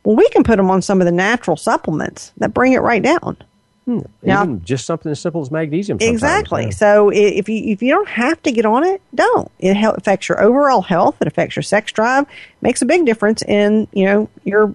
Well, 0.03 0.15
we 0.15 0.27
can 0.29 0.43
put 0.43 0.57
them 0.57 0.71
on 0.71 0.81
some 0.81 1.01
of 1.01 1.05
the 1.05 1.11
natural 1.11 1.57
supplements 1.57 2.31
that 2.37 2.53
bring 2.53 2.73
it 2.73 2.79
right 2.79 3.03
down. 3.03 3.37
Hmm. 3.85 3.99
Now, 4.21 4.43
Even 4.43 4.63
just 4.63 4.85
something 4.85 5.11
as 5.11 5.19
simple 5.19 5.41
as 5.41 5.51
magnesium. 5.51 5.97
Exactly. 5.99 6.65
Yeah. 6.65 6.69
So 6.69 7.09
if 7.09 7.49
you 7.49 7.71
if 7.71 7.81
you 7.81 7.91
don't 7.91 8.07
have 8.07 8.41
to 8.43 8.51
get 8.51 8.65
on 8.65 8.85
it, 8.85 9.01
don't. 9.13 9.51
It 9.59 9.75
affects 9.75 10.29
your 10.29 10.41
overall 10.41 10.81
health. 10.81 11.17
It 11.19 11.27
affects 11.27 11.55
your 11.55 11.63
sex 11.63 11.91
drive. 11.91 12.25
Makes 12.61 12.81
a 12.81 12.85
big 12.85 13.05
difference 13.05 13.41
in 13.41 13.87
you 13.91 14.05
know 14.05 14.29
your 14.43 14.73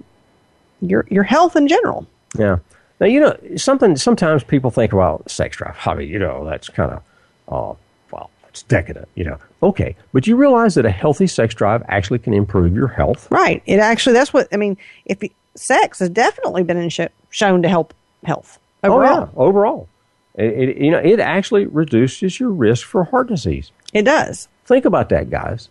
your 0.81 1.07
your 1.09 1.23
health 1.23 1.57
in 1.57 1.69
general. 1.69 2.07
Yeah. 2.37 2.59
Now 3.01 3.07
you 3.07 3.21
know 3.21 3.37
something. 3.57 3.97
Sometimes 3.97 4.43
people 4.43 4.71
think 4.71 4.93
about 4.93 5.31
sex 5.31 5.57
drive. 5.57 5.77
Mean, 5.97 6.09
you 6.09 6.19
know, 6.19 6.45
that's 6.45 6.69
kind 6.69 6.91
of 6.91 7.03
oh, 7.49 7.77
well, 8.11 8.31
it's 8.49 8.63
decadent, 8.63 9.09
you 9.15 9.25
know. 9.25 9.39
Okay, 9.63 9.97
but 10.13 10.27
you 10.27 10.37
realize 10.37 10.75
that 10.75 10.87
a 10.87 10.91
healthy 10.91 11.27
sex 11.27 11.55
drive 11.55 11.83
actually 11.89 12.19
can 12.19 12.35
improve 12.35 12.75
your 12.75 12.89
health? 12.89 13.29
Right. 13.31 13.63
It 13.67 13.79
actually, 13.79 14.15
that's 14.15 14.33
what, 14.33 14.49
I 14.53 14.57
mean, 14.57 14.77
if 15.05 15.21
sex 15.55 15.99
has 16.01 16.11
definitely 16.11 16.63
been 16.63 16.89
sh- 16.89 17.01
shown 17.31 17.63
to 17.63 17.69
help 17.69 17.95
health 18.25 18.59
overall. 18.85 19.05
Oh, 19.05 19.43
yeah, 19.43 19.47
overall. 19.49 19.89
It, 20.35 20.69
it, 20.69 20.77
you 20.77 20.91
know, 20.91 20.99
it 20.99 21.19
actually 21.19 21.67
reduces 21.67 22.39
your 22.39 22.51
risk 22.51 22.87
for 22.87 23.05
heart 23.05 23.29
disease. 23.29 23.71
It 23.93 24.03
does. 24.03 24.49
Think 24.67 24.85
about 24.85 25.09
that, 25.09 25.31
guys. 25.31 25.69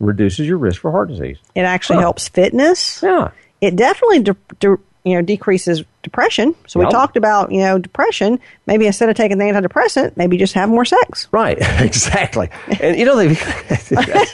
Reduces 0.00 0.46
your 0.46 0.58
risk 0.58 0.80
for 0.80 0.90
heart 0.90 1.08
disease. 1.08 1.38
It 1.54 1.62
actually 1.62 1.96
huh. 1.96 2.02
helps 2.02 2.28
fitness. 2.28 3.02
Yeah. 3.02 3.30
It 3.60 3.76
definitely 3.76 4.20
de- 4.20 4.36
de- 4.58 4.78
you 5.04 5.14
know, 5.14 5.22
decreases 5.22 5.84
depression. 6.02 6.54
So 6.66 6.80
yep. 6.80 6.88
we 6.88 6.92
talked 6.92 7.16
about, 7.16 7.52
you 7.52 7.60
know, 7.60 7.78
depression. 7.78 8.40
Maybe 8.66 8.86
instead 8.86 9.10
of 9.10 9.16
taking 9.16 9.36
the 9.36 9.44
antidepressant, 9.44 10.16
maybe 10.16 10.38
just 10.38 10.54
have 10.54 10.70
more 10.70 10.86
sex. 10.86 11.28
Right, 11.30 11.58
exactly. 11.80 12.48
And 12.80 12.98
you 12.98 13.04
know, 13.04 13.16
they, 13.16 13.28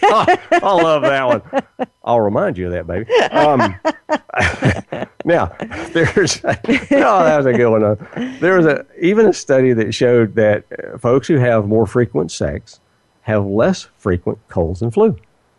oh, 0.05 0.25
I 0.53 0.83
love 0.83 1.03
that 1.03 1.27
one. 1.27 1.89
I'll 2.05 2.21
remind 2.21 2.57
you 2.57 2.67
of 2.67 2.73
that, 2.73 2.87
baby. 2.87 3.13
Um, 3.33 3.75
now, 5.25 5.47
there's, 5.93 6.41
oh, 6.45 6.53
that 6.63 7.37
was 7.37 7.47
a 7.47 7.53
good 7.53 7.71
one. 7.71 8.39
There 8.39 8.57
was 8.57 8.67
a 8.67 8.87
even 9.01 9.27
a 9.27 9.33
study 9.33 9.73
that 9.73 9.93
showed 9.93 10.37
that 10.37 10.65
uh, 10.73 10.99
folks 10.99 11.27
who 11.27 11.37
have 11.37 11.67
more 11.67 11.87
frequent 11.87 12.31
sex 12.31 12.79
have 13.23 13.45
less 13.45 13.89
frequent 13.99 14.39
colds 14.49 14.83
and 14.83 14.95
flu. 14.95 15.17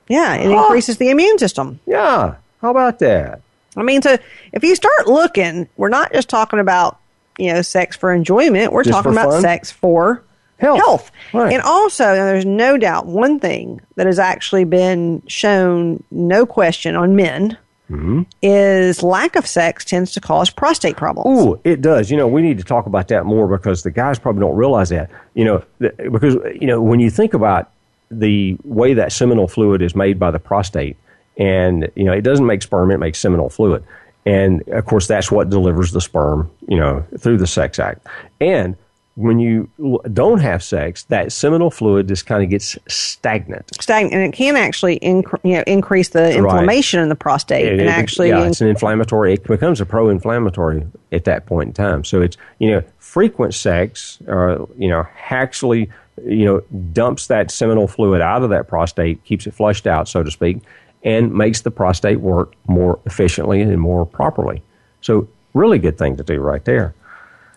Yeah, 0.07 0.35
it 0.35 0.49
increases 0.49 0.97
the 0.97 1.09
immune 1.09 1.37
system. 1.37 1.79
Yeah, 1.85 2.35
how 2.61 2.71
about 2.71 2.99
that? 2.99 3.41
I 3.75 3.83
mean, 3.83 4.01
so 4.01 4.17
if 4.51 4.63
you 4.63 4.75
start 4.75 5.07
looking, 5.07 5.67
we're 5.77 5.89
not 5.89 6.11
just 6.11 6.29
talking 6.29 6.59
about 6.59 6.99
you 7.37 7.53
know 7.53 7.61
sex 7.61 7.95
for 7.95 8.13
enjoyment. 8.13 8.73
We're 8.73 8.83
just 8.83 8.93
talking 8.93 9.11
about 9.11 9.31
fun? 9.31 9.41
sex 9.41 9.71
for 9.71 10.23
health. 10.57 10.79
health. 10.79 11.11
Right. 11.33 11.53
And 11.53 11.61
also, 11.63 12.03
there's 12.13 12.45
no 12.45 12.77
doubt 12.77 13.07
one 13.07 13.39
thing 13.39 13.81
that 13.95 14.05
has 14.05 14.19
actually 14.19 14.63
been 14.63 15.21
shown, 15.27 16.03
no 16.11 16.45
question, 16.45 16.95
on 16.95 17.15
men. 17.15 17.57
Mm-hmm. 17.89 18.21
Is 18.41 19.03
lack 19.03 19.35
of 19.35 19.45
sex 19.45 19.83
tends 19.83 20.13
to 20.13 20.21
cause 20.21 20.49
prostate 20.49 20.95
problems. 20.95 21.45
Ooh, 21.45 21.59
it 21.65 21.81
does. 21.81 22.09
You 22.09 22.15
know, 22.15 22.25
we 22.25 22.41
need 22.41 22.57
to 22.57 22.63
talk 22.63 22.85
about 22.85 23.09
that 23.09 23.25
more 23.25 23.49
because 23.49 23.83
the 23.83 23.91
guys 23.91 24.17
probably 24.17 24.39
don't 24.39 24.55
realize 24.55 24.87
that. 24.89 25.11
You 25.33 25.43
know, 25.43 25.63
because 25.79 26.35
you 26.55 26.67
know 26.67 26.81
when 26.81 27.01
you 27.01 27.09
think 27.09 27.33
about 27.33 27.69
the 28.09 28.57
way 28.63 28.93
that 28.93 29.11
seminal 29.11 29.45
fluid 29.45 29.81
is 29.81 29.93
made 29.93 30.17
by 30.17 30.31
the 30.31 30.39
prostate, 30.39 30.95
and 31.41 31.91
you 31.95 32.03
know 32.03 32.13
it 32.13 32.21
doesn't 32.21 32.45
make 32.45 32.61
sperm; 32.61 32.91
it 32.91 32.99
makes 32.99 33.19
seminal 33.19 33.49
fluid, 33.49 33.83
and 34.25 34.61
of 34.69 34.85
course 34.85 35.07
that's 35.07 35.31
what 35.31 35.49
delivers 35.49 35.91
the 35.91 35.99
sperm, 35.99 36.49
you 36.67 36.77
know, 36.77 37.03
through 37.17 37.37
the 37.37 37.47
sex 37.47 37.79
act. 37.79 38.05
And 38.39 38.77
when 39.15 39.39
you 39.39 39.69
don't 40.13 40.39
have 40.39 40.63
sex, 40.63 41.03
that 41.05 41.31
seminal 41.31 41.71
fluid 41.71 42.07
just 42.07 42.27
kind 42.27 42.43
of 42.43 42.49
gets 42.49 42.77
stagnant. 42.87 43.69
Stagnant, 43.81 44.13
and 44.13 44.23
it 44.23 44.37
can 44.37 44.55
actually 44.55 44.99
inc- 44.99 45.39
you 45.43 45.53
know, 45.53 45.63
increase 45.65 46.09
the 46.09 46.35
inflammation 46.35 46.99
right. 46.99 47.03
in 47.03 47.09
the 47.09 47.15
prostate, 47.15 47.65
it, 47.65 47.71
and 47.73 47.81
it, 47.81 47.87
actually, 47.87 48.29
yeah, 48.29 48.45
it's 48.45 48.61
an 48.61 48.67
inflammatory. 48.67 49.33
It 49.33 49.43
becomes 49.43 49.81
a 49.81 49.85
pro-inflammatory 49.85 50.85
at 51.11 51.25
that 51.25 51.47
point 51.47 51.69
in 51.69 51.73
time. 51.73 52.03
So 52.03 52.21
it's 52.21 52.37
you 52.59 52.69
know 52.69 52.83
frequent 52.99 53.55
sex, 53.55 54.19
or 54.27 54.69
you 54.77 54.89
know, 54.89 55.07
actually 55.29 55.89
you 56.23 56.45
know 56.45 56.59
dumps 56.93 57.27
that 57.27 57.49
seminal 57.49 57.87
fluid 57.87 58.21
out 58.21 58.43
of 58.43 58.51
that 58.51 58.67
prostate, 58.67 59.23
keeps 59.23 59.47
it 59.47 59.55
flushed 59.55 59.87
out, 59.87 60.07
so 60.07 60.21
to 60.21 60.29
speak, 60.29 60.59
and 61.03 61.33
makes 61.33 61.61
the 61.61 61.71
prostate 61.71 62.19
work 62.19 62.53
more 62.67 62.99
efficiently 63.05 63.61
and 63.61 63.79
more 63.79 64.05
properly. 64.05 64.61
So, 65.01 65.27
really 65.53 65.79
good 65.79 65.97
thing 65.97 66.17
to 66.17 66.23
do 66.23 66.39
right 66.39 66.63
there. 66.63 66.93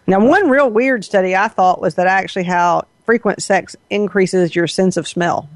Now, 0.06 0.24
one 0.24 0.48
real 0.48 0.70
weird 0.70 1.04
study 1.04 1.36
I 1.36 1.48
thought 1.48 1.80
was 1.80 1.94
that 1.94 2.06
actually 2.06 2.44
how 2.44 2.86
frequent 3.04 3.42
sex 3.42 3.76
increases 3.90 4.54
your 4.54 4.66
sense 4.66 4.96
of 4.96 5.06
smell. 5.06 5.48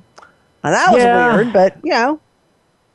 Now, 0.63 0.71
that 0.71 0.93
was 0.93 1.03
yeah. 1.03 1.35
weird, 1.35 1.53
but 1.53 1.77
you 1.83 1.91
know, 1.91 2.21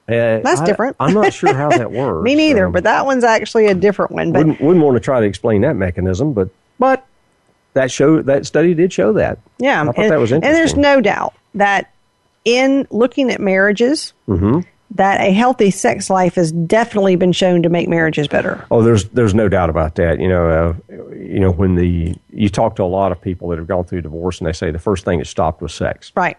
uh, 0.07 0.39
that's 0.41 0.61
I, 0.61 0.65
different. 0.65 0.95
I'm 0.99 1.13
not 1.13 1.33
sure 1.33 1.53
how 1.53 1.69
that 1.69 1.91
works. 1.91 2.23
Me 2.23 2.35
neither, 2.35 2.67
um, 2.67 2.71
but 2.71 2.83
that 2.83 3.05
one's 3.05 3.23
actually 3.23 3.67
a 3.67 3.73
different 3.73 4.11
one. 4.11 4.31
But 4.31 4.39
wouldn't, 4.39 4.61
wouldn't 4.61 4.85
want 4.85 4.95
to 4.95 4.99
try 4.99 5.19
to 5.19 5.25
explain 5.25 5.61
that 5.61 5.75
mechanism, 5.75 6.33
but 6.33 6.49
but 6.77 7.05
that 7.73 7.89
show 7.89 8.21
that 8.21 8.45
study 8.45 8.73
did 8.73 8.93
show 8.93 9.13
that. 9.13 9.39
Yeah, 9.57 9.81
I 9.81 9.85
thought 9.85 9.97
and, 9.97 10.11
that 10.11 10.19
was 10.19 10.31
interesting. 10.31 10.49
And 10.49 10.55
there's 10.55 10.75
no 10.75 11.01
doubt 11.01 11.33
that 11.55 11.91
in 12.45 12.87
looking 12.91 13.31
at 13.31 13.39
marriages, 13.39 14.13
mm-hmm 14.27 14.61
that 14.95 15.21
a 15.21 15.31
healthy 15.31 15.71
sex 15.71 16.09
life 16.09 16.35
has 16.35 16.51
definitely 16.51 17.15
been 17.15 17.31
shown 17.31 17.63
to 17.63 17.69
make 17.69 17.89
marriages 17.89 18.27
better. 18.27 18.65
Oh, 18.71 18.81
there's 18.81 19.05
there's 19.09 19.33
no 19.33 19.49
doubt 19.49 19.69
about 19.69 19.95
that. 19.95 20.19
You 20.19 20.27
know, 20.27 20.49
uh, 20.49 20.95
you 21.13 21.39
know 21.39 21.51
when 21.51 21.75
the 21.75 22.15
you 22.31 22.49
talk 22.49 22.75
to 22.77 22.83
a 22.83 22.85
lot 22.85 23.11
of 23.11 23.21
people 23.21 23.49
that 23.49 23.57
have 23.57 23.67
gone 23.67 23.85
through 23.85 24.01
divorce, 24.01 24.39
and 24.39 24.47
they 24.47 24.53
say 24.53 24.71
the 24.71 24.79
first 24.79 25.05
thing 25.05 25.19
that 25.19 25.25
stopped 25.25 25.61
was 25.61 25.73
sex, 25.73 26.11
right? 26.15 26.37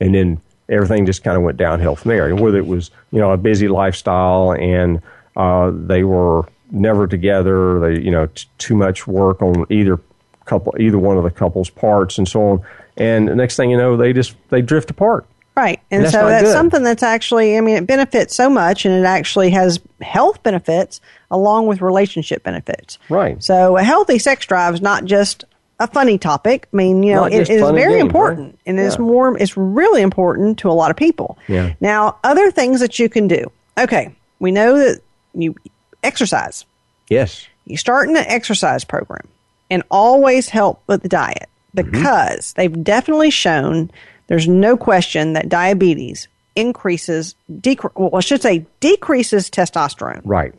And 0.00 0.14
then 0.14 0.40
everything 0.68 1.06
just 1.06 1.24
kind 1.24 1.36
of 1.36 1.42
went 1.42 1.56
downhill 1.56 1.96
from 1.96 2.10
there. 2.10 2.28
And 2.28 2.40
whether 2.40 2.58
it 2.58 2.66
was 2.66 2.90
you 3.10 3.20
know 3.20 3.32
a 3.32 3.36
busy 3.36 3.68
lifestyle 3.68 4.52
and 4.52 5.00
uh, 5.36 5.70
they 5.74 6.04
were 6.04 6.46
never 6.70 7.06
together, 7.06 7.80
they 7.80 8.00
you 8.00 8.10
know 8.10 8.26
t- 8.26 8.46
too 8.58 8.76
much 8.76 9.06
work 9.06 9.42
on 9.42 9.64
either 9.70 10.00
couple, 10.44 10.74
either 10.80 10.98
one 10.98 11.16
of 11.16 11.24
the 11.24 11.30
couple's 11.30 11.70
parts, 11.70 12.18
and 12.18 12.26
so 12.26 12.42
on. 12.42 12.62
And 12.96 13.28
the 13.28 13.36
next 13.36 13.56
thing 13.56 13.70
you 13.70 13.76
know, 13.76 13.96
they 13.96 14.12
just 14.12 14.34
they 14.48 14.62
drift 14.62 14.90
apart. 14.90 15.26
Right. 15.58 15.80
And, 15.90 16.04
and 16.04 16.12
so 16.12 16.28
that's 16.28 16.52
something 16.52 16.84
that's 16.84 17.02
actually, 17.02 17.58
I 17.58 17.60
mean, 17.60 17.74
it 17.74 17.86
benefits 17.86 18.36
so 18.36 18.48
much 18.48 18.84
and 18.84 18.94
it 18.94 19.04
actually 19.04 19.50
has 19.50 19.80
health 20.00 20.40
benefits 20.44 21.00
along 21.32 21.66
with 21.66 21.82
relationship 21.82 22.44
benefits. 22.44 22.96
Right. 23.08 23.42
So 23.42 23.76
a 23.76 23.82
healthy 23.82 24.20
sex 24.20 24.46
drive 24.46 24.74
is 24.74 24.80
not 24.80 25.04
just 25.04 25.44
a 25.80 25.88
funny 25.88 26.16
topic. 26.16 26.68
I 26.72 26.76
mean, 26.76 27.02
you 27.02 27.12
know, 27.12 27.24
it, 27.24 27.32
it 27.32 27.50
is 27.50 27.70
very 27.72 27.94
game, 27.94 28.06
important 28.06 28.46
right? 28.52 28.58
and 28.66 28.78
yeah. 28.78 28.86
it's 28.86 29.00
more, 29.00 29.36
it's 29.36 29.56
really 29.56 30.00
important 30.00 30.60
to 30.60 30.70
a 30.70 30.72
lot 30.72 30.92
of 30.92 30.96
people. 30.96 31.36
Yeah. 31.48 31.74
Now, 31.80 32.18
other 32.22 32.52
things 32.52 32.78
that 32.78 33.00
you 33.00 33.08
can 33.08 33.26
do. 33.26 33.50
Okay. 33.76 34.14
We 34.38 34.52
know 34.52 34.78
that 34.78 35.00
you 35.34 35.56
exercise. 36.04 36.66
Yes. 37.10 37.48
You 37.64 37.76
start 37.76 38.08
in 38.08 38.16
an 38.16 38.26
exercise 38.28 38.84
program 38.84 39.26
and 39.72 39.82
always 39.90 40.48
help 40.48 40.84
with 40.86 41.02
the 41.02 41.08
diet 41.08 41.48
mm-hmm. 41.74 41.90
because 41.90 42.52
mm-hmm. 42.52 42.60
they've 42.60 42.84
definitely 42.84 43.30
shown 43.30 43.90
there's 44.28 44.46
no 44.46 44.76
question 44.76 45.32
that 45.32 45.48
diabetes 45.48 46.28
increases, 46.54 47.34
decre- 47.50 47.92
well, 47.94 48.16
I 48.16 48.20
should 48.20 48.42
say 48.42 48.66
decreases 48.80 49.50
testosterone. 49.50 50.22
Right. 50.24 50.54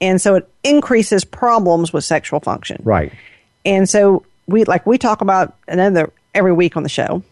And 0.00 0.20
so 0.20 0.36
it 0.36 0.48
increases 0.64 1.24
problems 1.24 1.92
with 1.92 2.04
sexual 2.04 2.40
function. 2.40 2.80
Right. 2.84 3.12
And 3.64 3.88
so 3.88 4.24
we, 4.46 4.64
like 4.64 4.86
we 4.86 4.96
talk 4.96 5.20
about 5.20 5.56
another 5.66 6.12
every 6.34 6.52
week 6.52 6.76
on 6.76 6.82
the 6.82 6.88
show, 6.88 7.22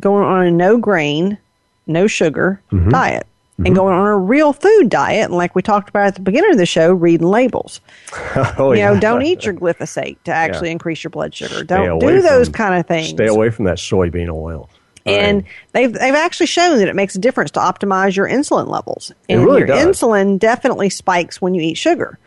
going 0.00 0.24
on 0.24 0.46
a 0.46 0.50
no 0.50 0.78
grain, 0.78 1.38
no 1.86 2.06
sugar 2.06 2.60
mm-hmm. 2.72 2.90
diet. 2.90 3.26
Mm-hmm. 3.54 3.66
and 3.66 3.76
going 3.76 3.94
on 3.94 4.08
a 4.08 4.18
real 4.18 4.52
food 4.52 4.88
diet. 4.88 5.26
And 5.26 5.34
like 5.34 5.54
we 5.54 5.62
talked 5.62 5.88
about 5.88 6.08
at 6.08 6.14
the 6.16 6.22
beginning 6.22 6.50
of 6.50 6.58
the 6.58 6.66
show, 6.66 6.92
reading 6.92 7.28
labels. 7.28 7.80
oh, 8.58 8.72
you 8.72 8.82
know, 8.82 8.98
don't 8.98 9.22
eat 9.22 9.44
your 9.44 9.54
glyphosate 9.54 10.16
to 10.24 10.32
actually 10.34 10.70
yeah. 10.70 10.72
increase 10.72 11.04
your 11.04 11.12
blood 11.12 11.32
sugar. 11.32 11.62
Don't 11.62 12.00
do 12.00 12.20
those 12.20 12.48
from, 12.48 12.54
kind 12.54 12.80
of 12.80 12.86
things. 12.88 13.10
Stay 13.10 13.28
away 13.28 13.50
from 13.50 13.66
that 13.66 13.78
soybean 13.78 14.28
oil. 14.28 14.68
And 15.06 15.44
they've 15.72 15.92
they've 15.92 16.14
actually 16.14 16.46
shown 16.46 16.78
that 16.78 16.88
it 16.88 16.96
makes 16.96 17.14
a 17.14 17.18
difference 17.18 17.50
to 17.52 17.60
optimize 17.60 18.16
your 18.16 18.28
insulin 18.28 18.68
levels. 18.68 19.12
And 19.28 19.44
really 19.44 19.58
your 19.58 19.66
does. 19.66 20.00
insulin 20.00 20.38
definitely 20.38 20.88
spikes 20.90 21.42
when 21.42 21.54
you 21.54 21.60
eat 21.60 21.76
sugar. 21.76 22.18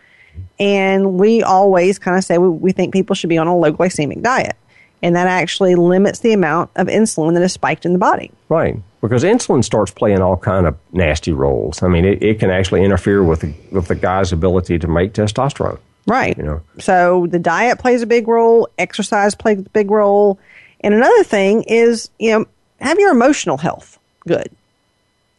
And 0.60 1.14
we 1.14 1.42
always 1.42 1.98
kind 1.98 2.18
of 2.18 2.24
say 2.24 2.38
we, 2.38 2.50
we 2.50 2.72
think 2.72 2.94
people 2.94 3.16
should 3.16 3.30
be 3.30 3.38
on 3.38 3.48
a 3.48 3.58
low 3.58 3.74
glycemic 3.74 4.22
diet. 4.22 4.56
And 5.02 5.16
that 5.16 5.28
actually 5.28 5.76
limits 5.76 6.20
the 6.20 6.34
amount 6.34 6.72
of 6.76 6.88
insulin 6.88 7.34
that 7.34 7.44
is 7.44 7.54
spiked 7.54 7.86
in 7.86 7.94
the 7.94 8.00
body. 8.00 8.32
Right 8.50 8.82
because 9.02 9.24
insulin 9.24 9.64
starts 9.64 9.92
playing 9.92 10.22
all 10.22 10.38
kind 10.38 10.66
of 10.66 10.78
nasty 10.92 11.32
roles. 11.32 11.84
I 11.84 11.88
mean, 11.88 12.06
it, 12.06 12.22
it 12.24 12.40
can 12.40 12.50
actually 12.50 12.84
interfere 12.84 13.24
with 13.24 13.42
the, 13.42 13.54
with 13.72 13.88
the 13.88 13.96
guy's 13.96 14.32
ability 14.32 14.80
to 14.80 14.88
make 14.88 15.14
testosterone. 15.14 15.80
Right. 16.06 16.38
You 16.38 16.44
know. 16.44 16.62
So 16.80 17.28
the 17.28 17.40
diet 17.40 17.80
plays 17.80 18.02
a 18.02 18.08
big 18.08 18.28
role. 18.28 18.70
Exercise 18.78 19.36
plays 19.36 19.60
a 19.60 19.70
big 19.70 19.92
role. 19.92 20.40
And 20.80 20.94
another 20.94 21.24
thing 21.24 21.64
is, 21.64 22.10
you 22.18 22.32
know, 22.32 22.46
have 22.80 23.00
your 23.00 23.12
emotional 23.12 23.58
health 23.58 24.00
good, 24.28 24.50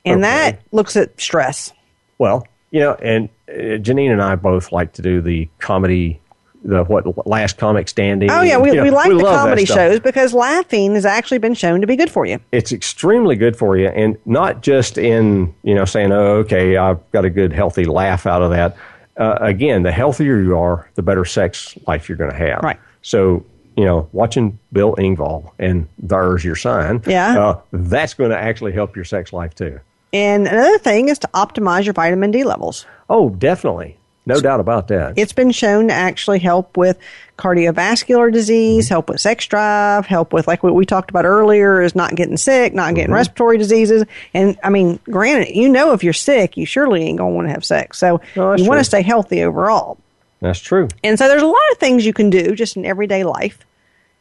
and 0.04 0.24
okay. 0.24 0.30
that 0.30 0.62
looks 0.72 0.96
at 0.96 1.20
stress. 1.20 1.72
Well, 2.18 2.46
you 2.70 2.80
know, 2.80 2.94
and 2.94 3.28
uh, 3.48 3.78
Janine 3.78 4.10
and 4.10 4.22
I 4.22 4.34
both 4.34 4.72
like 4.72 4.92
to 4.94 5.02
do 5.02 5.20
the 5.20 5.48
comedy 5.58 6.20
the 6.64 6.84
what 6.84 7.26
last 7.26 7.56
comic 7.56 7.88
standing. 7.88 8.30
Oh 8.30 8.42
yeah, 8.42 8.58
we, 8.58 8.72
we 8.80 8.90
like 8.90 9.08
we 9.08 9.18
the 9.18 9.24
comedy 9.24 9.64
shows 9.64 10.00
because 10.00 10.34
laughing 10.34 10.94
has 10.94 11.06
actually 11.06 11.38
been 11.38 11.54
shown 11.54 11.80
to 11.80 11.86
be 11.86 11.96
good 11.96 12.10
for 12.10 12.26
you. 12.26 12.40
It's 12.52 12.72
extremely 12.72 13.36
good 13.36 13.56
for 13.56 13.76
you, 13.76 13.88
and 13.88 14.16
not 14.26 14.62
just 14.62 14.98
in 14.98 15.54
you 15.62 15.74
know 15.74 15.84
saying, 15.84 16.12
"Oh, 16.12 16.36
okay, 16.38 16.76
I've 16.76 16.98
got 17.12 17.24
a 17.24 17.30
good 17.30 17.52
healthy 17.52 17.84
laugh 17.84 18.26
out 18.26 18.42
of 18.42 18.50
that." 18.50 18.76
Uh, 19.16 19.38
again, 19.40 19.82
the 19.82 19.92
healthier 19.92 20.40
you 20.40 20.56
are, 20.56 20.88
the 20.94 21.02
better 21.02 21.24
sex 21.24 21.76
life 21.86 22.08
you're 22.08 22.18
going 22.18 22.30
to 22.30 22.36
have. 22.36 22.62
Right. 22.62 22.78
So 23.02 23.44
you 23.78 23.84
know, 23.84 24.08
watching 24.10 24.58
Bill 24.72 24.96
Engvall 24.96 25.52
and 25.56 25.86
there's 25.98 26.44
your 26.44 26.56
sign. 26.56 27.00
Yeah. 27.06 27.38
Uh, 27.38 27.60
that's 27.70 28.12
going 28.12 28.30
to 28.30 28.36
actually 28.36 28.72
help 28.72 28.96
your 28.96 29.04
sex 29.04 29.32
life 29.32 29.54
too. 29.54 29.78
And 30.12 30.48
another 30.48 30.78
thing 30.78 31.08
is 31.08 31.20
to 31.20 31.28
optimize 31.28 31.84
your 31.84 31.94
vitamin 31.94 32.32
D 32.32 32.42
levels. 32.42 32.86
Oh, 33.08 33.30
definitely. 33.30 33.96
No 34.26 34.40
doubt 34.40 34.58
about 34.58 34.88
that. 34.88 35.14
It's 35.16 35.32
been 35.32 35.52
shown 35.52 35.88
to 35.88 35.94
actually 35.94 36.40
help 36.40 36.76
with 36.76 36.98
cardiovascular 37.38 38.32
disease, 38.32 38.86
mm-hmm. 38.86 38.94
help 38.94 39.10
with 39.10 39.20
sex 39.20 39.46
drive, 39.46 40.06
help 40.06 40.32
with 40.32 40.48
like 40.48 40.64
what 40.64 40.74
we 40.74 40.84
talked 40.84 41.08
about 41.08 41.24
earlier 41.24 41.80
is 41.80 41.94
not 41.94 42.16
getting 42.16 42.36
sick, 42.36 42.74
not 42.74 42.96
getting 42.96 43.06
mm-hmm. 43.06 43.14
respiratory 43.14 43.58
diseases. 43.58 44.04
And 44.34 44.58
I 44.64 44.70
mean, 44.70 44.98
granted, 45.04 45.54
you 45.54 45.68
know 45.68 45.92
if 45.92 46.02
you're 46.02 46.12
sick, 46.12 46.56
you 46.56 46.66
surely 46.66 47.04
ain't 47.04 47.18
going 47.18 47.30
to 47.30 47.36
want 47.36 47.46
to 47.46 47.52
have 47.52 47.64
sex. 47.64 47.96
So 47.96 48.20
no, 48.34 48.56
you 48.56 48.64
want 48.64 48.80
to 48.80 48.84
stay 48.84 49.02
healthy 49.02 49.44
overall. 49.44 49.98
That's 50.40 50.60
true. 50.60 50.88
And 51.04 51.16
so 51.16 51.28
there's 51.28 51.42
a 51.42 51.46
lot 51.46 51.72
of 51.72 51.78
things 51.78 52.04
you 52.04 52.12
can 52.12 52.28
do 52.28 52.56
just 52.56 52.76
in 52.76 52.84
everyday 52.84 53.22
life. 53.22 53.64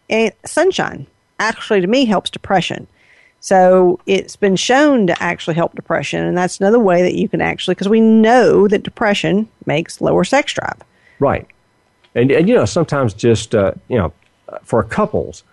And 0.10 0.32
sunshine 0.46 1.08
actually 1.40 1.82
to 1.82 1.88
me 1.88 2.06
helps 2.06 2.30
depression. 2.30 2.88
So 3.40 4.00
it's 4.08 4.36
been 4.36 4.56
shown 4.56 5.08
to 5.08 5.24
actually 5.24 5.54
help 5.56 5.76
depression, 5.76 6.26
and 6.26 6.38
that's 6.38 6.60
another 6.60 6.80
way 6.80 7.02
that 7.04 7.14
you 7.14 7.30
can 7.30 7.40
actually 7.40 7.76
because 7.76 7.88
we 7.88 8.02
know 8.02 8.68
that 8.68 8.84
depression 8.84 9.48
makes 9.66 10.02
lower 10.02 10.24
sex 10.24 10.54
drive. 10.54 10.82
Right, 11.20 11.48
and 12.16 12.32
and 12.32 12.50
you 12.50 12.56
know 12.56 12.66
sometimes 12.66 13.14
just 13.14 13.54
uh, 13.54 13.74
you 13.88 13.98
know 13.98 14.12
for 14.64 14.84
couples 14.84 15.44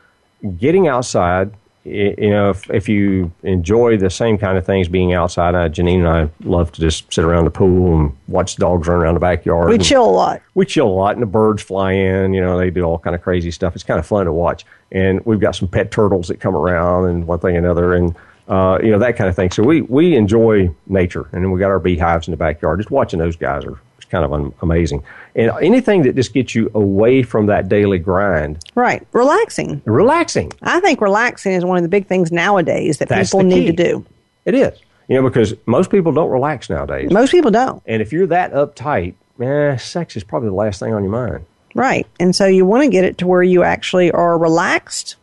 getting 0.58 0.88
outside. 0.88 1.52
You 1.84 2.30
know, 2.30 2.50
if, 2.50 2.70
if 2.70 2.88
you 2.88 3.30
enjoy 3.42 3.98
the 3.98 4.08
same 4.08 4.38
kind 4.38 4.56
of 4.56 4.64
things 4.64 4.88
being 4.88 5.12
outside, 5.12 5.54
uh, 5.54 5.68
Janine 5.68 5.98
and 5.98 6.08
I 6.08 6.30
love 6.42 6.72
to 6.72 6.80
just 6.80 7.12
sit 7.12 7.24
around 7.24 7.44
the 7.44 7.50
pool 7.50 8.00
and 8.00 8.16
watch 8.26 8.56
the 8.56 8.60
dogs 8.60 8.88
run 8.88 9.00
around 9.00 9.14
the 9.14 9.20
backyard. 9.20 9.68
We 9.68 9.76
chill 9.76 10.04
a 10.04 10.10
lot. 10.10 10.42
We 10.54 10.64
chill 10.64 10.88
a 10.88 10.88
lot, 10.88 11.12
and 11.14 11.22
the 11.22 11.26
birds 11.26 11.62
fly 11.62 11.92
in. 11.92 12.32
You 12.32 12.40
know, 12.40 12.56
they 12.56 12.70
do 12.70 12.82
all 12.84 12.98
kind 12.98 13.14
of 13.14 13.20
crazy 13.20 13.50
stuff. 13.50 13.74
It's 13.74 13.84
kind 13.84 14.00
of 14.00 14.06
fun 14.06 14.24
to 14.24 14.32
watch 14.32 14.64
and 14.94 15.20
we've 15.26 15.40
got 15.40 15.56
some 15.56 15.68
pet 15.68 15.90
turtles 15.90 16.28
that 16.28 16.40
come 16.40 16.56
around 16.56 17.08
and 17.08 17.26
one 17.26 17.40
thing 17.40 17.56
and 17.56 17.66
another 17.66 17.94
and 17.94 18.14
uh, 18.48 18.78
you 18.82 18.90
know 18.90 18.98
that 18.98 19.16
kind 19.16 19.28
of 19.28 19.36
thing. 19.36 19.50
So 19.50 19.62
we 19.62 19.80
we 19.82 20.16
enjoy 20.16 20.70
nature, 20.86 21.28
and 21.32 21.42
then 21.42 21.50
we 21.50 21.58
got 21.58 21.70
our 21.70 21.78
beehives 21.78 22.28
in 22.28 22.30
the 22.30 22.36
backyard. 22.36 22.78
Just 22.78 22.90
watching 22.90 23.18
those 23.18 23.36
guys 23.36 23.64
are 23.64 23.78
kind 24.14 24.32
of 24.32 24.54
amazing. 24.62 25.02
And 25.34 25.50
anything 25.60 26.02
that 26.02 26.14
just 26.14 26.32
gets 26.32 26.54
you 26.54 26.70
away 26.72 27.24
from 27.24 27.46
that 27.46 27.68
daily 27.68 27.98
grind, 27.98 28.64
right? 28.76 29.04
Relaxing, 29.12 29.82
relaxing. 29.84 30.52
I 30.62 30.78
think 30.80 31.00
relaxing 31.00 31.52
is 31.52 31.64
one 31.64 31.76
of 31.76 31.82
the 31.82 31.88
big 31.88 32.06
things 32.06 32.30
nowadays 32.30 32.98
that 32.98 33.08
That's 33.08 33.30
people 33.30 33.42
need 33.42 33.66
to 33.66 33.72
do. 33.72 34.06
It 34.44 34.54
is, 34.54 34.78
you 35.08 35.16
know, 35.16 35.28
because 35.28 35.54
most 35.66 35.90
people 35.90 36.12
don't 36.12 36.30
relax 36.30 36.70
nowadays. 36.70 37.10
Most 37.10 37.32
people 37.32 37.50
don't. 37.50 37.82
And 37.86 38.00
if 38.00 38.12
you're 38.12 38.28
that 38.28 38.52
uptight, 38.52 39.14
eh, 39.40 39.76
sex 39.78 40.16
is 40.16 40.22
probably 40.22 40.50
the 40.50 40.54
last 40.54 40.78
thing 40.78 40.94
on 40.94 41.02
your 41.02 41.12
mind. 41.12 41.44
Right. 41.74 42.06
And 42.20 42.36
so 42.36 42.46
you 42.46 42.64
want 42.64 42.84
to 42.84 42.88
get 42.88 43.04
it 43.04 43.18
to 43.18 43.26
where 43.26 43.42
you 43.42 43.64
actually 43.64 44.12
are 44.12 44.38
relaxed 44.38 45.16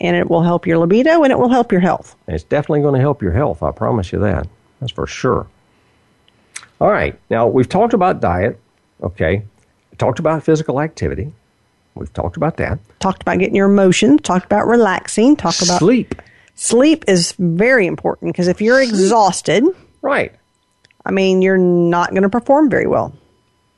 and 0.00 0.16
it 0.16 0.28
will 0.28 0.42
help 0.42 0.66
your 0.66 0.78
libido 0.78 1.22
and 1.22 1.30
it 1.30 1.38
will 1.38 1.48
help 1.48 1.70
your 1.70 1.80
health. 1.80 2.16
And 2.26 2.34
It's 2.34 2.42
definitely 2.42 2.80
going 2.80 2.94
to 2.94 3.00
help 3.00 3.22
your 3.22 3.30
health. 3.32 3.62
I 3.62 3.70
promise 3.70 4.10
you 4.12 4.18
that. 4.18 4.48
That's 4.80 4.92
for 4.92 5.06
sure. 5.06 5.46
All 6.80 6.90
right. 6.90 7.18
Now, 7.30 7.46
we've 7.46 7.68
talked 7.68 7.94
about 7.94 8.20
diet. 8.20 8.60
Okay. 9.02 9.42
We 9.90 9.96
talked 9.96 10.18
about 10.18 10.42
physical 10.42 10.80
activity. 10.80 11.32
We've 11.94 12.12
talked 12.12 12.36
about 12.36 12.58
that. 12.58 12.78
Talked 13.00 13.22
about 13.22 13.38
getting 13.38 13.56
your 13.56 13.70
emotions. 13.70 14.20
Talked 14.22 14.44
about 14.44 14.66
relaxing. 14.66 15.36
Talked 15.36 15.62
about 15.62 15.78
sleep. 15.78 16.14
Sleep 16.54 17.04
is 17.08 17.32
very 17.38 17.86
important 17.86 18.32
because 18.32 18.48
if 18.48 18.60
you're 18.60 18.80
exhausted, 18.80 19.64
right. 20.02 20.34
I 21.04 21.10
mean, 21.10 21.40
you're 21.40 21.58
not 21.58 22.10
going 22.10 22.22
to 22.22 22.28
perform 22.28 22.68
very 22.68 22.86
well 22.86 23.14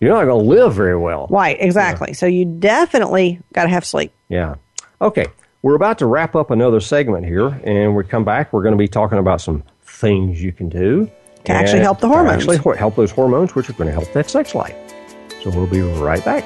you're 0.01 0.15
not 0.15 0.25
going 0.25 0.45
to 0.45 0.49
live 0.49 0.75
very 0.75 0.97
well. 0.97 1.27
Right, 1.29 1.57
exactly. 1.59 2.09
Yeah. 2.11 2.17
So 2.17 2.27
you 2.27 2.45
definitely 2.45 3.41
got 3.53 3.65
to 3.65 3.69
have 3.69 3.85
sleep. 3.85 4.13
Yeah. 4.29 4.57
Okay. 5.01 5.27
We're 5.63 5.75
about 5.75 5.99
to 5.99 6.07
wrap 6.07 6.37
up 6.37 6.51
another 6.51 6.81
segment 6.81 7.27
here, 7.27 7.49
and 7.65 7.97
we 7.97 8.05
come 8.05 8.25
back. 8.25 8.53
We're 8.53 8.63
going 8.63 8.73
to 8.73 8.79
be 8.79 8.89
talking 8.89 9.19
about 9.19 9.41
some 9.41 9.65
things 9.83 10.43
you 10.43 10.53
can 10.53 10.69
do 10.69 11.11
to 11.49 11.55
actually 11.55 11.81
help 11.81 12.01
the 12.01 12.09
hormones. 12.09 12.47
Actually 12.49 12.77
help 12.77 12.95
those 12.97 13.11
hormones, 13.11 13.55
which 13.55 13.69
are 13.69 13.75
going 13.75 13.89
to 13.89 13.93
help 13.93 14.13
that 14.13 14.31
sex 14.31 14.55
life. 14.55 14.77
So 15.43 15.51
we'll 15.51 15.67
be 15.67 15.81
right 15.81 16.25
back. 16.25 16.45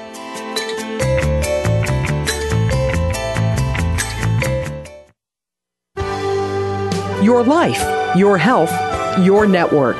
Your 7.23 7.43
life, 7.43 8.17
your 8.17 8.37
health, 8.37 8.71
your 9.19 9.45
network. 9.47 9.97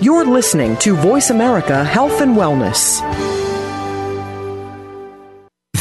You're 0.00 0.24
listening 0.24 0.76
to 0.78 0.96
Voice 0.96 1.30
America 1.30 1.84
Health 1.84 2.20
and 2.20 2.36
Wellness. 2.36 3.00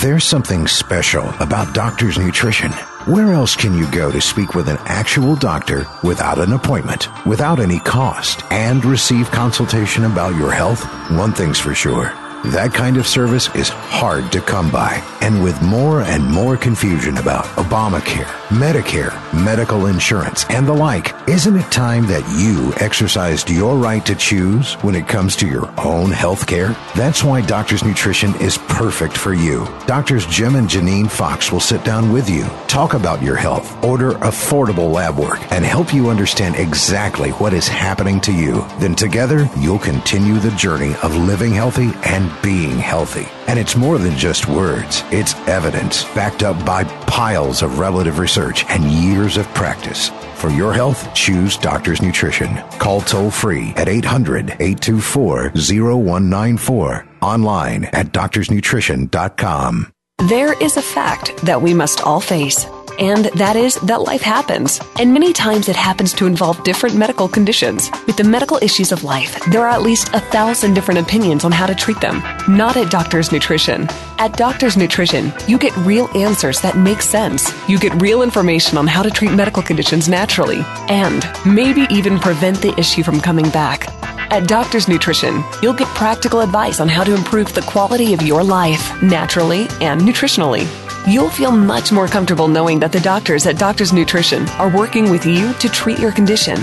There's 0.01 0.23
something 0.23 0.67
special 0.67 1.23
about 1.39 1.73
Doctor's 1.73 2.17
Nutrition. 2.17 2.71
Where 3.09 3.33
else 3.33 3.55
can 3.55 3.75
you 3.75 3.89
go 3.89 4.11
to 4.11 4.21
speak 4.21 4.53
with 4.53 4.69
an 4.69 4.77
actual 4.85 5.35
doctor 5.35 5.87
without 6.03 6.37
an 6.37 6.53
appointment, 6.53 7.07
without 7.25 7.59
any 7.59 7.79
cost, 7.79 8.43
and 8.51 8.85
receive 8.85 9.31
consultation 9.31 10.03
about 10.03 10.35
your 10.35 10.51
health? 10.51 10.83
One 11.09 11.33
thing's 11.33 11.57
for 11.57 11.73
sure 11.73 12.13
that 12.45 12.73
kind 12.73 12.97
of 12.97 13.05
service 13.05 13.53
is 13.55 13.69
hard 13.69 14.31
to 14.31 14.41
come 14.41 14.71
by. 14.71 15.03
And 15.21 15.43
with 15.43 15.61
more 15.61 16.01
and 16.01 16.23
more 16.25 16.55
confusion 16.55 17.17
about 17.17 17.45
Obamacare, 17.57 18.25
Medicare, 18.47 19.13
medical 19.33 19.87
insurance, 19.87 20.45
and 20.49 20.65
the 20.65 20.73
like, 20.73 21.13
isn't 21.27 21.55
it 21.55 21.71
time 21.71 22.07
that 22.07 22.23
you 22.39 22.73
exercised 22.77 23.49
your 23.49 23.75
right 23.77 24.05
to 24.05 24.15
choose 24.15 24.75
when 24.75 24.95
it 24.95 25.07
comes 25.07 25.35
to 25.37 25.47
your 25.47 25.69
own 25.79 26.11
health 26.11 26.47
care? 26.47 26.75
That's 26.95 27.23
why 27.23 27.41
Doctor's 27.41 27.83
Nutrition 27.83 28.33
is 28.35 28.57
perfect 28.57 29.17
for 29.17 29.33
you. 29.33 29.67
Doctors 29.85 30.25
Jim 30.25 30.55
and 30.55 30.69
Janine 30.69 31.09
Fox 31.09 31.51
will 31.51 31.59
sit 31.59 31.83
down 31.83 32.11
with 32.11 32.29
you, 32.29 32.43
talk 32.67 32.93
about 32.93 33.21
your 33.21 33.35
health, 33.35 33.83
order 33.83 34.11
affordable 34.13 34.91
lab 34.91 35.17
work, 35.17 35.39
and 35.51 35.65
help 35.65 35.93
you 35.93 36.09
understand 36.09 36.55
exactly 36.55 37.31
what 37.31 37.53
is 37.53 37.67
happening 37.67 38.21
to 38.21 38.31
you. 38.31 38.65
Then 38.79 38.95
together, 38.95 39.49
you'll 39.57 39.79
continue 39.79 40.39
the 40.39 40.51
journey 40.51 40.95
of 41.03 41.15
living 41.15 41.51
healthy 41.51 41.91
and 42.03 42.28
being 42.41 42.77
healthy. 42.77 43.27
And 43.47 43.57
it's 43.57 43.75
more 43.75 43.97
than 43.97 44.17
just 44.17 44.47
words, 44.47 45.03
it's 45.11 45.35
evidence 45.47 46.03
backed 46.15 46.43
up 46.43 46.65
by 46.65 46.83
piles 47.05 47.61
of 47.61 47.79
relative 47.79 48.19
research 48.19 48.65
and 48.69 48.83
years 48.85 49.37
of 49.37 49.47
practice. 49.53 50.09
For 50.35 50.49
your 50.49 50.73
health, 50.73 51.13
choose 51.13 51.57
Doctor's 51.57 52.01
Nutrition. 52.01 52.55
Call 52.79 53.01
toll 53.01 53.29
free 53.29 53.73
at 53.75 53.89
800 53.89 54.51
824 54.59 55.51
0194. 55.55 57.07
Online 57.21 57.85
at 57.85 58.13
doctorsnutrition.com. 58.13 59.91
There 60.27 60.61
is 60.61 60.75
a 60.75 60.81
fact 60.81 61.37
that 61.45 61.61
we 61.61 61.73
must 61.73 62.01
all 62.01 62.19
face 62.19 62.65
and 62.99 63.25
that 63.35 63.55
is 63.55 63.75
that 63.75 64.01
life 64.01 64.21
happens. 64.21 64.79
And 64.99 65.13
many 65.13 65.33
times 65.33 65.69
it 65.69 65.75
happens 65.75 66.13
to 66.13 66.27
involve 66.27 66.63
different 66.63 66.95
medical 66.95 67.27
conditions. 67.27 67.89
With 68.05 68.17
the 68.17 68.23
medical 68.23 68.59
issues 68.61 68.91
of 68.91 69.03
life, 69.03 69.39
there 69.51 69.61
are 69.61 69.69
at 69.69 69.81
least 69.81 70.13
a 70.13 70.19
thousand 70.19 70.73
different 70.73 70.99
opinions 70.99 71.45
on 71.45 71.51
how 71.51 71.65
to 71.65 71.73
treat 71.73 71.99
them. 72.01 72.21
Not 72.47 72.77
at 72.77 72.91
Doctor's 72.91 73.31
Nutrition. 73.31 73.87
At 74.17 74.35
Doctor's 74.37 74.75
Nutrition, 74.75 75.31
you 75.47 75.57
get 75.57 75.75
real 75.77 76.09
answers 76.15 76.59
that 76.61 76.77
make 76.77 77.01
sense. 77.01 77.53
You 77.69 77.79
get 77.79 78.01
real 78.01 78.21
information 78.21 78.77
on 78.77 78.85
how 78.85 79.01
to 79.01 79.09
treat 79.09 79.31
medical 79.31 79.63
conditions 79.63 80.09
naturally, 80.09 80.61
and 80.89 81.25
maybe 81.45 81.87
even 81.89 82.19
prevent 82.19 82.61
the 82.61 82.77
issue 82.77 83.03
from 83.03 83.21
coming 83.21 83.49
back. 83.49 83.87
At 84.31 84.47
Doctor's 84.47 84.87
Nutrition, 84.87 85.43
you'll 85.63 85.73
get 85.73 85.87
practical 85.95 86.41
advice 86.41 86.79
on 86.79 86.87
how 86.87 87.03
to 87.03 87.15
improve 87.15 87.53
the 87.53 87.61
quality 87.61 88.13
of 88.13 88.21
your 88.21 88.43
life 88.43 89.01
naturally 89.01 89.61
and 89.81 90.01
nutritionally. 90.01 90.67
You'll 91.09 91.31
feel 91.31 91.49
much 91.49 91.91
more 91.91 92.07
comfortable 92.07 92.47
knowing 92.47 92.79
that 92.81 92.91
the 92.91 92.99
doctors 92.99 93.47
at 93.47 93.57
Doctor's 93.57 93.91
Nutrition 93.91 94.47
are 94.59 94.69
working 94.69 95.09
with 95.09 95.25
you 95.25 95.53
to 95.53 95.67
treat 95.67 95.97
your 95.97 96.11
condition. 96.11 96.59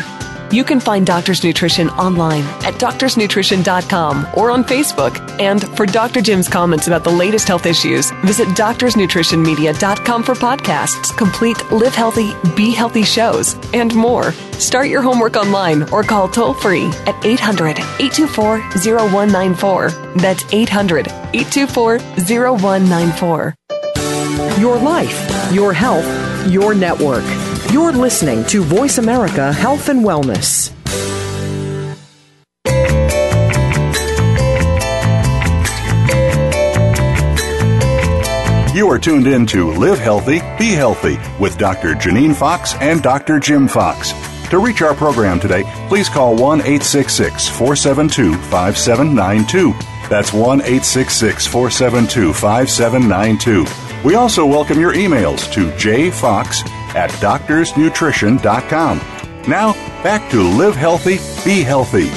You 0.52 0.62
can 0.62 0.78
find 0.78 1.04
Doctor's 1.04 1.42
Nutrition 1.42 1.88
online 1.90 2.44
at 2.64 2.74
doctorsnutrition.com 2.74 4.28
or 4.36 4.52
on 4.52 4.62
Facebook. 4.62 5.18
And 5.40 5.66
for 5.76 5.84
Dr. 5.84 6.20
Jim's 6.22 6.46
comments 6.48 6.86
about 6.86 7.02
the 7.02 7.10
latest 7.10 7.48
health 7.48 7.66
issues, 7.66 8.12
visit 8.24 8.46
doctorsnutritionmedia.com 8.50 10.22
for 10.22 10.34
podcasts, 10.34 11.16
complete 11.16 11.60
Live 11.72 11.96
Healthy, 11.96 12.32
Be 12.54 12.72
Healthy 12.72 13.02
shows, 13.02 13.56
and 13.74 13.92
more. 13.96 14.30
Start 14.52 14.86
your 14.86 15.02
homework 15.02 15.34
online 15.34 15.82
or 15.90 16.04
call 16.04 16.28
toll 16.28 16.54
free 16.54 16.86
at 17.06 17.16
800 17.24 17.80
824 17.98 18.60
0194. 19.10 19.90
That's 20.18 20.44
800 20.54 21.08
824 21.08 21.98
0194. 21.98 23.56
Your 24.58 24.78
life, 24.78 25.52
your 25.52 25.74
health, 25.74 26.06
your 26.50 26.74
network. 26.74 27.24
You're 27.70 27.92
listening 27.92 28.42
to 28.46 28.62
Voice 28.62 28.96
America 28.96 29.52
Health 29.52 29.90
and 29.90 30.00
Wellness. 30.02 30.72
You 38.74 38.88
are 38.88 38.98
tuned 38.98 39.26
in 39.26 39.44
to 39.46 39.72
Live 39.72 39.98
Healthy, 39.98 40.40
Be 40.58 40.72
Healthy 40.72 41.18
with 41.38 41.58
Dr. 41.58 41.94
Janine 41.94 42.34
Fox 42.34 42.74
and 42.76 43.02
Dr. 43.02 43.38
Jim 43.38 43.68
Fox. 43.68 44.12
To 44.48 44.58
reach 44.58 44.80
our 44.80 44.94
program 44.94 45.38
today, 45.38 45.64
please 45.88 46.08
call 46.08 46.34
1 46.34 46.60
866 46.60 47.48
472 47.48 48.34
5792. 48.34 49.72
That's 50.08 50.32
1 50.32 50.60
866 50.60 51.46
472 51.46 52.32
5792. 52.32 53.85
We 54.04 54.14
also 54.14 54.46
welcome 54.46 54.78
your 54.78 54.92
emails 54.92 55.50
to 55.52 55.70
jfox 55.72 56.66
at 56.94 57.10
doctorsnutrition.com. 57.10 58.98
Now, 59.48 59.72
back 60.02 60.30
to 60.30 60.42
Live 60.42 60.76
Healthy, 60.76 61.18
Be 61.44 61.62
Healthy. 61.62 62.10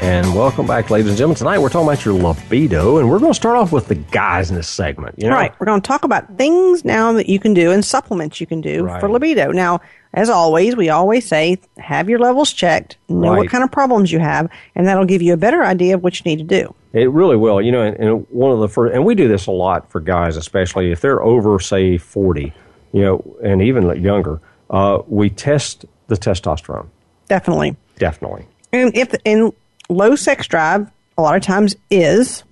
And 0.00 0.34
welcome 0.34 0.66
back, 0.66 0.88
ladies 0.88 1.08
and 1.08 1.18
gentlemen. 1.18 1.36
Tonight 1.36 1.58
we're 1.58 1.68
talking 1.68 1.86
about 1.86 2.04
your 2.06 2.14
libido, 2.14 2.96
and 2.96 3.10
we're 3.10 3.18
going 3.18 3.32
to 3.32 3.36
start 3.36 3.56
off 3.56 3.70
with 3.70 3.88
the 3.88 3.96
guys 3.96 4.48
in 4.48 4.56
this 4.56 4.68
segment. 4.68 5.16
You 5.18 5.28
know? 5.28 5.36
Right. 5.36 5.52
We're 5.60 5.66
going 5.66 5.82
to 5.82 5.86
talk 5.86 6.04
about 6.04 6.38
things 6.38 6.86
now 6.86 7.12
that 7.12 7.28
you 7.28 7.38
can 7.38 7.52
do 7.52 7.70
and 7.70 7.84
supplements 7.84 8.40
you 8.40 8.46
can 8.46 8.62
do 8.62 8.84
right. 8.84 8.98
for 8.98 9.10
libido. 9.10 9.52
Now, 9.52 9.80
as 10.12 10.28
always, 10.28 10.74
we 10.74 10.88
always 10.88 11.26
say 11.26 11.58
have 11.78 12.08
your 12.08 12.18
levels 12.18 12.52
checked, 12.52 12.96
know 13.08 13.30
right. 13.30 13.38
what 13.38 13.50
kind 13.50 13.62
of 13.62 13.70
problems 13.70 14.10
you 14.10 14.18
have, 14.18 14.50
and 14.74 14.86
that'll 14.86 15.04
give 15.04 15.22
you 15.22 15.32
a 15.32 15.36
better 15.36 15.62
idea 15.64 15.94
of 15.94 16.02
what 16.02 16.18
you 16.18 16.28
need 16.28 16.38
to 16.38 16.62
do. 16.62 16.74
It 16.92 17.10
really 17.10 17.36
will. 17.36 17.62
You 17.62 17.70
know, 17.70 17.82
and, 17.82 17.96
and 17.96 18.26
one 18.30 18.50
of 18.50 18.58
the 18.58 18.68
first, 18.68 18.94
and 18.94 19.04
we 19.04 19.14
do 19.14 19.28
this 19.28 19.46
a 19.46 19.52
lot 19.52 19.90
for 19.90 20.00
guys, 20.00 20.36
especially 20.36 20.90
if 20.90 21.00
they're 21.00 21.22
over, 21.22 21.60
say, 21.60 21.96
40, 21.96 22.52
you 22.92 23.02
know, 23.02 23.36
and 23.42 23.62
even 23.62 24.02
younger. 24.02 24.40
Uh, 24.68 25.02
we 25.06 25.30
test 25.30 25.84
the 26.08 26.16
testosterone. 26.16 26.88
Definitely. 27.28 27.76
Definitely. 27.98 28.46
And 28.72 28.96
if, 28.96 29.14
and 29.24 29.52
low 29.88 30.16
sex 30.16 30.46
drive 30.46 30.90
a 31.18 31.22
lot 31.22 31.36
of 31.36 31.42
times 31.42 31.76
is 31.90 32.44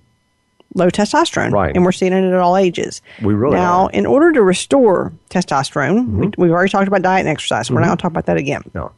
low 0.75 0.89
testosterone. 0.89 1.51
Right. 1.51 1.75
And 1.75 1.83
we're 1.83 1.91
seeing 1.91 2.13
it 2.13 2.23
at 2.23 2.33
all 2.33 2.57
ages. 2.57 3.01
We 3.21 3.33
really 3.33 3.55
Now, 3.55 3.85
are. 3.85 3.91
in 3.91 4.05
order 4.05 4.31
to 4.31 4.43
restore 4.43 5.13
testosterone, 5.29 6.05
mm-hmm. 6.05 6.41
we, 6.41 6.47
have 6.47 6.53
already 6.53 6.69
talked 6.69 6.87
about 6.87 7.01
diet 7.01 7.21
and 7.21 7.29
exercise. 7.29 7.67
So 7.67 7.71
mm-hmm. 7.71 7.75
We're 7.75 7.81
not 7.81 7.87
going 7.87 7.97
to 7.97 8.01
talk 8.01 8.11
about 8.11 8.25
that 8.27 8.37
again. 8.37 8.63
No. 8.73 8.91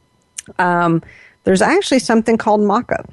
Um, 0.59 1.01
there's 1.43 1.61
actually 1.61 1.99
something 1.99 2.37
called 2.37 2.61
maca. 2.61 3.07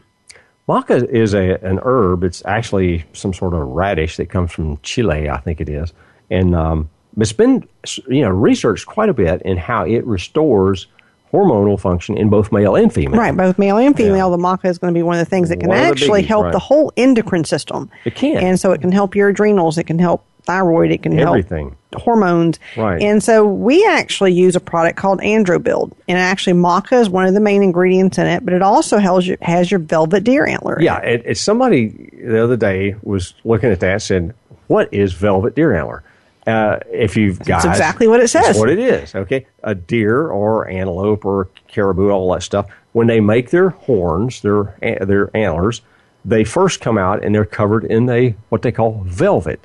Maca 0.68 1.08
is 1.08 1.34
a, 1.34 1.58
an 1.64 1.78
herb. 1.82 2.24
It's 2.24 2.44
actually 2.44 3.04
some 3.12 3.32
sort 3.32 3.54
of 3.54 3.60
radish 3.60 4.16
that 4.16 4.26
comes 4.26 4.52
from 4.52 4.78
Chile, 4.82 5.30
I 5.30 5.38
think 5.38 5.60
it 5.60 5.68
is. 5.68 5.92
And 6.30 6.54
um, 6.54 6.90
it's 7.16 7.32
been 7.32 7.66
you 8.06 8.22
know 8.22 8.30
researched 8.30 8.86
quite 8.86 9.08
a 9.08 9.14
bit 9.14 9.40
in 9.42 9.56
how 9.56 9.84
it 9.84 10.06
restores– 10.06 10.86
hormonal 11.32 11.78
function 11.78 12.16
in 12.16 12.28
both 12.28 12.52
male 12.52 12.76
and 12.76 12.92
female. 12.92 13.18
Right, 13.18 13.36
both 13.36 13.58
male 13.58 13.76
and 13.76 13.96
female. 13.96 14.30
Yeah. 14.30 14.36
The 14.36 14.42
maca 14.42 14.66
is 14.66 14.78
going 14.78 14.92
to 14.92 14.98
be 14.98 15.02
one 15.02 15.18
of 15.18 15.20
the 15.20 15.30
things 15.30 15.48
that 15.50 15.60
can 15.60 15.70
actually 15.70 16.22
biggies, 16.22 16.26
help 16.26 16.44
right. 16.44 16.52
the 16.52 16.58
whole 16.58 16.92
endocrine 16.96 17.44
system. 17.44 17.90
It 18.04 18.14
can. 18.14 18.38
And 18.38 18.60
so 18.60 18.72
it 18.72 18.80
can 18.80 18.92
help 18.92 19.14
your 19.14 19.28
adrenals, 19.28 19.78
it 19.78 19.84
can 19.84 19.98
help 19.98 20.24
thyroid, 20.44 20.90
it 20.90 21.02
can 21.02 21.18
Everything. 21.18 21.76
help 21.92 22.02
hormones. 22.02 22.58
Right. 22.76 23.02
And 23.02 23.22
so 23.22 23.46
we 23.46 23.84
actually 23.86 24.32
use 24.32 24.56
a 24.56 24.60
product 24.60 24.96
called 24.96 25.20
AndroBuild. 25.20 25.92
And 26.08 26.18
actually 26.18 26.54
maca 26.54 27.00
is 27.00 27.10
one 27.10 27.26
of 27.26 27.34
the 27.34 27.40
main 27.40 27.62
ingredients 27.62 28.18
in 28.18 28.26
it, 28.26 28.44
but 28.44 28.54
it 28.54 28.62
also 28.62 28.98
has 28.98 29.26
your, 29.26 29.36
has 29.42 29.70
your 29.70 29.80
velvet 29.80 30.24
deer 30.24 30.46
antler. 30.46 30.80
Yeah, 30.80 30.98
it, 31.00 31.22
it, 31.26 31.36
somebody 31.36 32.10
the 32.22 32.42
other 32.42 32.56
day 32.56 32.96
was 33.02 33.34
looking 33.44 33.70
at 33.70 33.80
that 33.80 33.92
and 33.92 34.02
said, 34.02 34.34
what 34.68 34.92
is 34.92 35.12
velvet 35.12 35.54
deer 35.54 35.74
antler? 35.74 36.02
Uh, 36.48 36.80
if 36.90 37.14
you've 37.14 37.38
got 37.40 37.62
that's 37.62 37.66
exactly 37.66 38.08
what 38.08 38.20
it 38.20 38.28
says. 38.28 38.58
what 38.58 38.70
it 38.70 38.78
is. 38.78 39.14
Okay, 39.14 39.46
a 39.64 39.74
deer 39.74 40.28
or 40.28 40.66
antelope 40.68 41.26
or 41.26 41.50
caribou, 41.68 42.08
all 42.08 42.32
that 42.32 42.42
stuff. 42.42 42.66
When 42.92 43.06
they 43.06 43.20
make 43.20 43.50
their 43.50 43.68
horns, 43.68 44.40
their 44.40 44.74
their 44.80 45.36
antlers, 45.36 45.82
they 46.24 46.44
first 46.44 46.80
come 46.80 46.96
out 46.96 47.22
and 47.22 47.34
they're 47.34 47.44
covered 47.44 47.84
in 47.84 48.08
a 48.08 48.34
what 48.48 48.62
they 48.62 48.72
call 48.72 49.02
velvet, 49.04 49.60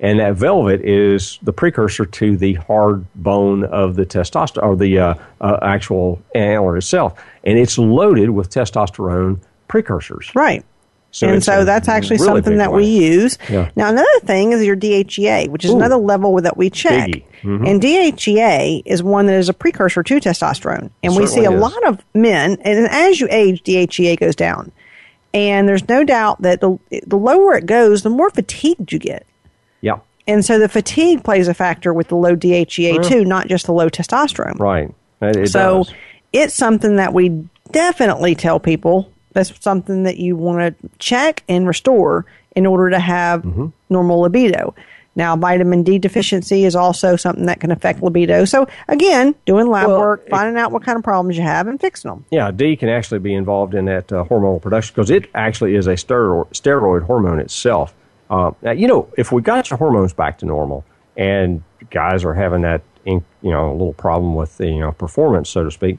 and 0.00 0.20
that 0.20 0.36
velvet 0.36 0.80
is 0.80 1.38
the 1.42 1.52
precursor 1.52 2.06
to 2.06 2.36
the 2.38 2.54
hard 2.54 3.04
bone 3.14 3.64
of 3.64 3.96
the 3.96 4.06
testosterone 4.06 4.62
or 4.62 4.74
the 4.74 4.98
uh, 4.98 5.14
uh, 5.42 5.58
actual 5.60 6.22
antler 6.34 6.78
itself, 6.78 7.22
and 7.44 7.58
it's 7.58 7.76
loaded 7.76 8.30
with 8.30 8.48
testosterone 8.48 9.38
precursors. 9.68 10.30
Right. 10.34 10.64
So 11.12 11.28
and 11.28 11.44
so 11.44 11.66
that's 11.66 11.88
actually 11.88 12.16
really 12.16 12.26
something 12.26 12.56
that 12.56 12.72
we 12.72 12.86
use. 12.86 13.36
Yeah. 13.50 13.70
Now, 13.76 13.90
another 13.90 14.20
thing 14.24 14.52
is 14.52 14.64
your 14.64 14.76
DHEA, 14.76 15.48
which 15.48 15.62
is 15.62 15.70
Ooh, 15.70 15.76
another 15.76 15.98
level 15.98 16.40
that 16.40 16.56
we 16.56 16.70
check. 16.70 17.10
Mm-hmm. 17.42 17.66
And 17.66 17.82
DHEA 17.82 18.82
is 18.86 19.02
one 19.02 19.26
that 19.26 19.34
is 19.34 19.50
a 19.50 19.52
precursor 19.52 20.02
to 20.02 20.14
testosterone. 20.20 20.90
And 21.02 21.14
we 21.14 21.26
see 21.26 21.44
a 21.44 21.52
is. 21.52 21.60
lot 21.60 21.86
of 21.86 22.02
men, 22.14 22.56
and 22.62 22.88
as 22.88 23.20
you 23.20 23.28
age, 23.30 23.62
DHEA 23.62 24.18
goes 24.18 24.34
down. 24.34 24.72
And 25.34 25.68
there's 25.68 25.86
no 25.86 26.02
doubt 26.02 26.42
that 26.42 26.62
the, 26.62 26.78
the 27.06 27.18
lower 27.18 27.56
it 27.56 27.66
goes, 27.66 28.02
the 28.02 28.10
more 28.10 28.30
fatigued 28.30 28.90
you 28.90 28.98
get. 28.98 29.26
Yeah. 29.82 29.98
And 30.26 30.44
so 30.44 30.58
the 30.58 30.68
fatigue 30.68 31.24
plays 31.24 31.46
a 31.46 31.54
factor 31.54 31.92
with 31.92 32.08
the 32.08 32.16
low 32.16 32.34
DHEA 32.34 33.06
too, 33.06 33.24
not 33.24 33.48
just 33.48 33.66
the 33.66 33.72
low 33.72 33.90
testosterone. 33.90 34.58
Right. 34.58 34.94
It, 35.20 35.50
so 35.50 35.84
does. 35.84 35.94
it's 36.32 36.54
something 36.54 36.96
that 36.96 37.12
we 37.12 37.46
definitely 37.70 38.34
tell 38.34 38.60
people 38.60 39.12
that's 39.32 39.52
something 39.60 40.02
that 40.04 40.18
you 40.18 40.36
want 40.36 40.80
to 40.80 40.88
check 40.98 41.42
and 41.48 41.66
restore 41.66 42.26
in 42.54 42.66
order 42.66 42.90
to 42.90 42.98
have 42.98 43.42
mm-hmm. 43.42 43.66
normal 43.88 44.20
libido. 44.20 44.74
Now, 45.14 45.36
vitamin 45.36 45.82
D 45.82 45.98
deficiency 45.98 46.64
is 46.64 46.74
also 46.74 47.16
something 47.16 47.44
that 47.46 47.60
can 47.60 47.70
affect 47.70 48.02
libido. 48.02 48.46
So, 48.46 48.66
again, 48.88 49.34
doing 49.44 49.66
lab 49.68 49.88
well, 49.88 49.98
work, 49.98 50.28
finding 50.30 50.56
out 50.56 50.72
what 50.72 50.82
kind 50.82 50.96
of 50.96 51.04
problems 51.04 51.36
you 51.36 51.42
have, 51.42 51.66
and 51.66 51.78
fixing 51.78 52.10
them. 52.10 52.24
Yeah, 52.30 52.50
D 52.50 52.76
can 52.76 52.88
actually 52.88 53.18
be 53.18 53.34
involved 53.34 53.74
in 53.74 53.84
that 53.86 54.10
uh, 54.10 54.24
hormonal 54.24 54.60
production 54.60 54.94
because 54.94 55.10
it 55.10 55.28
actually 55.34 55.74
is 55.74 55.86
a 55.86 55.94
steroid, 55.94 56.48
steroid 56.52 57.02
hormone 57.02 57.40
itself. 57.40 57.94
Uh, 58.30 58.52
now, 58.62 58.70
you 58.70 58.88
know, 58.88 59.12
if 59.18 59.32
we 59.32 59.42
got 59.42 59.68
your 59.68 59.76
hormones 59.76 60.14
back 60.14 60.38
to 60.38 60.46
normal 60.46 60.82
and 61.16 61.62
guys 61.90 62.24
are 62.24 62.32
having 62.32 62.62
that, 62.62 62.80
in, 63.04 63.22
you 63.42 63.50
know, 63.50 63.70
a 63.70 63.72
little 63.72 63.92
problem 63.92 64.34
with 64.34 64.56
the, 64.56 64.68
you 64.68 64.80
know, 64.80 64.92
performance, 64.92 65.50
so 65.50 65.64
to 65.64 65.70
speak, 65.70 65.98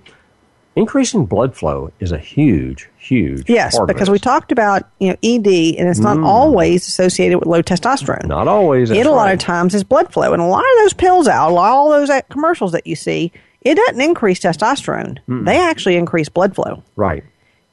increasing 0.75 1.25
blood 1.25 1.55
flow 1.55 1.91
is 1.99 2.11
a 2.11 2.17
huge, 2.17 2.89
huge 2.97 3.49
yes, 3.49 3.77
because 3.87 4.09
we 4.09 4.19
talked 4.19 4.51
about 4.51 4.89
you 4.99 5.09
know 5.09 5.17
ED, 5.23 5.77
and 5.77 5.87
it's 5.87 5.99
not 5.99 6.17
mm. 6.17 6.25
always 6.25 6.87
associated 6.87 7.39
with 7.39 7.47
low 7.47 7.61
testosterone. 7.61 8.25
Not 8.25 8.47
always. 8.47 8.89
It 8.89 9.05
a 9.05 9.09
right. 9.09 9.15
lot 9.15 9.33
of 9.33 9.39
times 9.39 9.75
is 9.75 9.83
blood 9.83 10.11
flow, 10.11 10.33
and 10.33 10.41
a 10.41 10.45
lot 10.45 10.63
of 10.63 10.83
those 10.83 10.93
pills 10.93 11.27
out, 11.27 11.55
all 11.55 11.89
those 11.89 12.09
commercials 12.29 12.71
that 12.71 12.87
you 12.87 12.95
see, 12.95 13.31
it 13.61 13.75
doesn't 13.75 14.01
increase 14.01 14.39
testosterone. 14.39 15.19
Mm. 15.27 15.45
They 15.45 15.59
actually 15.59 15.95
increase 15.95 16.29
blood 16.29 16.55
flow. 16.55 16.83
Right. 16.95 17.23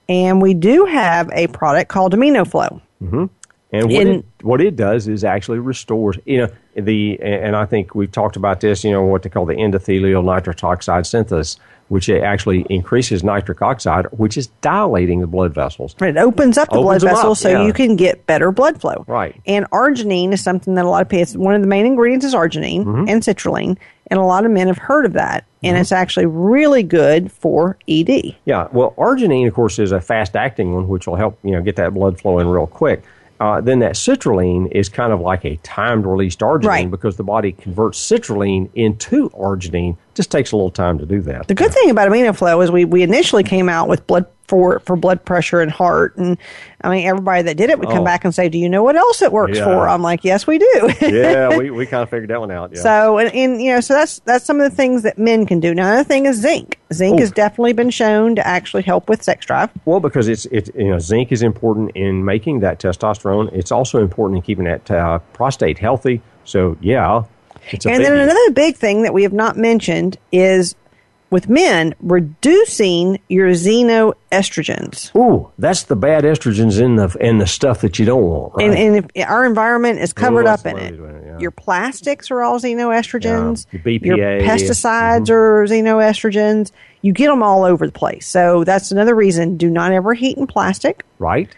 And 0.08 0.42
we 0.42 0.54
do 0.54 0.86
have 0.86 1.30
a 1.32 1.46
product 1.48 1.88
called 1.88 2.14
AminoFlow. 2.14 2.80
Mm-hmm. 3.00 3.26
And 3.72 3.84
what, 3.84 3.92
In, 3.92 4.08
it, 4.08 4.24
what 4.42 4.60
it 4.60 4.74
does 4.74 5.06
is 5.06 5.22
actually 5.22 5.60
restores, 5.60 6.18
you 6.24 6.38
know, 6.38 6.48
the 6.74 7.20
and 7.20 7.54
I 7.54 7.66
think 7.66 7.94
we've 7.94 8.10
talked 8.10 8.36
about 8.36 8.60
this. 8.60 8.82
You 8.82 8.90
know 8.90 9.02
what 9.02 9.22
they 9.22 9.28
call 9.28 9.46
the 9.46 9.54
endothelial 9.54 10.24
nitrous 10.24 10.64
oxide 10.64 11.06
synthesis, 11.06 11.56
which 11.90 12.08
actually 12.08 12.64
increases 12.70 13.24
nitric 13.24 13.60
oxide, 13.60 14.06
which 14.12 14.36
is 14.36 14.46
dilating 14.60 15.20
the 15.20 15.26
blood 15.26 15.52
vessels. 15.52 15.96
It 16.00 16.16
opens 16.16 16.56
up 16.56 16.68
the 16.68 16.76
opens 16.76 17.02
blood 17.02 17.14
vessels 17.14 17.44
up, 17.44 17.50
so 17.50 17.50
yeah. 17.50 17.66
you 17.66 17.72
can 17.72 17.96
get 17.96 18.26
better 18.26 18.52
blood 18.52 18.80
flow. 18.80 19.04
Right. 19.08 19.40
And 19.44 19.68
arginine 19.70 20.32
is 20.32 20.40
something 20.40 20.76
that 20.76 20.84
a 20.84 20.88
lot 20.88 21.02
of 21.02 21.08
people, 21.08 21.42
one 21.42 21.56
of 21.56 21.62
the 21.62 21.66
main 21.66 21.86
ingredients 21.86 22.24
is 22.24 22.32
arginine 22.32 22.84
Mm-hmm. 22.84 23.08
and 23.08 23.22
citrulline, 23.22 23.76
and 24.06 24.20
a 24.20 24.22
lot 24.22 24.44
of 24.44 24.52
men 24.52 24.68
have 24.68 24.78
heard 24.78 25.04
of 25.04 25.14
that. 25.14 25.44
And 25.64 25.76
it's 25.76 25.90
actually 25.92 26.26
really 26.26 26.84
good 26.84 27.30
for 27.32 27.76
ED. 27.88 28.36
Yeah, 28.44 28.68
well, 28.72 28.94
arginine, 28.96 29.48
of 29.48 29.54
course, 29.54 29.78
is 29.80 29.90
a 29.92 30.00
fast-acting 30.00 30.72
one, 30.72 30.86
which 30.86 31.08
will 31.08 31.16
help 31.16 31.38
you 31.42 31.50
know 31.50 31.60
get 31.60 31.74
that 31.76 31.92
blood 31.92 32.20
flowing 32.20 32.46
real 32.46 32.68
quick. 32.68 33.02
Uh, 33.40 33.58
then 33.60 33.78
that 33.78 33.94
citrulline 33.94 34.70
is 34.70 34.90
kind 34.90 35.12
of 35.14 35.20
like 35.20 35.46
a 35.46 35.56
timed-released 35.62 36.40
arginine 36.40 36.64
Right. 36.66 36.90
because 36.90 37.16
the 37.16 37.24
body 37.24 37.52
converts 37.52 37.98
citrulline 37.98 38.68
into 38.74 39.30
arginine. 39.30 39.96
Just 40.14 40.30
takes 40.30 40.52
a 40.52 40.56
little 40.56 40.70
time 40.70 40.98
to 40.98 41.06
do 41.06 41.22
that. 41.22 41.48
The 41.48 41.54
good 41.54 41.72
thing 41.72 41.88
about 41.90 42.10
AminoFlow 42.10 42.62
is 42.62 42.70
we, 42.70 42.84
we 42.84 43.02
initially 43.02 43.42
came 43.42 43.70
out 43.70 43.88
with 43.88 44.06
blood 44.06 44.26
for 44.50 44.80
for 44.80 44.96
blood 44.96 45.24
pressure 45.24 45.60
and 45.60 45.70
heart, 45.70 46.16
and 46.16 46.36
I 46.82 46.90
mean 46.90 47.06
everybody 47.06 47.42
that 47.42 47.56
did 47.56 47.70
it 47.70 47.78
would 47.78 47.88
come 47.88 48.00
Oh. 48.00 48.04
back 48.04 48.24
and 48.24 48.34
say, 48.34 48.48
"Do 48.48 48.58
you 48.58 48.68
know 48.68 48.82
what 48.82 48.96
else 48.96 49.22
it 49.22 49.30
works 49.32 49.56
Yeah. 49.58 49.64
for?" 49.64 49.88
I'm 49.88 50.02
like, 50.02 50.24
"Yes, 50.24 50.46
we 50.46 50.58
do." 50.58 50.90
yeah, 51.00 51.56
we, 51.56 51.70
we 51.70 51.86
kind 51.92 52.02
of 52.02 52.10
figured 52.10 52.28
that 52.30 52.40
one 52.40 52.50
out. 52.50 52.72
Yeah. 52.74 52.82
So 52.82 53.18
and, 53.18 53.32
and 53.34 53.62
you 53.62 53.72
know, 53.72 53.80
so 53.80 53.94
that's 53.94 54.18
that's 54.26 54.44
some 54.44 54.60
of 54.60 54.68
the 54.68 54.76
things 54.76 55.02
that 55.04 55.16
men 55.18 55.46
can 55.46 55.60
do. 55.60 55.72
Now, 55.72 55.86
another 55.86 56.04
thing 56.04 56.26
is 56.26 56.36
zinc. 56.40 56.78
Zinc 56.92 57.14
Oh. 57.14 57.18
has 57.20 57.30
definitely 57.30 57.72
been 57.72 57.90
shown 57.90 58.34
to 58.34 58.46
actually 58.46 58.82
help 58.82 59.08
with 59.08 59.22
sex 59.22 59.46
drive. 59.46 59.70
Well, 59.84 60.00
because 60.00 60.26
it's 60.28 60.44
it 60.46 60.74
you 60.74 60.90
know 60.90 60.98
zinc 60.98 61.30
is 61.30 61.42
important 61.42 61.92
in 61.94 62.24
making 62.24 62.60
that 62.60 62.80
testosterone. 62.80 63.50
It's 63.52 63.70
also 63.70 63.98
important 64.00 64.38
in 64.38 64.42
keeping 64.42 64.64
that 64.64 64.90
uh, 64.90 65.20
prostate 65.32 65.78
healthy. 65.78 66.20
So 66.44 66.76
yeah, 66.80 67.22
it's 67.70 67.86
a 67.86 67.90
and 67.90 68.04
then 68.04 68.18
another 68.18 68.50
big 68.52 68.74
thing 68.76 69.02
that 69.02 69.14
we 69.14 69.22
have 69.22 69.32
not 69.32 69.56
mentioned 69.56 70.16
is 70.32 70.74
with 71.30 71.48
men 71.48 71.94
reducing 72.00 73.20
your 73.28 73.50
xenoestrogens. 73.50 75.14
Ooh, 75.16 75.50
that's 75.58 75.84
the 75.84 75.96
bad 75.96 76.24
estrogens 76.24 76.80
in 76.80 76.96
the 76.96 77.16
in 77.20 77.38
the 77.38 77.46
stuff 77.46 77.80
that 77.82 77.98
you 77.98 78.04
don't 78.04 78.22
want. 78.24 78.54
Right? 78.56 78.70
And, 78.70 78.96
and 78.96 79.10
if 79.14 79.28
our 79.28 79.44
environment 79.46 80.00
is 80.00 80.12
covered 80.12 80.46
up 80.46 80.66
in 80.66 80.78
it. 80.78 80.94
it, 80.94 81.22
yeah. 81.26 81.38
Your 81.38 81.50
plastics 81.50 82.30
are 82.30 82.42
all 82.42 82.58
xenoestrogens. 82.60 83.66
Yeah, 83.72 83.80
your 83.84 84.16
Your 84.16 84.16
BPA. 84.18 84.42
pesticides 84.46 85.30
are 85.30 85.64
xenoestrogens. 85.66 86.72
You 87.02 87.12
get 87.12 87.28
them 87.28 87.42
all 87.42 87.64
over 87.64 87.86
the 87.86 87.92
place. 87.92 88.26
So 88.26 88.64
that's 88.64 88.90
another 88.90 89.14
reason. 89.14 89.56
Do 89.56 89.70
not 89.70 89.92
ever 89.92 90.12
heat 90.14 90.36
in 90.36 90.46
plastic. 90.46 91.04
right? 91.18 91.48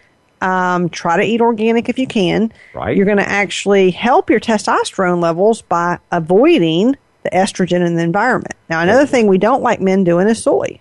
Um, 0.41 0.89
try 0.89 1.17
to 1.17 1.23
eat 1.23 1.41
organic 1.41 1.89
if 1.89 2.01
you 2.01 2.07
can. 2.09 2.53
Right. 2.75 2.97
You're 2.97 3.07
going 3.07 3.19
to 3.19 3.29
actually 3.29 3.93
help 3.93 4.29
your 4.29 4.41
testosterone 4.41 5.23
levels 5.23 5.63
by 5.63 6.01
avoiding 6.11 6.97
the 7.23 7.31
estrogen 7.31 7.87
in 7.87 7.97
the 7.97 8.03
environment. 8.03 8.55
Now, 8.69 8.81
another 8.83 9.07
thing 9.07 9.27
we 9.27 9.39
don't 9.39 9.63
like 9.63 9.81
men 9.81 10.05
doing 10.05 10.29
is 10.29 10.43
soy 10.43 10.81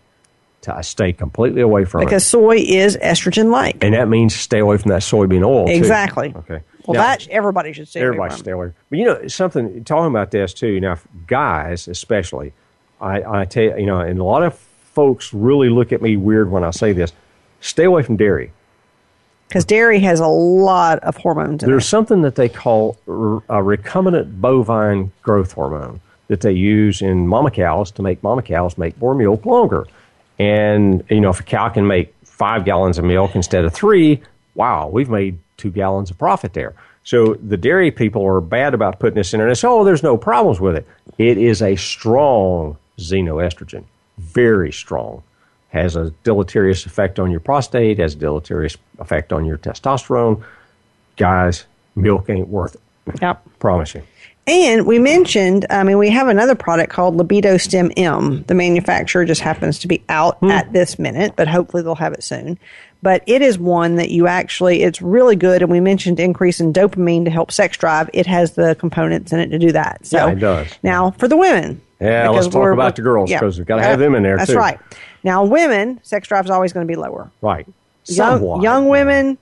To 0.62 0.82
stay 0.84 1.14
completely 1.14 1.62
away 1.62 1.86
from 1.86 2.02
because 2.06 2.24
it. 2.24 2.30
soy 2.30 2.56
is 2.58 2.98
estrogen 2.98 3.52
like. 3.52 3.84
And 3.84 3.94
that 3.94 4.08
means 4.08 4.36
stay 4.36 4.60
away 4.60 4.78
from 4.78 4.90
that 4.90 5.02
soybean 5.02 5.46
oil. 5.46 5.68
too. 5.68 5.74
Exactly. 5.74 6.34
Okay. 6.36 6.62
Well, 6.86 6.96
Now, 6.96 7.02
that 7.02 7.28
everybody 7.30 7.74
should 7.74 7.88
stay 7.88 8.00
away 8.00 8.08
everybody 8.08 8.32
from. 8.34 8.40
stay 8.40 8.52
away. 8.52 8.72
But 8.90 9.00
you 9.00 9.06
know 9.06 9.28
something. 9.28 9.84
Talking 9.84 10.10
about 10.10 10.32
this 10.32 10.54
too. 10.54 10.80
Now, 10.80 10.98
guys 11.28 11.88
especially, 11.88 12.54
I, 13.00 13.42
I 13.42 13.46
tell 13.46 13.64
you, 13.64 13.78
you 13.78 13.86
know, 13.86 14.00
and 14.00 14.18
a 14.20 14.24
lot 14.24 14.42
of 14.44 14.56
folks 14.94 15.34
really 15.34 15.70
look 15.70 15.92
at 15.92 16.02
me 16.02 16.18
weird 16.18 16.50
when 16.52 16.64
I 16.64 16.72
say 16.72 16.92
this. 16.92 17.14
Stay 17.60 17.84
away 17.84 18.02
from 18.04 18.18
dairy. 18.18 18.52
Because 19.48 19.66
dairy 19.66 20.00
has 20.00 20.20
a 20.22 20.28
lot 20.28 21.00
of 21.00 21.18
hormones 21.18 21.62
in 21.62 21.70
There's 21.70 21.84
it. 21.84 21.88
something 21.88 22.22
that 22.22 22.36
they 22.36 22.48
call 22.50 22.98
a 23.08 23.60
recombinant 23.62 24.40
bovine 24.42 25.12
growth 25.22 25.52
hormone 25.52 26.00
that 26.32 26.40
they 26.40 26.54
use 26.54 27.02
in 27.02 27.28
mama 27.28 27.52
cows 27.52 27.92
to 27.92 28.02
make 28.02 28.24
mama 28.24 28.42
cows 28.42 28.78
make 28.78 28.98
more 29.02 29.14
milk 29.14 29.46
longer. 29.46 29.86
And, 30.40 31.04
you 31.10 31.20
know, 31.20 31.30
if 31.30 31.42
a 31.42 31.44
cow 31.44 31.68
can 31.68 31.86
make 31.86 32.16
five 32.24 32.64
gallons 32.64 32.98
of 32.98 33.04
milk 33.04 33.36
instead 33.36 33.66
of 33.66 33.74
three, 33.74 34.22
wow, 34.56 34.88
we've 34.88 35.10
made 35.10 35.38
two 35.58 35.72
gallons 35.72 36.10
of 36.10 36.18
profit 36.18 36.54
there. 36.54 36.74
So 37.04 37.34
the 37.34 37.58
dairy 37.58 37.92
people 37.92 38.26
are 38.26 38.40
bad 38.40 38.74
about 38.74 38.98
putting 38.98 39.16
this 39.16 39.34
in 39.34 39.40
there 39.40 39.48
and 39.48 39.54
they 39.54 39.60
say, 39.60 39.68
oh, 39.68 39.84
there's 39.84 40.04
no 40.04 40.16
problems 40.16 40.62
with 40.62 40.78
it. 40.78 40.88
It 41.18 41.38
is 41.38 41.62
a 41.62 41.76
strong 41.76 42.78
xenoestrogen, 42.98 43.84
very 44.18 44.72
strong 44.72 45.24
has 45.72 45.96
a 45.96 46.12
deleterious 46.24 46.86
effect 46.86 47.20
on 47.20 47.32
your 47.32 47.40
prostate, 47.40 47.98
has 47.98 48.14
a 48.14 48.18
deleterious 48.18 48.78
effect 49.00 49.32
on 49.34 49.46
your 49.46 49.58
testosterone. 49.58 50.44
Guys, 51.18 51.66
milk 51.96 52.30
ain't 52.30 52.48
worth 52.48 52.76
it. 52.76 53.22
Yep. 53.22 53.44
Promise 53.60 53.96
you. 53.96 54.04
And 54.48 54.88
we 54.88 54.98
mentioned, 54.98 55.66
I 55.70 55.84
mean, 55.84 55.98
we 56.00 56.10
have 56.10 56.28
another 56.28 56.56
product 56.56 56.92
called 56.92 57.16
Libido 57.16 57.58
Stim 57.58 57.92
M. 57.96 58.44
The 58.48 58.56
manufacturer 58.56 59.24
just 59.24 59.42
happens 59.42 59.80
to 59.80 59.88
be 59.88 60.04
out 60.10 60.38
Hmm. 60.40 60.50
at 60.50 60.74
this 60.74 60.98
minute, 60.98 61.34
but 61.36 61.48
hopefully 61.48 61.84
they'll 61.84 61.96
have 61.96 62.14
it 62.14 62.24
soon. 62.24 62.58
But 63.04 63.24
it 63.28 63.42
is 63.42 63.58
one 63.60 63.96
that 63.96 64.10
you 64.10 64.28
actually, 64.28 64.84
it's 64.84 65.02
really 65.02 65.36
good. 65.36 65.62
And 65.62 65.72
we 65.72 65.80
mentioned 65.80 66.20
increase 66.20 66.60
in 66.60 66.74
dopamine 66.74 67.26
to 67.26 67.32
help 67.32 67.52
sex 67.52 67.78
drive. 67.78 68.10
It 68.14 68.26
has 68.28 68.54
the 68.54 68.76
components 68.76 69.32
in 69.32 69.40
it 69.40 69.48
to 69.50 69.60
do 69.60 69.72
that. 69.72 70.06
So 70.06 70.18
Yeah, 70.18 70.32
it 70.32 70.40
does. 70.40 70.68
Now 70.84 71.12
for 71.12 71.28
the 71.28 71.38
women. 71.38 71.82
Yeah, 72.00 72.30
let's 72.30 72.48
talk 72.48 72.74
about 72.74 72.96
the 72.96 73.04
girls, 73.04 73.30
yeah. 73.30 73.40
'cause 73.40 73.60
we've 73.60 73.68
gotta 73.68 73.84
have 73.84 74.00
them 74.00 74.16
in 74.16 74.24
there, 74.24 74.38
That's 74.38 74.52
too. 74.52 74.58
right. 74.58 74.80
Now 75.24 75.44
women, 75.46 76.00
sex 76.04 76.28
drive 76.28 76.46
is 76.46 76.52
always 76.52 76.74
going 76.74 76.88
to 76.88 76.92
be 76.92 76.96
lower. 77.00 77.30
Right. 77.44 77.68
Young, 78.08 78.40
Somewhat. 78.40 78.64
young 78.64 78.88
women, 78.88 79.38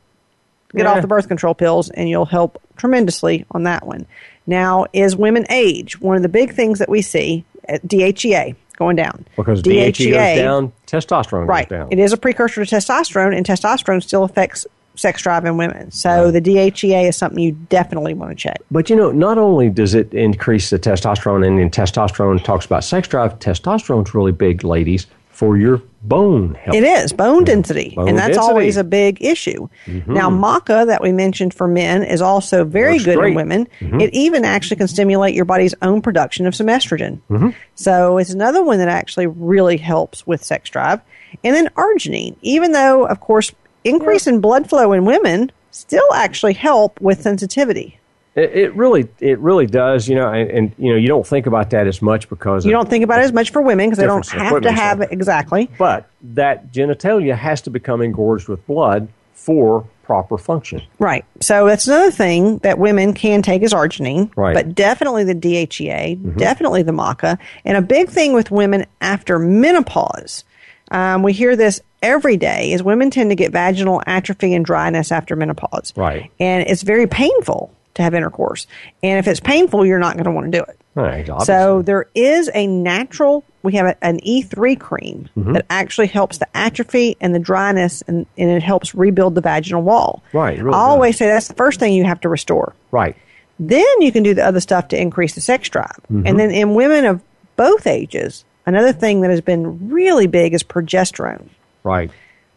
get 0.76 0.84
Yeah. 0.84 0.92
off 0.92 1.02
the 1.02 1.08
birth 1.08 1.30
control 1.30 1.54
pills 1.56 1.90
and 1.90 2.10
you'll 2.10 2.26
help 2.26 2.62
tremendously 2.76 3.46
on 3.52 3.64
that 3.64 3.88
one. 3.88 4.06
Now, 4.50 4.88
is 4.94 5.16
women 5.16 5.46
age 5.50 6.02
one 6.02 6.16
of 6.16 6.24
the 6.24 6.30
big 6.30 6.54
things 6.54 6.80
that 6.80 6.90
we 6.90 7.04
see 7.04 7.46
at 7.68 7.88
DHEA 7.88 8.56
going 8.78 8.96
down? 8.96 9.26
Because 9.36 9.62
DHEA 9.62 10.12
goes 10.12 10.38
down, 10.40 10.74
testosterone 10.88 11.48
right? 11.48 11.70
goes 11.70 11.78
down. 11.78 11.92
It 11.92 12.00
is 12.00 12.14
a 12.14 12.18
precursor 12.18 12.66
to 12.66 12.76
testosterone, 12.76 13.38
and 13.38 13.46
testosterone 13.46 14.02
still 14.02 14.24
affects 14.24 14.66
sex 14.96 15.22
drive 15.22 15.46
in 15.46 15.56
women. 15.56 15.92
So 15.92 16.32
the 16.32 16.42
DHEA 16.42 17.08
is 17.08 17.16
something 17.16 17.40
you 17.40 17.52
definitely 17.70 18.16
want 18.16 18.32
to 18.32 18.36
check. 18.36 18.58
But 18.72 18.90
you 18.90 18.96
know, 18.96 19.12
not 19.12 19.38
only 19.38 19.70
does 19.70 19.94
it 19.94 20.12
increase 20.16 20.72
the 20.72 20.80
testosterone, 20.80 21.46
and 21.46 21.60
in 21.60 21.70
testosterone 21.70 22.44
talks 22.44 22.66
about 22.66 22.84
sex 22.84 23.08
drive, 23.08 23.38
testosterone's 23.38 24.16
really 24.16 24.32
big, 24.32 24.64
ladies, 24.64 25.06
for 25.40 25.56
your 25.56 25.82
bone 26.02 26.54
health. 26.56 26.76
It 26.76 26.84
is 26.84 27.14
bone 27.14 27.46
density, 27.46 27.94
Bone 27.96 28.10
and 28.10 28.18
that's 28.18 28.36
density. 28.36 28.42
Mm-hmm. 28.42 28.50
always 28.50 28.76
a 28.76 28.84
big 28.84 29.24
issue. 29.24 29.70
Now, 29.88 30.30
maca 30.30 30.86
that 30.86 31.02
we 31.02 31.14
mentioned 31.14 31.54
for 31.54 31.66
men 31.66 32.04
is 32.04 32.22
also 32.22 32.66
very 32.66 32.96
Works 32.96 33.06
good 33.06 33.18
great. 33.18 33.30
in 33.30 33.36
women. 33.36 33.68
Mm-hmm. 33.80 34.02
It 34.02 34.14
even 34.14 34.44
actually 34.44 34.76
can 34.76 34.90
stimulate 34.90 35.34
your 35.34 35.46
body's 35.46 35.74
own 35.82 36.02
production 36.02 36.46
of 36.46 36.56
some 36.56 36.68
estrogen. 36.68 37.22
Mm-hmm. 37.30 37.52
So 37.76 38.18
it's 38.18 38.32
another 38.32 38.62
one 38.62 38.80
that 38.80 38.90
actually 38.90 39.28
really 39.28 39.78
helps 39.78 40.28
with 40.28 40.44
sex 40.44 40.70
drive. 40.70 41.00
And 41.42 41.56
then 41.56 41.70
arginine, 41.78 42.36
even 42.42 42.74
though, 42.74 43.06
of 43.06 43.22
course, 43.22 43.54
increase 43.86 44.28
in 44.28 44.42
blood 44.42 44.68
flow 44.68 44.92
in 44.92 45.06
women 45.06 45.54
still 45.72 46.14
actually 46.14 46.54
help 46.54 47.00
with 47.00 47.22
sensitivity. 47.22 47.98
It, 48.36 48.52
it 48.56 48.76
really, 48.76 49.08
it 49.20 49.40
really 49.40 49.66
does. 49.66 50.08
You 50.08 50.16
know, 50.16 50.30
and, 50.32 50.50
and 50.50 50.76
you 50.78 50.92
know, 50.92 50.98
you 50.98 51.08
don't 51.08 51.26
think 51.26 51.46
about 51.48 51.70
that 51.72 51.88
as 51.88 52.02
much 52.02 52.30
because 52.30 52.66
You 52.66 52.72
don't 52.72 52.90
think 52.90 53.04
about 53.04 53.20
it 53.20 53.24
as 53.24 53.34
much 53.34 53.52
for 53.52 53.62
women 53.62 53.88
because 53.88 53.98
they 54.00 54.06
don't 54.06 54.28
have 54.30 54.62
to 54.62 54.72
have 54.72 54.98
stuff. 55.00 55.12
it 55.12 55.14
exactly. 55.14 55.70
But 55.78 56.10
that 56.22 56.72
genitalia 56.72 57.36
has 57.36 57.62
to 57.62 57.70
become 57.70 58.02
engorged 58.02 58.48
with 58.48 58.66
blood 58.68 59.08
for 59.34 59.86
proper 60.04 60.38
function. 60.40 60.82
Right. 60.98 61.24
So 61.40 61.68
that's 61.68 61.88
another 61.88 62.10
thing 62.12 62.58
that 62.60 62.80
women 62.80 63.14
can 63.14 63.42
take 63.44 63.62
is 63.62 63.74
arginine, 63.74 64.32
Right. 64.36 64.56
but 64.56 64.74
definitely 64.74 65.24
the 65.24 65.36
DHEA, 65.36 66.36
definitely 66.38 66.82
the 66.82 66.92
maca, 66.92 67.38
and 67.64 67.78
a 67.78 67.82
big 67.82 68.10
thing 68.10 68.34
with 68.34 68.50
women 68.50 68.88
after 69.02 69.38
menopause. 69.38 70.44
Um, 70.92 71.22
we 71.22 71.34
hear 71.34 71.56
this 71.56 71.80
every 72.02 72.38
day 72.38 72.72
is 72.72 72.82
women 72.82 73.12
tend 73.12 73.30
to 73.30 73.36
get 73.36 73.52
vaginal 73.52 74.02
atrophy 74.08 74.56
and 74.56 74.66
dryness 74.66 75.12
after 75.12 75.36
menopause. 75.36 75.94
Right. 75.96 76.32
And 76.40 76.68
it's 76.68 76.82
very 76.82 77.06
painful 77.06 77.72
to 77.96 78.02
have 78.04 78.14
intercourse. 78.14 78.68
And 79.04 79.20
if 79.20 79.28
it's 79.28 79.40
painful, 79.40 79.86
you're 79.86 80.00
not 80.00 80.14
going 80.16 80.26
to 80.26 80.32
want 80.32 80.52
to 80.52 80.58
do 80.58 80.64
it. 80.64 80.76
Right, 80.96 81.30
So 81.44 81.82
there 81.82 82.08
is 82.14 82.50
a 82.54 82.68
natural. 82.68 83.46
We 83.64 83.74
have 83.74 83.86
a, 83.88 84.04
an 84.04 84.20
E3 84.20 84.78
cream 84.80 85.30
Mm-hmm. 85.38 85.54
that 85.54 85.66
actually 85.70 86.08
helps 86.08 86.40
the 86.40 86.48
atrophy 86.58 87.16
and 87.22 87.34
the 87.34 87.40
dryness, 87.40 88.02
and, 88.08 88.26
and 88.38 88.50
it 88.52 88.64
helps 88.64 88.94
rebuild 88.96 89.36
the 89.36 89.42
vaginal 89.42 89.82
wall. 89.82 90.24
Right, 90.34 90.58
really 90.62 90.76
I 90.76 90.80
always 90.80 91.18
say 91.18 91.28
that's 91.28 91.48
the 91.48 91.54
first 91.54 91.80
thing 91.80 91.94
you 91.94 92.04
have 92.06 92.20
to 92.22 92.30
restore. 92.30 92.74
right. 92.92 93.16
Then 93.62 93.86
you 94.02 94.12
can 94.14 94.24
do 94.24 94.34
the 94.34 94.46
other 94.46 94.62
stuff 94.62 94.88
to 94.90 94.98
increase 95.00 95.36
the 95.36 95.42
sex 95.42 95.68
drive. 95.68 96.00
Mm-hmm. 96.12 96.28
And 96.28 96.40
then 96.40 96.50
in 96.52 96.76
women 96.76 97.04
of 97.04 97.22
both 97.58 97.88
ages, 97.88 98.46
another 98.66 98.94
thing 98.94 99.20
that 99.22 99.30
has 99.32 99.42
been 99.42 99.90
really 99.90 100.28
big 100.28 100.54
is 100.54 100.64
progesterone. 100.64 101.50
Right. 101.84 102.10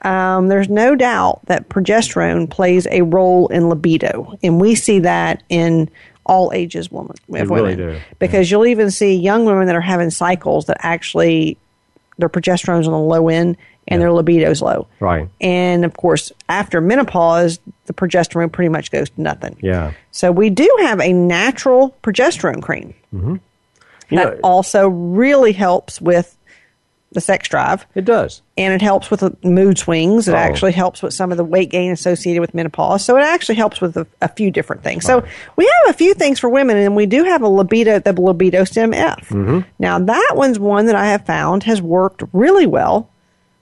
Um, 0.03 0.49
there's 0.49 0.69
no 0.69 0.95
doubt 0.97 1.41
that 1.47 1.69
progesterone 1.69 2.51
plays 2.51 2.87
a 2.91 3.03
role 3.03 3.49
in 3.49 3.69
libido, 3.69 4.37
and 4.43 4.61
we 4.61 4.75
see 4.75 5.01
that 5.01 5.43
in 5.49 5.89
all 6.25 6.53
ages 6.53 6.91
women, 6.91 7.17
really 7.29 7.51
women. 7.51 7.77
do. 7.77 8.01
Because 8.19 8.51
you'll 8.51 8.67
even 8.67 8.91
see 8.91 9.15
young 9.15 9.45
women 9.45 9.67
that 9.67 9.77
are 9.77 9.81
having 9.81 10.11
cycles 10.11 10.67
that 10.67 10.79
actually 10.81 11.57
their 12.19 12.29
progesterone's 12.29 12.87
on 12.87 12.93
the 12.93 12.99
low 12.99 13.29
end 13.29 13.57
and 13.89 14.01
their 14.01 14.13
libido's 14.13 14.63
low. 14.63 14.87
Right. 15.01 15.29
And 15.41 15.85
of 15.85 15.97
course, 15.97 16.31
after 16.49 16.81
menopause, 16.81 17.59
the 17.87 17.93
progesterone 17.93 18.53
pretty 18.53 18.69
much 18.69 18.91
goes 18.91 19.11
to 19.11 19.21
nothing. 19.21 19.57
Yeah. 19.61 19.93
So 20.13 20.31
we 20.31 20.51
do 20.51 20.73
have 20.81 21.01
a 21.01 21.13
natural 21.13 21.97
progesterone 22.03 22.63
cream 22.63 22.95
mm-hmm. 23.13 23.37
that 24.15 24.35
know, 24.35 24.41
also 24.45 24.89
really 24.89 25.53
helps 25.53 26.01
with 26.01 26.37
the 27.13 27.21
sex 27.21 27.49
drive. 27.49 27.87
It 27.95 28.05
does. 28.05 28.43
And 28.57 28.75
it 28.75 28.83
helps 28.83 29.11
with 29.11 29.21
the 29.21 29.37
mood 29.43 29.79
swings. 29.79 30.29
It 30.29 30.35
oh. 30.35 30.39
actually 30.39 30.73
helps 30.73 31.03
with 31.03 31.15
some 31.15 31.31
of 31.31 31.39
the 31.39 31.45
weight 31.45 31.71
gain 31.71 31.91
associated 31.93 32.41
with 32.41 32.55
menopause. 32.55 33.05
So 33.05 33.17
it 33.17 33.23
actually 33.23 33.55
helps 33.57 33.81
with 33.81 33.97
a, 33.97 34.07
a 34.21 34.29
few 34.29 34.51
different 34.51 34.83
things. 34.83 35.09
Right. 35.09 35.23
So 35.23 35.29
we 35.57 35.65
have 35.65 35.95
a 35.95 35.99
few 35.99 36.15
things 36.15 36.39
for 36.39 36.49
women, 36.49 36.77
and 36.77 36.97
we 36.97 37.07
do 37.07 37.25
have 37.25 37.43
a 37.43 37.49
libido, 37.49 37.99
the 37.99 38.19
libido 38.19 38.65
stim 38.65 38.95
F. 38.95 39.29
Mm-hmm. 39.29 39.61
Now, 39.79 39.99
that 39.99 40.33
one's 40.35 40.59
one 40.59 40.87
that 40.87 40.97
I 40.97 41.07
have 41.07 41.27
found 41.27 41.63
has 41.65 41.81
worked 41.81 42.23
really 42.33 42.67
well 42.67 43.12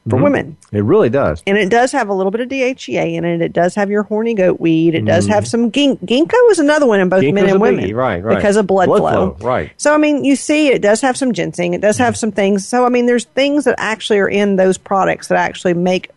for 0.08 0.16
mm-hmm. 0.16 0.24
women. 0.24 0.56
It 0.72 0.82
really 0.82 1.10
does. 1.10 1.42
And 1.46 1.58
it 1.58 1.68
does 1.68 1.92
have 1.92 2.08
a 2.08 2.14
little 2.14 2.30
bit 2.30 2.40
of 2.40 2.48
DHEA 2.48 3.14
in 3.14 3.24
it. 3.24 3.42
It 3.42 3.52
does 3.52 3.74
have 3.74 3.90
your 3.90 4.02
horny 4.04 4.34
goat 4.34 4.58
weed. 4.58 4.94
It 4.94 4.98
mm-hmm. 4.98 5.06
does 5.06 5.26
have 5.26 5.46
some 5.46 5.70
gink- 5.70 6.00
ginkgo 6.00 6.50
is 6.50 6.58
another 6.58 6.86
one 6.86 7.00
in 7.00 7.08
both 7.08 7.22
Ginkgo's 7.22 7.34
men 7.34 7.48
and 7.50 7.60
women. 7.60 7.84
Biggie. 7.84 7.94
Right, 7.94 8.22
right. 8.22 8.36
Because 8.36 8.56
of 8.56 8.66
blood, 8.66 8.86
blood 8.86 8.98
flow. 8.98 9.34
flow. 9.34 9.46
Right. 9.46 9.72
So, 9.76 9.94
I 9.94 9.98
mean, 9.98 10.24
you 10.24 10.36
see 10.36 10.68
it 10.68 10.80
does 10.80 11.02
have 11.02 11.16
some 11.16 11.32
ginseng. 11.32 11.74
It 11.74 11.82
does 11.82 11.98
have 11.98 12.16
some 12.16 12.32
things. 12.32 12.66
So, 12.66 12.86
I 12.86 12.88
mean, 12.88 13.06
there's 13.06 13.24
things 13.24 13.64
that 13.64 13.74
actually 13.78 14.20
are 14.20 14.28
in 14.28 14.56
those 14.56 14.78
products 14.78 15.28
that 15.28 15.36
actually 15.36 15.74
make 15.74 16.10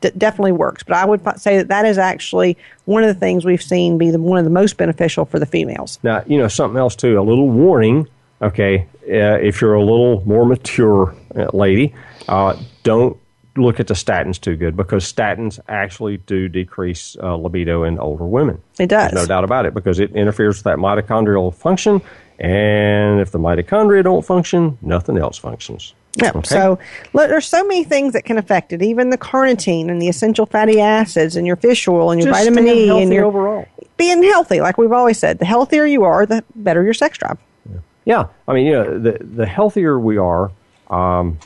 d- 0.00 0.10
definitely 0.16 0.52
works. 0.52 0.82
But 0.82 0.96
I 0.96 1.06
would 1.06 1.22
say 1.40 1.58
that 1.58 1.68
that 1.68 1.86
is 1.86 1.96
actually 1.96 2.58
one 2.84 3.04
of 3.04 3.08
the 3.08 3.18
things 3.18 3.44
we've 3.44 3.62
seen 3.62 3.98
be 3.98 4.10
the, 4.10 4.20
one 4.20 4.38
of 4.38 4.44
the 4.44 4.50
most 4.50 4.76
beneficial 4.76 5.24
for 5.24 5.38
the 5.38 5.46
females. 5.46 5.98
Now, 6.02 6.24
you 6.26 6.38
know, 6.38 6.48
something 6.48 6.78
else 6.78 6.94
too, 6.94 7.18
a 7.18 7.22
little 7.22 7.48
warning, 7.48 8.06
okay, 8.42 8.86
uh, 9.08 9.40
if 9.40 9.60
you're 9.60 9.74
a 9.74 9.80
little 9.80 10.22
more 10.26 10.44
mature 10.44 11.14
lady, 11.52 11.94
uh, 12.28 12.56
don't 12.82 13.16
look 13.56 13.80
at 13.80 13.88
the 13.88 13.94
statins 13.94 14.40
too 14.40 14.56
good 14.56 14.76
because 14.76 15.10
statins 15.10 15.58
actually 15.68 16.18
do 16.18 16.48
decrease 16.48 17.16
uh, 17.22 17.34
libido 17.36 17.82
in 17.82 17.98
older 17.98 18.24
women. 18.24 18.62
It 18.78 18.86
does. 18.86 19.10
There's 19.10 19.22
no 19.22 19.34
doubt 19.34 19.44
about 19.44 19.66
it 19.66 19.74
because 19.74 19.98
it 19.98 20.14
interferes 20.14 20.58
with 20.58 20.64
that 20.64 20.78
mitochondrial 20.78 21.52
function. 21.54 22.00
And 22.38 23.20
if 23.20 23.32
the 23.32 23.38
mitochondria 23.38 24.04
don't 24.04 24.24
function, 24.24 24.78
nothing 24.80 25.18
else 25.18 25.38
functions. 25.38 25.94
Yeah. 26.14 26.32
Okay. 26.34 26.48
So 26.48 26.78
look, 27.12 27.28
there's 27.28 27.46
so 27.46 27.64
many 27.64 27.84
things 27.84 28.12
that 28.12 28.24
can 28.24 28.38
affect 28.38 28.72
it. 28.72 28.82
Even 28.82 29.10
the 29.10 29.18
carnitine 29.18 29.90
and 29.90 30.00
the 30.00 30.08
essential 30.08 30.46
fatty 30.46 30.80
acids 30.80 31.36
and 31.36 31.46
your 31.46 31.56
fish 31.56 31.86
oil 31.86 32.10
and 32.10 32.20
your 32.20 32.32
Just 32.32 32.44
vitamin 32.44 32.68
E 32.68 33.02
and 33.02 33.12
your 33.12 33.24
overall 33.24 33.66
being 33.96 34.22
healthy. 34.22 34.60
Like 34.60 34.78
we've 34.78 34.92
always 34.92 35.18
said, 35.18 35.38
the 35.38 35.44
healthier 35.44 35.84
you 35.84 36.04
are, 36.04 36.24
the 36.24 36.44
better 36.54 36.82
your 36.82 36.94
sex 36.94 37.18
drive. 37.18 37.38
Yeah. 37.70 37.78
yeah. 38.04 38.26
I 38.46 38.54
mean, 38.54 38.66
you 38.66 38.72
know, 38.72 38.98
the 38.98 39.18
the 39.20 39.46
healthier 39.46 39.98
we 39.98 40.16
are, 40.16 40.50
um, 40.90 41.38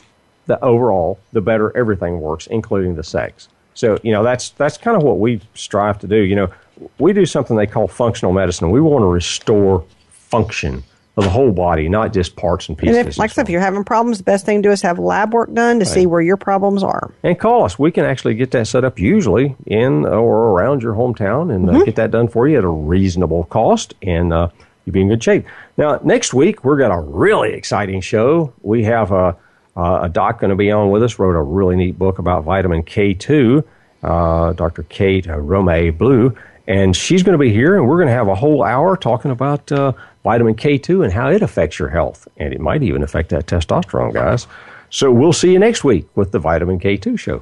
the 0.45 0.63
overall, 0.63 1.19
the 1.31 1.41
better 1.41 1.75
everything 1.75 2.19
works, 2.19 2.47
including 2.47 2.95
the 2.95 3.03
sex. 3.03 3.47
So, 3.73 3.97
you 4.03 4.11
know, 4.11 4.23
that's 4.23 4.49
that's 4.51 4.77
kind 4.77 4.95
of 4.95 5.03
what 5.03 5.19
we 5.19 5.41
strive 5.53 5.99
to 5.99 6.07
do. 6.07 6.17
You 6.17 6.35
know, 6.35 6.53
we 6.99 7.13
do 7.13 7.25
something 7.25 7.55
they 7.55 7.67
call 7.67 7.87
functional 7.87 8.33
medicine. 8.33 8.71
We 8.71 8.81
want 8.81 9.03
to 9.03 9.07
restore 9.07 9.85
function 10.09 10.83
of 11.15 11.23
the 11.23 11.29
whole 11.29 11.51
body, 11.51 11.87
not 11.87 12.11
just 12.11 12.35
parts 12.35 12.67
and 12.67 12.77
pieces. 12.77 12.97
And 12.97 13.07
if, 13.07 13.17
like 13.19 13.29
I 13.29 13.33
said, 13.33 13.45
if 13.45 13.49
you're 13.49 13.61
having 13.61 13.83
problems, 13.83 14.17
the 14.17 14.23
best 14.23 14.45
thing 14.45 14.63
to 14.63 14.69
do 14.69 14.71
is 14.71 14.81
have 14.81 14.97
lab 14.97 15.33
work 15.33 15.53
done 15.53 15.79
to 15.79 15.85
right. 15.85 15.93
see 15.93 16.05
where 16.07 16.21
your 16.21 16.37
problems 16.37 16.81
are. 16.81 17.13
And 17.21 17.39
call 17.39 17.65
us. 17.65 17.77
We 17.77 17.91
can 17.91 18.03
actually 18.03 18.33
get 18.33 18.49
that 18.51 18.67
set 18.67 18.83
up 18.83 18.97
usually 18.97 19.55
in 19.67 20.05
or 20.05 20.49
around 20.49 20.81
your 20.81 20.93
hometown 20.93 21.53
and 21.53 21.69
uh, 21.69 21.73
mm-hmm. 21.73 21.81
uh, 21.81 21.85
get 21.85 21.95
that 21.97 22.09
done 22.09 22.27
for 22.27 22.47
you 22.47 22.57
at 22.57 22.63
a 22.63 22.69
reasonable 22.69 23.43
cost, 23.45 23.93
and 24.01 24.33
uh, 24.33 24.49
you'll 24.85 24.93
be 24.93 25.01
in 25.01 25.09
good 25.09 25.23
shape. 25.23 25.45
Now, 25.77 25.99
next 26.03 26.33
week, 26.33 26.63
we're 26.63 26.77
got 26.77 26.91
a 26.91 26.99
really 26.99 27.53
exciting 27.53 28.01
show. 28.01 28.53
We 28.61 28.83
have 28.83 29.11
a 29.11 29.37
a 29.75 30.09
doc 30.09 30.39
going 30.39 30.49
to 30.49 30.55
be 30.55 30.71
on 30.71 30.91
with 30.91 31.03
us 31.03 31.17
wrote 31.19 31.35
a 31.35 31.41
really 31.41 31.75
neat 31.75 31.97
book 31.97 32.19
about 32.19 32.43
vitamin 32.43 32.83
K2, 32.83 33.63
uh, 34.03 34.53
Dr. 34.53 34.83
Kate 34.83 35.27
uh, 35.27 35.37
Rhéaume-Bleue, 35.37 36.37
and 36.67 36.95
she's 36.95 37.23
going 37.23 37.33
to 37.33 37.39
be 37.39 37.51
here, 37.51 37.75
and 37.77 37.87
we're 37.87 37.97
going 37.97 38.07
to 38.07 38.13
have 38.13 38.27
a 38.27 38.35
whole 38.35 38.63
hour 38.63 38.95
talking 38.95 39.31
about 39.31 39.71
uh, 39.71 39.93
vitamin 40.23 40.55
K2 40.55 41.03
and 41.03 41.11
how 41.11 41.29
it 41.29 41.41
affects 41.41 41.79
your 41.79 41.89
health, 41.89 42.27
and 42.37 42.53
it 42.53 42.61
might 42.61 42.83
even 42.83 43.03
affect 43.03 43.29
that 43.29 43.47
testosterone, 43.47 44.13
guys. 44.13 44.47
So 44.89 45.11
we'll 45.11 45.33
see 45.33 45.51
you 45.51 45.59
next 45.59 45.83
week 45.83 46.07
with 46.15 46.31
the 46.31 46.39
Vitamin 46.39 46.79
K2 46.79 47.17
show. 47.17 47.41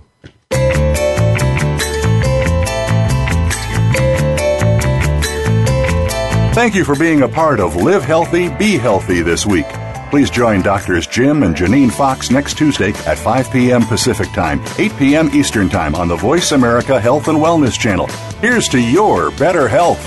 Thank 6.62 6.76
you 6.76 6.86
for 6.86 6.96
being 6.96 7.24
a 7.24 7.28
part 7.28 7.60
of 7.60 7.76
Live 7.76 8.04
Healthy, 8.04 8.50
Be 8.50 8.78
Healthy 8.78 9.24
this 9.24 9.48
week. 9.48 9.66
Please 10.12 10.30
join 10.30 10.62
Doctors 10.62 11.08
Jim 11.08 11.42
and 11.42 11.56
Janine 11.56 11.92
Fox 11.92 12.30
next 12.30 12.56
Tuesday 12.56 12.90
at 13.08 13.18
5 13.18 13.50
p.m. 13.50 13.82
Pacific 13.84 14.28
Time, 14.28 14.62
8 14.78 14.96
p.m. 14.96 15.30
Eastern 15.34 15.70
Time 15.70 15.96
on 15.96 16.08
the 16.08 16.16
Voice 16.16 16.52
America 16.52 17.02
Health 17.02 17.30
and 17.30 17.40
Wellness 17.40 17.80
Channel. 17.80 18.06
Here's 18.42 18.68
to 18.68 18.80
your 18.80 19.32
better 19.32 19.68
health. 19.68 20.06